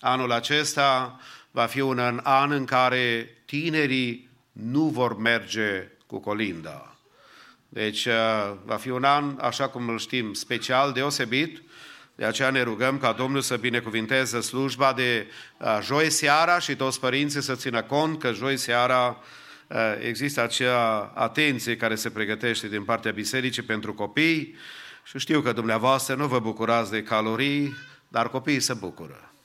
Anul 0.00 0.32
acesta 0.32 1.20
va 1.50 1.66
fi 1.66 1.80
un 1.80 2.20
an 2.22 2.50
în 2.50 2.64
care 2.64 3.36
tinerii 3.44 4.28
nu 4.52 4.82
vor 4.82 5.18
merge 5.18 5.88
cu 6.06 6.18
colinda. 6.18 6.95
Deci 7.76 8.04
uh, 8.04 8.12
va 8.64 8.76
fi 8.76 8.90
un 8.90 9.04
an, 9.04 9.38
așa 9.40 9.68
cum 9.68 9.88
îl 9.88 9.98
știm, 9.98 10.32
special, 10.32 10.92
deosebit, 10.92 11.62
de 12.14 12.24
aceea 12.24 12.50
ne 12.50 12.62
rugăm 12.62 12.98
ca 12.98 13.12
Domnul 13.12 13.40
să 13.40 13.56
binecuvinteze 13.56 14.40
slujba 14.40 14.92
de 14.92 15.26
uh, 15.58 15.78
joi 15.82 16.10
seara 16.10 16.58
și 16.58 16.76
toți 16.76 17.00
părinții 17.00 17.42
să 17.42 17.54
țină 17.54 17.82
cont 17.82 18.18
că 18.18 18.32
joi 18.32 18.56
seara 18.56 19.22
uh, 19.66 19.76
există 20.00 20.42
acea 20.42 21.12
atenție 21.14 21.76
care 21.76 21.94
se 21.94 22.10
pregătește 22.10 22.68
din 22.68 22.84
partea 22.84 23.12
bisericii 23.12 23.62
pentru 23.62 23.94
copii, 23.94 24.56
și 25.04 25.18
știu 25.18 25.40
că 25.40 25.52
dumneavoastră 25.52 26.14
nu 26.14 26.26
vă 26.26 26.38
bucurați 26.38 26.90
de 26.90 27.02
calorii, 27.02 27.74
dar 28.08 28.28
copiii 28.28 28.60
se 28.60 28.74
bucură. 28.74 29.35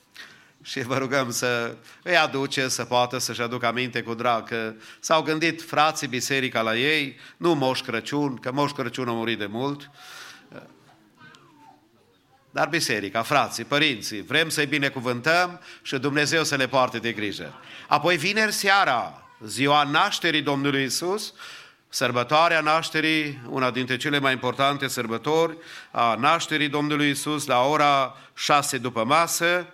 Și 0.62 0.82
vă 0.82 0.98
rugăm 0.98 1.30
să 1.30 1.76
îi 2.02 2.16
aduce, 2.16 2.68
să 2.68 2.84
poată 2.84 3.18
să-și 3.18 3.40
aducă 3.40 3.66
aminte 3.66 4.02
cu 4.02 4.14
drag 4.14 4.48
că 4.48 4.72
s-au 5.00 5.22
gândit 5.22 5.62
frații 5.62 6.06
biserica 6.06 6.60
la 6.60 6.76
ei, 6.76 7.18
nu 7.36 7.54
Moș 7.54 7.80
Crăciun, 7.80 8.36
că 8.36 8.52
Moș 8.52 8.70
Crăciun 8.70 9.08
a 9.08 9.12
murit 9.12 9.38
de 9.38 9.46
mult, 9.46 9.90
dar 12.50 12.68
biserica, 12.68 13.22
frații, 13.22 13.64
părinții, 13.64 14.22
vrem 14.22 14.48
să-i 14.48 14.66
binecuvântăm 14.66 15.60
și 15.82 15.98
Dumnezeu 15.98 16.44
să 16.44 16.56
le 16.56 16.66
poarte 16.66 16.98
de 16.98 17.12
grijă. 17.12 17.54
Apoi 17.88 18.16
vineri 18.16 18.52
seara, 18.52 19.28
ziua 19.44 19.82
nașterii 19.82 20.42
Domnului 20.42 20.84
Isus, 20.84 21.34
Sărbătoarea 21.88 22.60
nașterii, 22.60 23.42
una 23.48 23.70
dintre 23.70 23.96
cele 23.96 24.18
mai 24.18 24.32
importante 24.32 24.88
sărbători 24.88 25.56
a 25.90 26.14
nașterii 26.14 26.68
Domnului 26.68 27.10
Isus, 27.10 27.46
la 27.46 27.60
ora 27.60 28.16
6 28.34 28.78
după 28.78 29.04
masă, 29.04 29.66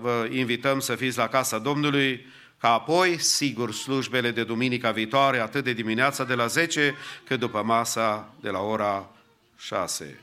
vă 0.00 0.28
invităm 0.30 0.80
să 0.80 0.94
fiți 0.94 1.18
la 1.18 1.28
casa 1.28 1.58
Domnului, 1.58 2.26
ca 2.60 2.72
apoi, 2.72 3.18
sigur, 3.18 3.72
slujbele 3.72 4.30
de 4.30 4.44
duminica 4.44 4.90
viitoare, 4.90 5.38
atât 5.38 5.64
de 5.64 5.72
dimineața 5.72 6.24
de 6.24 6.34
la 6.34 6.46
10, 6.46 6.94
cât 7.24 7.38
după 7.38 7.62
masa 7.62 8.34
de 8.40 8.50
la 8.50 8.58
ora 8.58 9.10
6. 9.58 10.20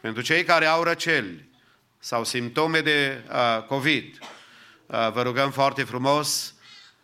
Pentru 0.00 0.22
cei 0.22 0.44
care 0.44 0.66
au 0.66 0.82
răceli 0.82 1.48
sau 1.98 2.24
simptome 2.24 2.80
de 2.80 3.24
uh, 3.28 3.62
COVID, 3.66 4.18
Uh, 4.88 5.08
Vă 5.12 5.22
rugăm 5.22 5.50
foarte 5.50 5.82
frumos 5.82 6.54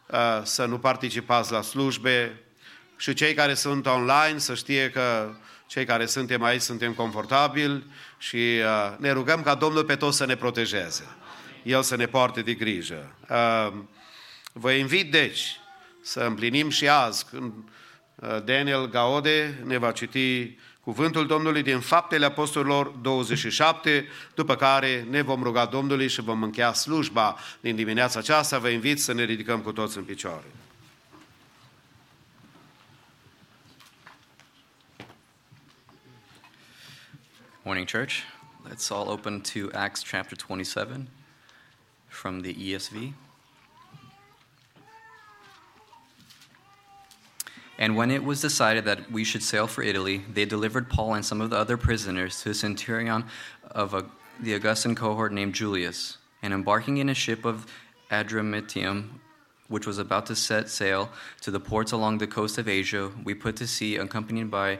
uh, 0.06 0.40
să 0.42 0.64
nu 0.64 0.78
participați 0.78 1.52
la 1.52 1.62
slujbe 1.62 2.42
și 2.96 3.14
cei 3.14 3.34
care 3.34 3.54
sunt 3.54 3.86
online 3.86 4.38
să 4.38 4.54
știe 4.54 4.90
că 4.90 5.34
cei 5.66 5.84
care 5.84 6.06
suntem 6.06 6.42
aici 6.42 6.60
suntem 6.60 6.92
confortabili 6.92 7.86
și 8.18 8.36
uh, 8.36 8.94
ne 8.98 9.10
rugăm 9.10 9.42
ca 9.42 9.54
Domnul 9.54 9.84
pe 9.84 9.96
toți 9.96 10.16
să 10.16 10.26
ne 10.26 10.36
protejeze. 10.36 11.06
El 11.64 11.82
să 11.82 11.96
ne 11.96 12.06
poarte 12.06 12.42
de 12.42 12.54
grijă. 12.54 13.16
Uh, 13.30 13.72
Vă 14.56 14.72
invit, 14.72 15.10
deci, 15.10 15.60
să 16.02 16.20
împlinim 16.20 16.68
și 16.68 16.88
azi, 16.88 17.24
când 17.30 17.52
uh, 18.14 18.44
Daniel 18.44 18.88
Gaode 18.88 19.60
ne 19.64 19.76
va 19.76 19.92
citi 19.92 20.56
cuvântul 20.80 21.26
Domnului 21.26 21.62
din 21.62 21.80
Faptele 21.80 22.24
Apostolilor 22.24 22.86
27, 22.86 24.08
după 24.34 24.56
care 24.56 25.06
ne 25.10 25.22
vom 25.22 25.42
ruga 25.42 25.66
Domnului 25.66 26.08
și 26.08 26.20
vom 26.20 26.42
încheia 26.42 26.72
slujba 26.72 27.36
din 27.60 27.76
dimineața 27.76 28.18
aceasta. 28.18 28.58
Vă 28.58 28.68
invit 28.68 29.00
să 29.00 29.12
ne 29.12 29.24
ridicăm 29.24 29.60
cu 29.60 29.72
toți 29.72 29.96
în 29.96 30.04
picioare. 30.04 30.46
Morning, 37.62 37.90
church. 37.90 38.14
Let's 38.68 38.88
all 38.88 39.08
open 39.08 39.40
to 39.40 39.78
Acts 39.78 40.02
chapter 40.10 40.36
27 40.46 41.08
from 42.14 42.40
the 42.40 42.54
ESV. 42.54 43.12
And 47.78 47.96
when 47.96 48.10
it 48.10 48.22
was 48.22 48.40
decided 48.40 48.84
that 48.84 49.10
we 49.10 49.24
should 49.24 49.42
sail 49.42 49.66
for 49.66 49.82
Italy, 49.82 50.22
they 50.32 50.44
delivered 50.44 50.88
Paul 50.88 51.14
and 51.14 51.24
some 51.24 51.40
of 51.40 51.50
the 51.50 51.56
other 51.56 51.76
prisoners 51.76 52.40
to 52.42 52.50
a 52.50 52.54
centurion 52.54 53.24
of 53.70 53.94
a, 53.94 54.06
the 54.40 54.54
Augustan 54.54 54.94
cohort 54.94 55.32
named 55.32 55.54
Julius. 55.54 56.18
And 56.42 56.54
embarking 56.54 56.98
in 56.98 57.08
a 57.08 57.14
ship 57.14 57.44
of 57.44 57.66
Adramyttium, 58.10 59.08
which 59.68 59.86
was 59.86 59.98
about 59.98 60.26
to 60.26 60.36
set 60.36 60.68
sail 60.68 61.10
to 61.40 61.50
the 61.50 61.58
ports 61.58 61.90
along 61.90 62.18
the 62.18 62.26
coast 62.26 62.58
of 62.58 62.68
Asia, 62.68 63.10
we 63.24 63.34
put 63.34 63.56
to 63.56 63.66
sea, 63.66 63.96
accompanied 63.96 64.50
by 64.50 64.78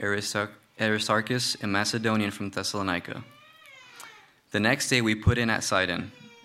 Aristarchus, 0.00 1.56
a 1.62 1.66
Macedonian 1.66 2.30
from 2.30 2.50
Thessalonica. 2.50 3.22
The 4.50 4.60
next 4.60 4.88
day 4.88 5.02
we 5.02 5.14
put 5.14 5.38
in 5.38 5.50
at 5.50 5.62
Sidon, 5.62 6.10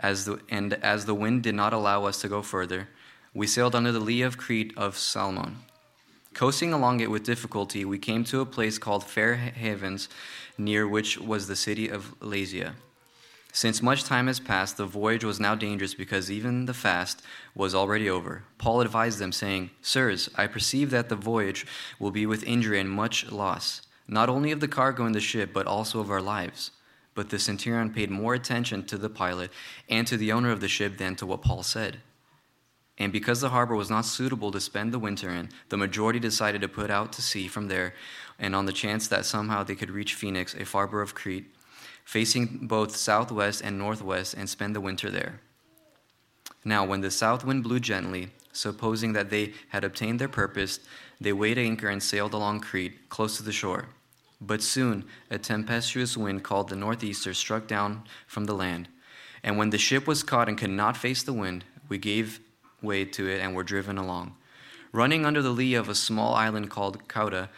as 0.00 0.24
the, 0.24 0.40
and 0.48 0.74
as 0.74 1.04
the 1.04 1.14
wind 1.14 1.42
did 1.42 1.54
not 1.54 1.72
allow 1.72 2.04
us 2.04 2.20
to 2.20 2.28
go 2.28 2.42
further, 2.42 2.88
we 3.34 3.46
sailed 3.46 3.74
under 3.74 3.92
the 3.92 4.00
lee 4.00 4.22
of 4.22 4.38
Crete 4.38 4.72
of 4.76 4.96
Salmon. 4.96 5.58
Coasting 6.34 6.72
along 6.72 7.00
it 7.00 7.10
with 7.10 7.24
difficulty, 7.24 7.84
we 7.84 7.98
came 7.98 8.24
to 8.24 8.40
a 8.40 8.46
place 8.46 8.76
called 8.76 9.04
Fair 9.04 9.36
Havens, 9.36 10.08
near 10.58 10.86
which 10.86 11.18
was 11.18 11.46
the 11.46 11.56
city 11.56 11.88
of 11.88 12.14
Lasia. 12.20 12.74
Since 13.56 13.80
much 13.80 14.04
time 14.04 14.26
has 14.26 14.38
passed, 14.38 14.76
the 14.76 14.84
voyage 14.84 15.24
was 15.24 15.40
now 15.40 15.54
dangerous 15.54 15.94
because 15.94 16.30
even 16.30 16.66
the 16.66 16.74
fast 16.74 17.22
was 17.54 17.74
already 17.74 18.10
over. 18.10 18.44
Paul 18.58 18.82
advised 18.82 19.18
them, 19.18 19.32
saying, 19.32 19.70
Sirs, 19.80 20.28
I 20.34 20.46
perceive 20.46 20.90
that 20.90 21.08
the 21.08 21.16
voyage 21.16 21.66
will 21.98 22.10
be 22.10 22.26
with 22.26 22.44
injury 22.44 22.80
and 22.80 22.90
much 22.90 23.32
loss, 23.32 23.80
not 24.06 24.28
only 24.28 24.52
of 24.52 24.60
the 24.60 24.68
cargo 24.68 25.06
in 25.06 25.12
the 25.12 25.20
ship, 25.20 25.54
but 25.54 25.66
also 25.66 26.00
of 26.00 26.10
our 26.10 26.20
lives. 26.20 26.70
But 27.16 27.30
the 27.30 27.40
centurion 27.40 27.92
paid 27.92 28.10
more 28.10 28.34
attention 28.34 28.84
to 28.86 28.98
the 28.98 29.10
pilot 29.10 29.50
and 29.88 30.06
to 30.06 30.16
the 30.16 30.30
owner 30.30 30.52
of 30.52 30.60
the 30.60 30.68
ship 30.68 30.98
than 30.98 31.16
to 31.16 31.26
what 31.26 31.42
Paul 31.42 31.64
said. 31.64 31.98
And 32.98 33.12
because 33.12 33.40
the 33.40 33.48
harbor 33.48 33.74
was 33.74 33.90
not 33.90 34.04
suitable 34.04 34.52
to 34.52 34.60
spend 34.60 34.92
the 34.92 34.98
winter 34.98 35.30
in, 35.30 35.48
the 35.70 35.76
majority 35.76 36.18
decided 36.18 36.60
to 36.60 36.68
put 36.68 36.90
out 36.90 37.12
to 37.14 37.22
sea 37.22 37.48
from 37.48 37.68
there, 37.68 37.94
and 38.38 38.54
on 38.54 38.66
the 38.66 38.72
chance 38.72 39.08
that 39.08 39.26
somehow 39.26 39.64
they 39.64 39.74
could 39.74 39.90
reach 39.90 40.14
Phoenix, 40.14 40.54
a 40.54 40.64
harbor 40.64 41.02
of 41.02 41.14
Crete, 41.14 41.46
facing 42.04 42.66
both 42.66 42.94
southwest 42.94 43.62
and 43.62 43.78
northwest, 43.78 44.34
and 44.34 44.48
spend 44.48 44.74
the 44.74 44.80
winter 44.80 45.10
there. 45.10 45.40
Now, 46.64 46.84
when 46.84 47.00
the 47.00 47.10
south 47.10 47.44
wind 47.44 47.64
blew 47.64 47.80
gently, 47.80 48.30
supposing 48.52 49.12
that 49.12 49.30
they 49.30 49.52
had 49.68 49.84
obtained 49.84 50.18
their 50.18 50.28
purpose, 50.28 50.80
they 51.20 51.32
weighed 51.32 51.58
anchor 51.58 51.88
and 51.88 52.02
sailed 52.02 52.34
along 52.34 52.60
Crete, 52.60 53.08
close 53.08 53.36
to 53.36 53.42
the 53.42 53.52
shore. 53.52 53.88
But 54.40 54.62
soon 54.62 55.04
a 55.30 55.38
tempestuous 55.38 56.16
wind 56.16 56.44
called 56.44 56.68
the 56.68 56.76
northeaster 56.76 57.34
struck 57.34 57.66
down 57.66 58.04
from 58.26 58.44
the 58.44 58.54
land. 58.54 58.88
And 59.42 59.56
when 59.56 59.70
the 59.70 59.78
ship 59.78 60.06
was 60.06 60.22
caught 60.22 60.48
and 60.48 60.58
could 60.58 60.70
not 60.70 60.96
face 60.96 61.22
the 61.22 61.32
wind, 61.32 61.64
we 61.88 61.98
gave 61.98 62.40
way 62.82 63.04
to 63.04 63.28
it 63.28 63.40
and 63.40 63.54
were 63.54 63.62
driven 63.62 63.96
along. 63.96 64.36
Running 64.92 65.24
under 65.24 65.42
the 65.42 65.50
lee 65.50 65.74
of 65.74 65.88
a 65.88 65.94
small 65.94 66.34
island 66.34 66.70
called 66.70 67.08
Cauda, 67.08 67.48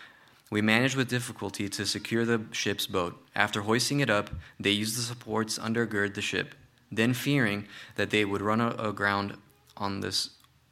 we 0.51 0.63
managed 0.63 0.97
with 0.97 1.09
difficulty 1.09 1.69
to 1.69 1.85
secure 1.85 2.25
the 2.25 2.43
ship's 2.53 2.87
boat. 2.87 3.23
After 3.35 3.63
hoisting 3.63 4.01
it 4.01 4.11
up, 4.11 4.31
they 4.59 4.71
used 4.71 4.97
the 4.97 5.03
supports 5.03 5.59
undergird 5.59 6.15
the 6.15 6.23
ship. 6.23 6.55
Then, 6.91 7.13
fearing 7.13 7.67
that 7.97 8.11
they 8.11 8.25
would 8.25 8.41
run 8.41 8.61
aground 8.61 9.37
on 9.77 10.01
this 10.01 10.31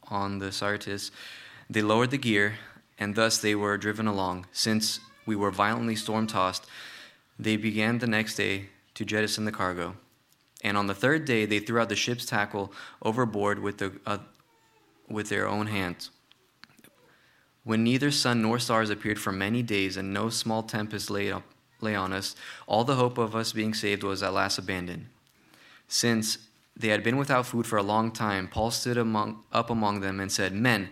on 0.08 0.38
the 0.38 0.50
Syrtis, 0.50 1.10
they 1.68 1.82
lowered 1.82 2.10
the 2.10 2.18
gear, 2.18 2.54
and 2.98 3.14
thus 3.14 3.38
they 3.38 3.54
were 3.54 3.76
driven 3.76 4.06
along. 4.06 4.46
Since 4.52 5.00
we 5.26 5.36
were 5.36 5.50
violently 5.50 5.96
storm 5.96 6.26
tossed, 6.26 6.66
they 7.38 7.56
began 7.56 7.98
the 7.98 8.06
next 8.06 8.36
day 8.36 8.70
to 8.94 9.04
jettison 9.04 9.44
the 9.44 9.52
cargo. 9.52 9.96
And 10.62 10.76
on 10.76 10.86
the 10.86 10.94
third 10.94 11.24
day, 11.24 11.44
they 11.44 11.58
threw 11.58 11.80
out 11.80 11.90
the 11.90 11.96
ship's 11.96 12.24
tackle 12.24 12.72
overboard 13.02 13.58
with, 13.58 13.78
the, 13.78 13.92
uh, 14.06 14.18
with 15.08 15.28
their 15.28 15.46
own 15.46 15.66
hands. 15.66 16.10
When 17.62 17.84
neither 17.84 18.10
sun 18.10 18.42
nor 18.42 18.58
stars 18.58 18.90
appeared 18.90 19.18
for 19.18 19.32
many 19.32 19.62
days, 19.62 19.96
and 19.96 20.14
no 20.14 20.30
small 20.30 20.62
tempest 20.62 21.10
lay, 21.10 21.30
up, 21.30 21.42
lay 21.80 21.94
on 21.94 22.12
us, 22.12 22.36
all 22.66 22.84
the 22.84 22.94
hope 22.94 23.18
of 23.18 23.34
us 23.34 23.52
being 23.52 23.74
saved 23.74 24.02
was 24.02 24.22
at 24.22 24.32
last 24.32 24.56
abandoned. 24.56 25.06
Since 25.88 26.38
they 26.76 26.88
had 26.88 27.02
been 27.02 27.16
without 27.16 27.46
food 27.46 27.66
for 27.66 27.76
a 27.76 27.82
long 27.82 28.12
time, 28.12 28.48
Paul 28.48 28.70
stood 28.70 28.96
among, 28.96 29.42
up 29.52 29.68
among 29.68 30.00
them 30.00 30.20
and 30.20 30.30
said, 30.30 30.52
Men, 30.52 30.90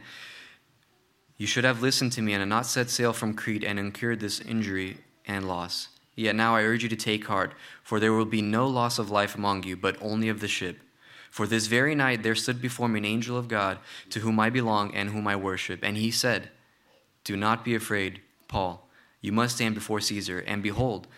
you 1.37 1.47
should 1.47 1.65
have 1.65 1.83
listened 1.83 2.13
to 2.13 2.23
me 2.23 2.33
and 2.33 2.49
not 2.49 2.67
set 2.67 2.91
sail 2.91 3.13
from 3.13 3.35
Crete 3.35 3.65
and 3.65 3.79
incurred 3.79 4.21
this 4.21 4.41
injury 4.41 4.99
and 5.27 5.49
loss. 5.49 5.89
Yet 6.15 6.37
now 6.37 6.55
I 6.55 6.63
urge 6.63 6.85
you 6.85 6.89
to 6.89 6.97
take 6.97 7.27
heart, 7.27 7.55
for 7.83 7.99
there 7.99 8.13
will 8.13 8.25
be 8.25 8.43
no 8.43 8.69
loss 8.69 8.99
of 8.99 9.11
life 9.11 9.35
among 9.35 9.65
you, 9.65 9.77
but 9.77 9.97
only 10.01 10.29
of 10.29 10.41
the 10.41 10.49
ship. 10.49 10.81
For 11.31 11.49
this 11.49 11.67
very 11.67 11.97
night 11.97 12.23
there 12.23 12.37
stood 12.37 12.63
before 12.63 12.89
me 12.89 13.01
an 13.01 13.05
angel 13.05 13.37
of 13.37 13.49
God, 13.49 13.79
to 14.11 14.21
whom 14.21 14.39
I 14.39 14.51
belong 14.51 14.95
and 14.95 15.11
whom 15.11 15.27
I 15.27 15.35
worship. 15.35 15.81
And 15.83 15.97
he 15.97 16.13
said, 16.13 16.51
Do 17.25 17.37
not 17.37 17.65
be 17.65 17.75
afraid, 17.75 18.21
Paul. 18.47 18.87
You 19.21 19.33
must 19.33 19.57
stand 19.57 19.75
before 19.75 20.01
Caesar. 20.01 20.39
And 20.47 20.63
behold, 20.63 21.09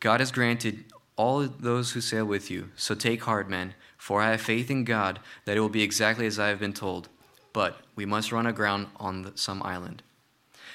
God 0.00 0.20
has 0.20 0.30
granted 0.30 0.84
all 1.16 1.40
those 1.48 1.92
who 1.92 2.02
sail 2.02 2.26
with 2.26 2.50
you. 2.50 2.70
So 2.76 2.94
take 2.94 3.22
heart, 3.22 3.48
men, 3.48 3.74
for 3.96 4.20
I 4.20 4.32
have 4.32 4.42
faith 4.42 4.70
in 4.70 4.84
God 4.84 5.20
that 5.46 5.56
it 5.56 5.60
will 5.60 5.70
be 5.70 5.82
exactly 5.82 6.26
as 6.26 6.38
I 6.38 6.48
have 6.48 6.60
been 6.60 6.74
told. 6.74 7.08
But 7.54 7.80
we 7.96 8.04
must 8.04 8.32
run 8.32 8.46
aground 8.46 8.88
on 8.96 9.32
some 9.36 9.62
island. 9.62 10.02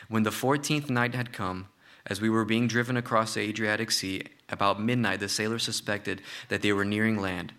When 0.07 0.23
the 0.23 0.31
fourteenth 0.31 0.89
night 0.89 1.13
had 1.13 1.31
come, 1.31 1.67
as 2.07 2.19
we 2.19 2.29
were 2.31 2.45
being 2.45 2.67
driven 2.67 2.97
across 2.97 3.35
the 3.35 3.41
Adriatic 3.41 3.91
Sea, 3.91 4.23
about 4.49 4.81
midnight 4.81 5.19
the 5.19 5.29
sailors 5.29 5.61
suspected 5.61 6.23
that 6.47 6.63
they 6.63 6.73
were 6.73 6.85
nearing 6.85 7.21
land. 7.21 7.53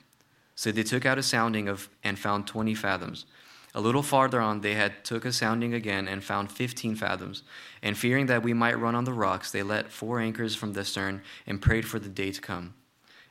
So 0.57 0.73
they 0.73 0.83
took 0.83 1.07
out 1.07 1.19
a 1.19 1.23
sounding 1.23 1.69
of 1.69 1.89
and 2.03 2.19
found 2.19 2.49
twenty 2.49 2.75
fathoms. 2.75 3.27
A 3.73 3.81
little 3.81 4.03
farther 4.03 4.41
on 4.41 4.63
they 4.63 4.75
had 4.75 5.05
took 5.05 5.25
a 5.25 5.33
sounding 5.33 5.75
again 5.75 6.09
and 6.09 6.25
found 6.25 6.51
fifteen 6.51 6.97
fathoms. 6.97 7.45
And 7.83 7.97
fearing 7.97 8.27
that 8.27 8.43
we 8.43 8.53
might 8.53 8.81
run 8.81 8.97
on 8.97 9.05
the 9.05 9.13
rocks, 9.13 9.53
they 9.53 9.63
let 9.63 9.93
four 9.93 10.19
anchors 10.19 10.57
from 10.57 10.73
the 10.73 10.85
stern 10.85 11.23
and 11.47 11.63
prayed 11.63 11.87
for 11.87 12.01
the 12.01 12.09
day 12.09 12.33
to 12.33 12.41
come. 12.41 12.75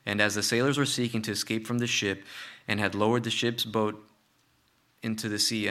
And 0.06 0.22
as 0.22 0.36
the 0.36 0.44
sailors 0.44 0.78
were 0.78 0.86
seeking 0.86 1.22
to 1.24 1.32
escape 1.32 1.68
from 1.68 1.80
the 1.80 1.88
ship 1.88 2.24
and 2.68 2.80
had 2.80 2.96
lowered 2.96 3.26
the 3.26 3.30
ship's 3.30 3.66
boat 3.66 4.09
into 5.04 5.30
the 5.30 5.40
sea 5.40 5.70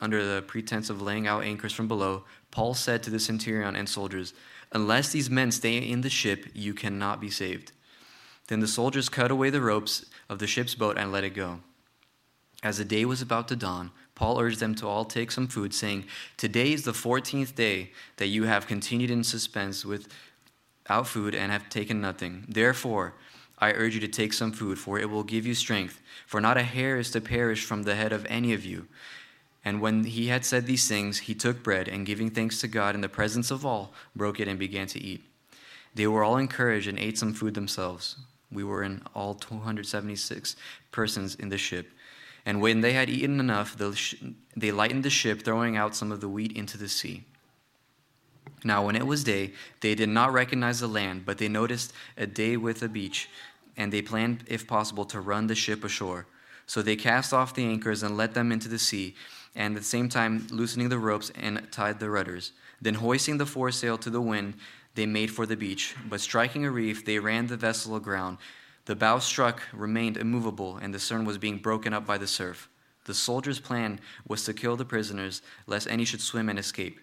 under 0.00 0.34
the 0.34 0.42
pretense 0.42 0.90
of 0.90 1.00
laying 1.00 1.26
out 1.26 1.44
anchors 1.44 1.72
from 1.72 1.88
below, 1.88 2.24
Paul 2.50 2.74
said 2.74 3.02
to 3.02 3.10
the 3.10 3.20
centurion 3.20 3.76
and 3.76 3.88
soldiers, 3.88 4.34
Unless 4.72 5.12
these 5.12 5.30
men 5.30 5.52
stay 5.52 5.78
in 5.78 6.00
the 6.00 6.10
ship, 6.10 6.46
you 6.54 6.74
cannot 6.74 7.20
be 7.20 7.30
saved. 7.30 7.72
Then 8.48 8.60
the 8.60 8.66
soldiers 8.66 9.08
cut 9.08 9.30
away 9.30 9.50
the 9.50 9.60
ropes 9.60 10.06
of 10.28 10.38
the 10.38 10.46
ship's 10.46 10.74
boat 10.74 10.98
and 10.98 11.12
let 11.12 11.24
it 11.24 11.30
go. 11.34 11.60
As 12.62 12.78
the 12.78 12.84
day 12.84 13.04
was 13.04 13.22
about 13.22 13.48
to 13.48 13.56
dawn, 13.56 13.90
Paul 14.14 14.40
urged 14.40 14.60
them 14.60 14.74
to 14.76 14.86
all 14.86 15.04
take 15.04 15.30
some 15.30 15.48
food, 15.48 15.74
saying, 15.74 16.04
Today 16.36 16.72
is 16.72 16.84
the 16.84 16.92
fourteenth 16.92 17.54
day 17.54 17.92
that 18.16 18.28
you 18.28 18.44
have 18.44 18.66
continued 18.66 19.10
in 19.10 19.24
suspense 19.24 19.84
without 19.84 21.06
food 21.06 21.34
and 21.34 21.50
have 21.50 21.68
taken 21.68 22.00
nothing. 22.00 22.44
Therefore, 22.48 23.14
I 23.62 23.70
urge 23.74 23.94
you 23.94 24.00
to 24.00 24.08
take 24.08 24.32
some 24.32 24.50
food, 24.50 24.76
for 24.76 24.98
it 24.98 25.08
will 25.08 25.22
give 25.22 25.46
you 25.46 25.54
strength. 25.54 26.00
For 26.26 26.40
not 26.40 26.56
a 26.56 26.64
hair 26.64 26.98
is 26.98 27.12
to 27.12 27.20
perish 27.20 27.64
from 27.64 27.84
the 27.84 27.94
head 27.94 28.12
of 28.12 28.26
any 28.28 28.52
of 28.52 28.64
you. 28.64 28.88
And 29.64 29.80
when 29.80 30.02
he 30.02 30.26
had 30.26 30.44
said 30.44 30.66
these 30.66 30.88
things, 30.88 31.20
he 31.20 31.34
took 31.34 31.62
bread, 31.62 31.86
and 31.86 32.04
giving 32.04 32.28
thanks 32.28 32.60
to 32.60 32.66
God 32.66 32.96
in 32.96 33.02
the 33.02 33.08
presence 33.08 33.52
of 33.52 33.64
all, 33.64 33.92
broke 34.16 34.40
it 34.40 34.48
and 34.48 34.58
began 34.58 34.88
to 34.88 35.00
eat. 35.00 35.22
They 35.94 36.08
were 36.08 36.24
all 36.24 36.38
encouraged 36.38 36.88
and 36.88 36.98
ate 36.98 37.16
some 37.18 37.34
food 37.34 37.54
themselves. 37.54 38.16
We 38.50 38.64
were 38.64 38.82
in 38.82 39.02
all 39.14 39.34
276 39.34 40.56
persons 40.90 41.36
in 41.36 41.48
the 41.48 41.56
ship. 41.56 41.92
And 42.44 42.60
when 42.60 42.80
they 42.80 42.94
had 42.94 43.08
eaten 43.08 43.38
enough, 43.38 43.76
they 44.56 44.72
lightened 44.72 45.04
the 45.04 45.10
ship, 45.10 45.44
throwing 45.44 45.76
out 45.76 45.94
some 45.94 46.10
of 46.10 46.20
the 46.20 46.28
wheat 46.28 46.50
into 46.56 46.76
the 46.76 46.88
sea. 46.88 47.22
Now, 48.64 48.84
when 48.84 48.96
it 48.96 49.06
was 49.06 49.22
day, 49.22 49.52
they 49.80 49.94
did 49.94 50.08
not 50.08 50.32
recognize 50.32 50.80
the 50.80 50.88
land, 50.88 51.24
but 51.24 51.38
they 51.38 51.48
noticed 51.48 51.92
a 52.16 52.26
day 52.26 52.56
with 52.56 52.82
a 52.82 52.88
beach, 52.88 53.28
and 53.76 53.92
they 53.92 54.02
planned, 54.02 54.44
if 54.46 54.66
possible, 54.66 55.04
to 55.06 55.20
run 55.20 55.46
the 55.46 55.54
ship 55.54 55.84
ashore. 55.84 56.26
So 56.66 56.82
they 56.82 56.96
cast 56.96 57.32
off 57.32 57.54
the 57.54 57.64
anchors 57.64 58.02
and 58.02 58.16
let 58.16 58.34
them 58.34 58.52
into 58.52 58.68
the 58.68 58.78
sea, 58.78 59.14
and 59.54 59.74
at 59.74 59.82
the 59.82 59.88
same 59.88 60.08
time 60.08 60.46
loosening 60.50 60.88
the 60.88 60.98
ropes 60.98 61.30
and 61.34 61.66
tied 61.70 62.00
the 62.00 62.10
rudders. 62.10 62.52
Then, 62.80 62.94
hoisting 62.94 63.38
the 63.38 63.46
foresail 63.46 63.98
to 63.98 64.10
the 64.10 64.20
wind, 64.20 64.54
they 64.94 65.06
made 65.06 65.30
for 65.30 65.46
the 65.46 65.56
beach. 65.56 65.94
But 66.08 66.20
striking 66.20 66.64
a 66.64 66.70
reef, 66.70 67.04
they 67.04 67.18
ran 67.18 67.46
the 67.46 67.56
vessel 67.56 67.96
aground. 67.96 68.38
The 68.84 68.96
bow 68.96 69.18
struck, 69.20 69.62
remained 69.72 70.16
immovable, 70.16 70.76
and 70.76 70.92
the 70.92 70.98
stern 70.98 71.24
was 71.24 71.38
being 71.38 71.58
broken 71.58 71.94
up 71.94 72.06
by 72.06 72.18
the 72.18 72.26
surf. 72.26 72.68
The 73.04 73.14
soldiers' 73.14 73.60
plan 73.60 74.00
was 74.26 74.44
to 74.44 74.54
kill 74.54 74.76
the 74.76 74.84
prisoners, 74.84 75.42
lest 75.66 75.88
any 75.88 76.04
should 76.04 76.20
swim 76.20 76.48
and 76.48 76.58
escape. 76.58 77.00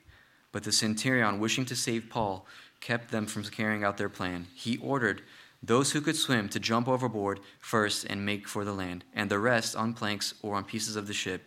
But 0.51 0.63
the 0.63 0.71
centurion, 0.71 1.39
wishing 1.39 1.65
to 1.65 1.75
save 1.75 2.09
Paul, 2.09 2.45
kept 2.79 3.11
them 3.11 3.25
from 3.25 3.43
carrying 3.43 3.83
out 3.83 3.97
their 3.97 4.09
plan. 4.09 4.47
He 4.55 4.77
ordered 4.77 5.21
those 5.61 5.91
who 5.91 6.01
could 6.01 6.15
swim 6.15 6.47
to 6.49 6.59
jump 6.59 6.87
overboard 6.87 7.39
first 7.59 8.05
and 8.09 8.25
make 8.25 8.47
for 8.47 8.63
the 8.63 8.73
land, 8.73 9.03
and 9.13 9.29
the 9.29 9.39
rest 9.39 9.75
on 9.75 9.93
planks 9.93 10.33
or 10.41 10.55
on 10.55 10.63
pieces 10.63 10.95
of 10.95 11.05
the 11.05 11.13
ship. 11.13 11.41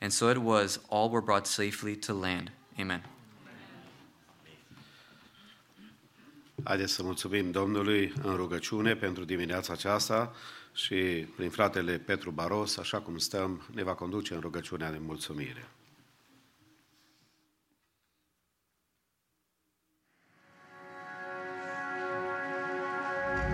And 0.00 0.12
so 0.12 0.28
it 0.28 0.38
was, 0.38 0.78
all 0.88 1.08
were 1.08 1.22
brought 1.22 1.46
safely 1.46 1.96
to 1.96 2.14
land. 2.14 2.50
Amen. 2.78 3.02
Haideți 6.64 6.92
să 6.92 7.02
mulțumim 7.02 7.50
Domnului 7.50 8.12
în 8.22 8.36
rugăciune 8.36 8.96
pentru 8.96 9.24
dimineața 9.24 9.72
aceasta 9.72 10.34
și 10.72 10.94
prin 11.36 11.50
fratele 11.50 11.98
Petru 11.98 12.30
Baros, 12.30 12.76
așa 12.76 13.00
cum 13.00 13.18
stăm, 13.18 13.62
ne 13.74 13.82
va 13.82 13.94
conduce 13.94 14.34
în 14.34 14.40
rugăciunea 14.40 14.90
de 14.90 14.98
mulțumire. 15.00 15.68